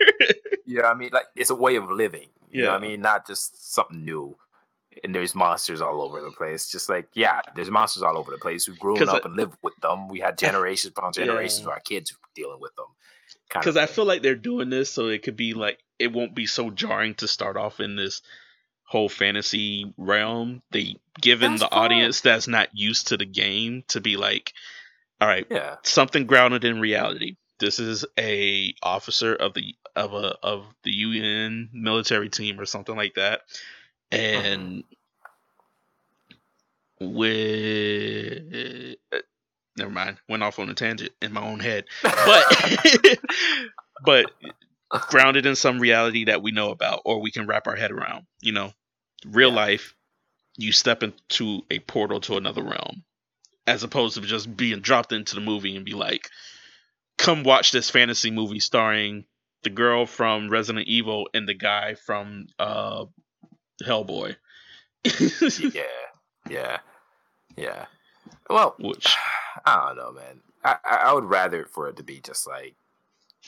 You 0.67 0.79
know 0.79 0.83
what 0.85 0.97
I 0.97 0.99
mean? 0.99 1.11
Like 1.13 1.27
it's 1.37 1.51
a 1.51 1.55
way 1.55 1.77
of 1.77 1.91
living. 1.91 2.29
You 2.51 2.63
know 2.65 2.73
what 2.73 2.83
I 2.83 2.87
mean? 2.87 3.01
Not 3.01 3.27
just 3.27 3.73
something 3.73 4.05
new. 4.05 4.37
And 5.03 5.15
there's 5.15 5.35
monsters 5.35 5.81
all 5.81 6.03
over 6.03 6.21
the 6.21 6.31
place. 6.33 6.71
Just 6.71 6.91
like, 6.91 7.09
yeah, 7.15 7.41
there's 7.57 7.71
monsters 7.71 8.03
all 8.03 8.19
over 8.19 8.31
the 8.31 8.37
place. 8.37 8.69
We've 8.69 8.79
grown 8.79 9.03
up 9.09 9.15
I- 9.15 9.21
and 9.25 9.35
lived 9.37 9.57
with 9.63 9.75
them. 9.81 10.09
We 10.09 10.21
had 10.21 10.37
generations 10.47 10.93
upon 10.97 11.15
generations 11.15 11.61
Yeah. 11.61 11.67
of 11.67 11.71
our 11.73 11.81
kids 11.81 12.15
dealing 12.35 12.61
with 12.61 12.75
them. 12.77 12.87
Because 13.55 13.77
I 13.79 13.87
feel 13.87 14.05
like 14.05 14.23
they're 14.23 14.35
doing 14.35 14.69
this 14.71 14.91
so 14.91 15.09
it 15.09 15.23
could 15.23 15.37
be 15.37 15.55
like 15.55 15.79
it 15.99 16.13
won't 16.13 16.35
be 16.35 16.47
so 16.47 16.71
jarring 16.71 17.15
to 17.17 17.29
start 17.29 17.57
off 17.57 17.81
in 17.81 17.97
this 17.97 18.21
whole 18.85 19.09
fantasy 19.09 19.93
realm. 19.97 20.63
They 20.71 20.97
given 21.21 21.53
That's 21.53 21.63
the 21.63 21.69
fine. 21.69 21.79
audience 21.93 22.21
that's 22.21 22.49
not 22.49 22.69
used 22.75 23.09
to 23.09 23.17
the 23.17 23.25
game 23.27 23.85
to 23.89 24.01
be 24.03 24.17
like, 24.19 24.53
all 25.21 25.29
right, 25.29 25.47
Yeah. 25.51 25.77
something 25.83 26.27
grounded 26.27 26.65
in 26.65 26.81
reality. 26.81 27.37
This 27.63 27.79
is 27.79 28.05
a 28.19 28.75
officer 28.83 29.37
of 29.37 29.55
the 29.55 29.77
of 29.97 30.15
a 30.15 30.37
of 30.43 30.67
the 30.83 30.91
UN 30.93 31.71
military 31.73 32.29
team 32.29 32.61
or 32.61 32.67
something 32.67 32.97
like 32.97 33.15
that, 33.15 33.43
uh-huh. 34.13 34.21
and 34.21 34.85
with 37.01 38.97
uh, 39.13 39.19
never 39.77 39.91
mind, 39.91 40.19
went 40.29 40.43
off 40.43 40.59
on 40.59 40.71
a 40.71 40.75
tangent 40.75 41.13
in 41.23 41.33
my 41.33 41.43
own 41.43 41.61
head, 41.61 41.85
but 42.03 42.47
but 44.05 44.27
grounded 44.91 45.47
in 45.47 45.57
some 45.57 45.79
reality 45.81 46.27
that 46.27 46.43
we 46.43 46.53
know 46.53 46.71
about 46.71 47.03
or 47.05 47.21
we 47.21 47.31
can 47.31 47.47
wrap 47.47 47.69
our 47.69 47.77
head 47.77 47.93
around. 47.93 48.27
You 48.41 48.53
know, 48.53 48.73
real 49.27 49.53
Yeah. 49.53 49.57
life, 49.57 49.95
you 50.57 50.73
step 50.73 51.03
into 51.05 51.63
a 51.71 51.79
portal 51.81 52.21
to 52.23 52.39
another 52.39 52.63
realm, 52.65 53.05
as 53.67 53.85
opposed 53.85 54.17
to 54.17 54.23
just 54.23 54.57
being 54.57 54.81
dropped 54.81 55.13
into 55.13 55.37
the 55.37 55.41
movie 55.41 55.77
and 55.77 55.85
be 55.85 55.95
like, 55.95 56.29
"Come 57.23 57.45
watch 57.45 57.73
this 57.73 57.91
fantasy 57.91 58.31
movie 58.31 58.61
starring 58.61 59.25
the 59.63 59.71
girl 59.71 60.07
from 60.07 60.51
Resident 60.51 60.89
Evil 60.89 61.29
and 61.33 61.49
the 61.49 61.55
guy 61.55 61.95
from 61.95 62.47
uh, 62.59 63.07
Hellboy." 63.83 64.37
yeah. 65.75 65.83
Yeah. 66.51 66.79
Yeah. 67.57 67.87
Well, 68.49 68.75
Which 68.79 69.07
I 69.67 69.87
don't 69.89 69.97
know, 69.97 70.13
man. 70.13 70.41
I, 70.65 70.77
I 70.85 71.13
would 71.13 71.25
rather 71.25 71.65
for 71.67 71.89
it 71.89 71.97
to 71.97 72.03
be 72.03 72.21
just 72.21 72.47
like 72.47 72.77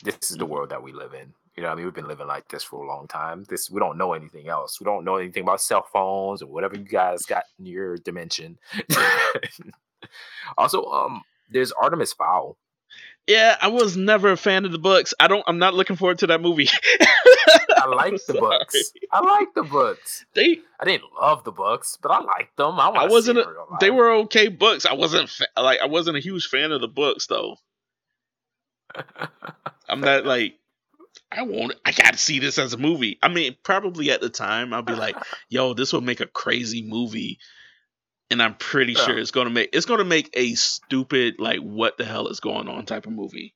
this 0.03 0.31
is 0.31 0.37
the 0.37 0.45
world 0.45 0.69
that 0.69 0.83
we 0.83 0.91
live 0.91 1.13
in. 1.13 1.33
You 1.55 1.63
know, 1.63 1.69
what 1.69 1.73
I 1.73 1.75
mean, 1.75 1.85
we've 1.85 1.93
been 1.93 2.07
living 2.07 2.27
like 2.27 2.49
this 2.49 2.63
for 2.63 2.83
a 2.83 2.87
long 2.87 3.07
time. 3.07 3.45
This 3.47 3.71
we 3.71 3.79
don't 3.79 3.97
know 3.97 4.13
anything 4.13 4.49
else. 4.49 4.79
We 4.79 4.83
don't 4.85 5.05
know 5.05 5.15
anything 5.15 5.43
about 5.43 5.61
cell 5.61 5.85
phones 5.91 6.41
or 6.41 6.47
whatever 6.47 6.75
you 6.75 6.83
guys 6.83 7.23
got 7.23 7.43
in 7.57 7.65
your 7.65 7.97
dimension. 7.97 8.57
also, 10.57 10.83
um, 10.85 11.21
there's 11.49 11.71
Artemis 11.71 12.11
Fowl. 12.11 12.57
Yeah, 13.27 13.57
I 13.59 13.69
was 13.69 13.97
never 13.97 14.31
a 14.31 14.37
fan 14.37 14.65
of 14.65 14.71
the 14.71 14.77
books. 14.79 15.13
I 15.19 15.27
don't. 15.27 15.43
I'm 15.47 15.57
not 15.57 15.73
looking 15.73 15.95
forward 15.95 16.19
to 16.19 16.27
that 16.27 16.41
movie. 16.41 16.69
I 17.77 17.87
like 17.87 18.13
the 18.25 18.33
books. 18.39 18.91
I 19.11 19.21
like 19.21 19.53
the 19.55 19.63
books. 19.63 20.25
They 20.33 20.59
I 20.79 20.85
didn't 20.85 21.11
love 21.19 21.43
the 21.43 21.51
books, 21.51 21.97
but 22.01 22.11
I 22.11 22.19
liked 22.19 22.57
them. 22.57 22.79
I, 22.79 22.89
I 22.89 23.07
wasn't. 23.07 23.39
A, 23.39 23.45
they 23.79 23.91
were 23.91 24.11
okay 24.23 24.47
books. 24.47 24.85
I 24.85 24.93
wasn't 24.93 25.29
fa- 25.29 25.47
like 25.57 25.79
I 25.79 25.87
wasn't 25.87 26.17
a 26.17 26.21
huge 26.21 26.47
fan 26.47 26.71
of 26.71 26.81
the 26.81 26.87
books 26.87 27.27
though. 27.27 27.57
I'm 29.89 30.01
not 30.01 30.25
like 30.25 30.59
I 31.31 31.43
want. 31.43 31.73
I 31.85 31.91
gotta 31.91 32.17
see 32.17 32.39
this 32.39 32.57
as 32.57 32.73
a 32.73 32.77
movie. 32.77 33.17
I 33.21 33.27
mean, 33.27 33.55
probably 33.63 34.11
at 34.11 34.21
the 34.21 34.29
time 34.29 34.73
I'll 34.73 34.81
be 34.81 34.93
like, 34.93 35.15
"Yo, 35.49 35.73
this 35.73 35.93
will 35.93 36.01
make 36.01 36.21
a 36.21 36.27
crazy 36.27 36.83
movie," 36.87 37.39
and 38.31 38.41
I'm 38.41 38.55
pretty 38.55 38.93
Yeah. 38.93 39.05
sure 39.05 39.17
it's 39.17 39.31
gonna 39.31 39.49
make 39.49 39.69
it's 39.73 39.85
gonna 39.85 40.03
make 40.05 40.29
a 40.33 40.55
stupid 40.55 41.35
like 41.39 41.59
what 41.59 41.97
the 41.97 42.05
hell 42.05 42.27
is 42.27 42.39
going 42.39 42.67
on 42.67 42.85
type 42.85 43.05
of 43.05 43.13
movie, 43.13 43.53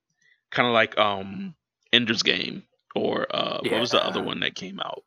kind 0.52 0.68
of 0.68 0.74
like 0.74 0.98
um 0.98 1.56
Ender's 1.94 2.24
Game 2.24 2.64
or 2.96 3.28
uh 3.36 3.60
what 3.64 3.80
was 3.80 3.92
the 3.92 4.04
other 4.06 4.22
one 4.22 4.40
that 4.42 4.56
came 4.56 4.80
out? 4.80 5.04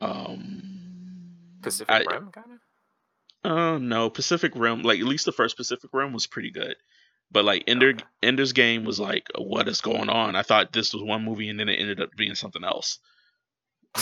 Um, 0.00 1.32
Pacific 1.62 1.90
I- 1.92 2.04
Rim, 2.14 2.30
kind 2.30 2.46
of. 3.44 3.50
uh, 3.50 3.78
no, 3.78 4.10
Pacific 4.10 4.52
Rim. 4.54 4.82
Like 4.82 5.00
at 5.00 5.06
least 5.06 5.24
the 5.24 5.32
first 5.32 5.56
Pacific 5.56 5.90
Rim 5.92 6.12
was 6.12 6.26
pretty 6.28 6.50
good, 6.50 6.76
but 7.32 7.44
like 7.44 7.64
Ender 7.66 7.90
Okay. 7.90 8.04
Ender's 8.22 8.52
Game 8.52 8.84
was 8.84 9.00
like, 9.00 9.26
what 9.36 9.66
is 9.68 9.80
going 9.80 10.08
on? 10.08 10.36
I 10.36 10.42
thought 10.42 10.72
this 10.72 10.92
was 10.94 11.02
one 11.02 11.24
movie, 11.24 11.48
and 11.48 11.58
then 11.58 11.68
it 11.68 11.80
ended 11.80 12.00
up 12.00 12.10
being 12.16 12.34
something 12.36 12.62
else. 12.64 12.98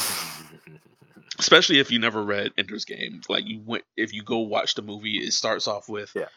Especially 1.38 1.78
if 1.78 1.90
you 1.90 1.98
never 1.98 2.22
read 2.22 2.52
Ender's 2.56 2.84
Game, 2.84 3.20
like 3.28 3.46
you 3.46 3.60
went 3.64 3.84
if 3.96 4.12
you 4.14 4.22
go 4.22 4.38
watch 4.38 4.74
the 4.74 4.82
movie, 4.82 5.18
it 5.18 5.32
starts 5.32 5.66
off 5.68 5.88
with 5.88 6.12
Yeah. 6.14 6.28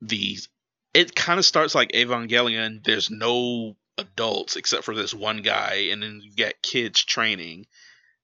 these. 0.00 0.48
It 0.94 1.14
kind 1.14 1.38
of 1.38 1.44
starts 1.44 1.74
like 1.74 1.92
Evangelion. 1.92 2.82
There's 2.84 3.10
no 3.10 3.76
adults 3.98 4.56
except 4.56 4.84
for 4.84 4.94
this 4.94 5.14
one 5.14 5.42
guy, 5.42 5.88
and 5.92 6.02
then 6.02 6.20
you 6.22 6.32
get 6.32 6.62
kids 6.62 7.04
training 7.04 7.66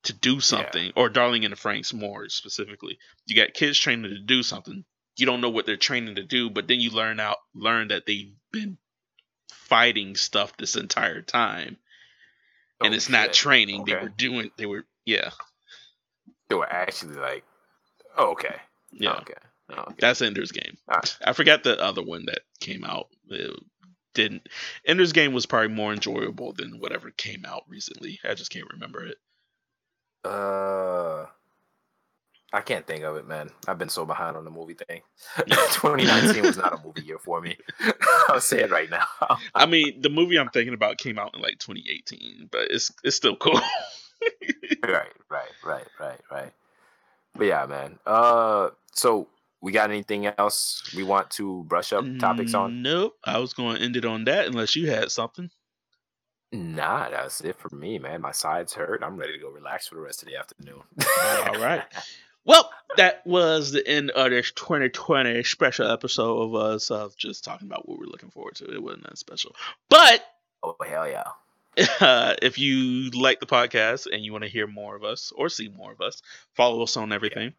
to 0.04 0.12
do 0.12 0.40
something, 0.40 0.92
or 0.96 1.08
Darling 1.08 1.42
in 1.44 1.50
the 1.50 1.56
Franxx 1.56 1.92
more 1.92 2.28
specifically. 2.28 2.98
You 3.26 3.36
got 3.36 3.54
kids 3.54 3.78
training 3.78 4.10
to 4.10 4.18
do 4.18 4.42
something. 4.42 4.84
You 5.16 5.26
don't 5.26 5.40
know 5.40 5.50
what 5.50 5.66
they're 5.66 5.76
training 5.76 6.16
to 6.16 6.24
do, 6.24 6.50
but 6.50 6.66
then 6.68 6.80
you 6.80 6.90
learn 6.90 7.20
out 7.20 7.38
learn 7.54 7.88
that 7.88 8.06
they've 8.06 8.32
been 8.52 8.78
fighting 9.50 10.16
stuff 10.16 10.56
this 10.56 10.76
entire 10.76 11.22
time, 11.22 11.76
and 12.80 12.92
Oh, 12.92 12.96
it's 12.96 13.08
not 13.08 13.26
shit. 13.26 13.34
training. 13.34 13.84
They 13.84 13.94
were 13.94 14.08
doing. 14.08 14.50
They 14.56 14.66
were 14.66 14.84
yeah 15.04 15.30
They 16.48 16.54
were 16.54 16.70
actually 16.70 17.16
like, 17.16 17.44
oh, 18.16 18.32
okay, 18.32 18.56
yeah. 18.92 19.14
okay, 19.14 19.34
oh, 19.70 19.82
okay. 19.82 19.94
That's 19.98 20.22
Ender's 20.22 20.52
Game. 20.52 20.76
Alright. 20.88 21.16
I 21.24 21.32
forgot 21.32 21.64
the 21.64 21.80
other 21.82 22.02
one 22.02 22.26
that 22.26 22.40
came 22.60 22.84
out. 22.84 23.08
It 23.28 23.58
didn't. 24.14 24.48
Ender's 24.84 25.12
Game 25.12 25.32
was 25.32 25.46
probably 25.46 25.68
more 25.68 25.92
enjoyable 25.92 26.52
than 26.52 26.78
whatever 26.78 27.10
came 27.10 27.44
out 27.44 27.64
recently. 27.68 28.18
I 28.24 28.34
just 28.34 28.50
can't 28.50 28.72
remember 28.72 29.04
it. 29.04 29.16
Uh, 30.24 31.26
I 32.52 32.60
can't 32.62 32.86
think 32.86 33.04
of 33.04 33.16
it, 33.16 33.26
man. 33.26 33.50
I've 33.68 33.78
been 33.78 33.88
so 33.88 34.06
behind 34.06 34.36
on 34.36 34.44
the 34.44 34.50
movie 34.50 34.74
thing. 34.74 35.02
2019 35.36 36.42
was 36.42 36.56
not 36.56 36.72
a 36.72 36.84
movie 36.84 37.02
year 37.02 37.18
for 37.18 37.40
me. 37.40 37.56
I'll 38.28 38.40
say 38.40 38.62
it 38.62 38.70
right 38.70 38.90
now. 38.90 39.06
I 39.54 39.66
mean, 39.66 40.00
the 40.00 40.08
movie 40.08 40.38
I'm 40.38 40.48
thinking 40.48 40.74
about 40.74 40.98
came 40.98 41.18
out 41.18 41.34
in 41.34 41.42
like 41.42 41.58
2018, 41.58 42.48
but 42.50 42.70
it's 42.70 42.90
it's 43.04 43.16
still 43.16 43.36
cool. 43.36 43.60
Right, 44.84 45.12
right, 45.30 45.50
right, 45.64 45.86
right, 46.00 46.20
right. 46.30 46.52
But 47.34 47.44
yeah, 47.46 47.66
man. 47.66 47.98
Uh, 48.06 48.70
so 48.92 49.28
we 49.60 49.72
got 49.72 49.90
anything 49.90 50.26
else 50.26 50.90
we 50.96 51.02
want 51.02 51.30
to 51.30 51.64
brush 51.64 51.92
up 51.92 52.04
topics 52.18 52.54
on? 52.54 52.82
Nope. 52.82 53.16
I 53.24 53.38
was 53.38 53.52
going 53.52 53.76
to 53.76 53.82
end 53.82 53.96
it 53.96 54.04
on 54.04 54.24
that 54.24 54.46
unless 54.46 54.76
you 54.76 54.90
had 54.90 55.10
something. 55.10 55.50
Nah, 56.52 57.10
that's 57.10 57.40
it 57.40 57.56
for 57.58 57.74
me, 57.74 57.98
man. 57.98 58.20
My 58.20 58.32
sides 58.32 58.72
hurt. 58.72 59.02
I'm 59.02 59.16
ready 59.16 59.32
to 59.32 59.38
go 59.38 59.50
relax 59.50 59.88
for 59.88 59.96
the 59.96 60.00
rest 60.00 60.22
of 60.22 60.28
the 60.28 60.36
afternoon. 60.36 60.82
All 61.48 61.60
right. 61.60 61.84
Well, 62.46 62.70
that 62.96 63.26
was 63.26 63.72
the 63.72 63.84
end 63.88 64.12
of 64.12 64.30
this 64.30 64.52
2020 64.52 65.42
special 65.42 65.90
episode 65.90 66.42
of 66.42 66.54
us 66.54 66.92
of 66.92 67.16
just 67.16 67.42
talking 67.42 67.66
about 67.66 67.88
what 67.88 67.98
we're 67.98 68.06
looking 68.06 68.30
forward 68.30 68.54
to. 68.54 68.72
It 68.72 68.80
wasn't 68.80 69.02
that 69.02 69.18
special. 69.18 69.56
But 69.90 70.24
Oh 70.62 70.76
hell 70.88 71.08
yeah! 71.08 71.24
Uh, 72.00 72.34
if 72.42 72.58
you 72.58 73.10
like 73.10 73.40
the 73.40 73.46
podcast 73.46 74.06
and 74.12 74.24
you 74.24 74.32
want 74.32 74.44
to 74.44 74.50
hear 74.50 74.66
more 74.66 74.96
of 74.96 75.04
us 75.04 75.32
or 75.36 75.48
see 75.48 75.68
more 75.68 75.92
of 75.92 76.00
us, 76.00 76.22
follow 76.54 76.82
us 76.82 76.96
on 76.96 77.12
everything. 77.12 77.54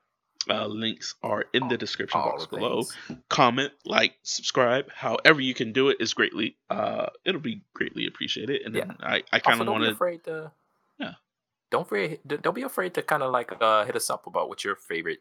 Uh, 0.50 0.66
links 0.68 1.16
are 1.24 1.46
in 1.54 1.68
the 1.68 1.78
description 1.78 2.22
All 2.22 2.30
box 2.32 2.46
the 2.48 2.56
below. 2.58 2.84
things. 2.84 3.20
Comment, 3.28 3.72
like, 3.86 4.16
subscribe. 4.24 4.90
However 4.94 5.42
you 5.42 5.54
can 5.54 5.74
do 5.74 5.90
it 5.90 5.98
is 6.00 6.14
greatly. 6.14 6.56
Uh, 6.70 7.08
it'll 7.26 7.42
be 7.42 7.64
greatly 7.74 8.08
appreciated. 8.08 8.62
And 8.62 8.74
then 8.74 8.96
I, 9.02 9.24
I 9.34 9.40
kind 9.40 9.60
of 9.60 9.68
don't 9.68 9.74
want 9.76 9.84
be 9.84 9.88
to. 9.90 9.94
afraid 9.94 10.24
to. 10.24 10.52
Yeah. 11.00 11.14
Don't 11.70 11.82
afraid. 11.82 12.20
Don't 12.26 12.56
be 12.56 12.62
afraid 12.62 12.94
to 12.94 13.02
kind 13.02 13.24
of 13.24 13.32
like 13.34 13.52
uh, 13.60 13.84
hit 13.84 13.98
us 13.98 14.10
up 14.10 14.26
about 14.26 14.48
what 14.48 14.64
your 14.64 14.76
favorite 14.78 15.20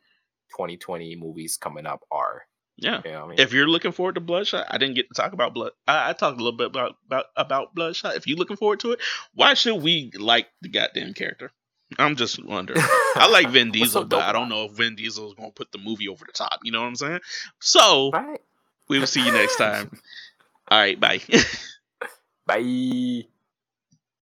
2020 0.52 1.16
movies 1.16 1.56
coming 1.56 1.86
up 1.86 2.02
are. 2.12 2.42
Yeah. 2.78 3.00
You 3.04 3.12
know 3.12 3.24
I 3.24 3.28
mean? 3.28 3.40
If 3.40 3.52
you're 3.52 3.68
looking 3.68 3.92
forward 3.92 4.16
to 4.16 4.20
Bloodshot, 4.20 4.66
I 4.68 4.78
didn't 4.78 4.94
get 4.94 5.08
to 5.08 5.14
talk 5.14 5.32
about 5.32 5.54
Blood. 5.54 5.72
I, 5.88 6.10
I 6.10 6.12
talked 6.12 6.38
a 6.38 6.44
little 6.44 6.56
bit 6.56 6.66
about, 6.66 6.96
about 7.06 7.26
about 7.36 7.74
Bloodshot. 7.74 8.16
If 8.16 8.26
you're 8.26 8.38
looking 8.38 8.56
forward 8.56 8.80
to 8.80 8.92
it, 8.92 9.00
why 9.34 9.54
should 9.54 9.76
we 9.76 10.12
like 10.18 10.48
the 10.60 10.68
goddamn 10.68 11.14
character? 11.14 11.52
I'm 11.98 12.16
just 12.16 12.44
wondering. 12.44 12.80
I 12.82 13.28
like 13.30 13.48
Vin 13.50 13.70
Diesel, 13.70 14.04
but 14.04 14.20
I 14.20 14.32
don't 14.32 14.48
know 14.48 14.64
if 14.64 14.72
Vin 14.72 14.96
Diesel 14.96 15.28
is 15.28 15.34
going 15.34 15.50
to 15.50 15.54
put 15.54 15.72
the 15.72 15.78
movie 15.78 16.08
over 16.08 16.24
the 16.24 16.32
top. 16.32 16.60
You 16.64 16.72
know 16.72 16.80
what 16.80 16.88
I'm 16.88 16.96
saying? 16.96 17.20
So 17.60 18.10
right. 18.10 18.40
we 18.88 18.98
will 18.98 19.06
see 19.06 19.24
you 19.24 19.32
next 19.32 19.56
time. 19.56 19.90
All 20.68 20.78
right, 20.78 20.98
bye. 20.98 21.20
Bye. 22.46 23.26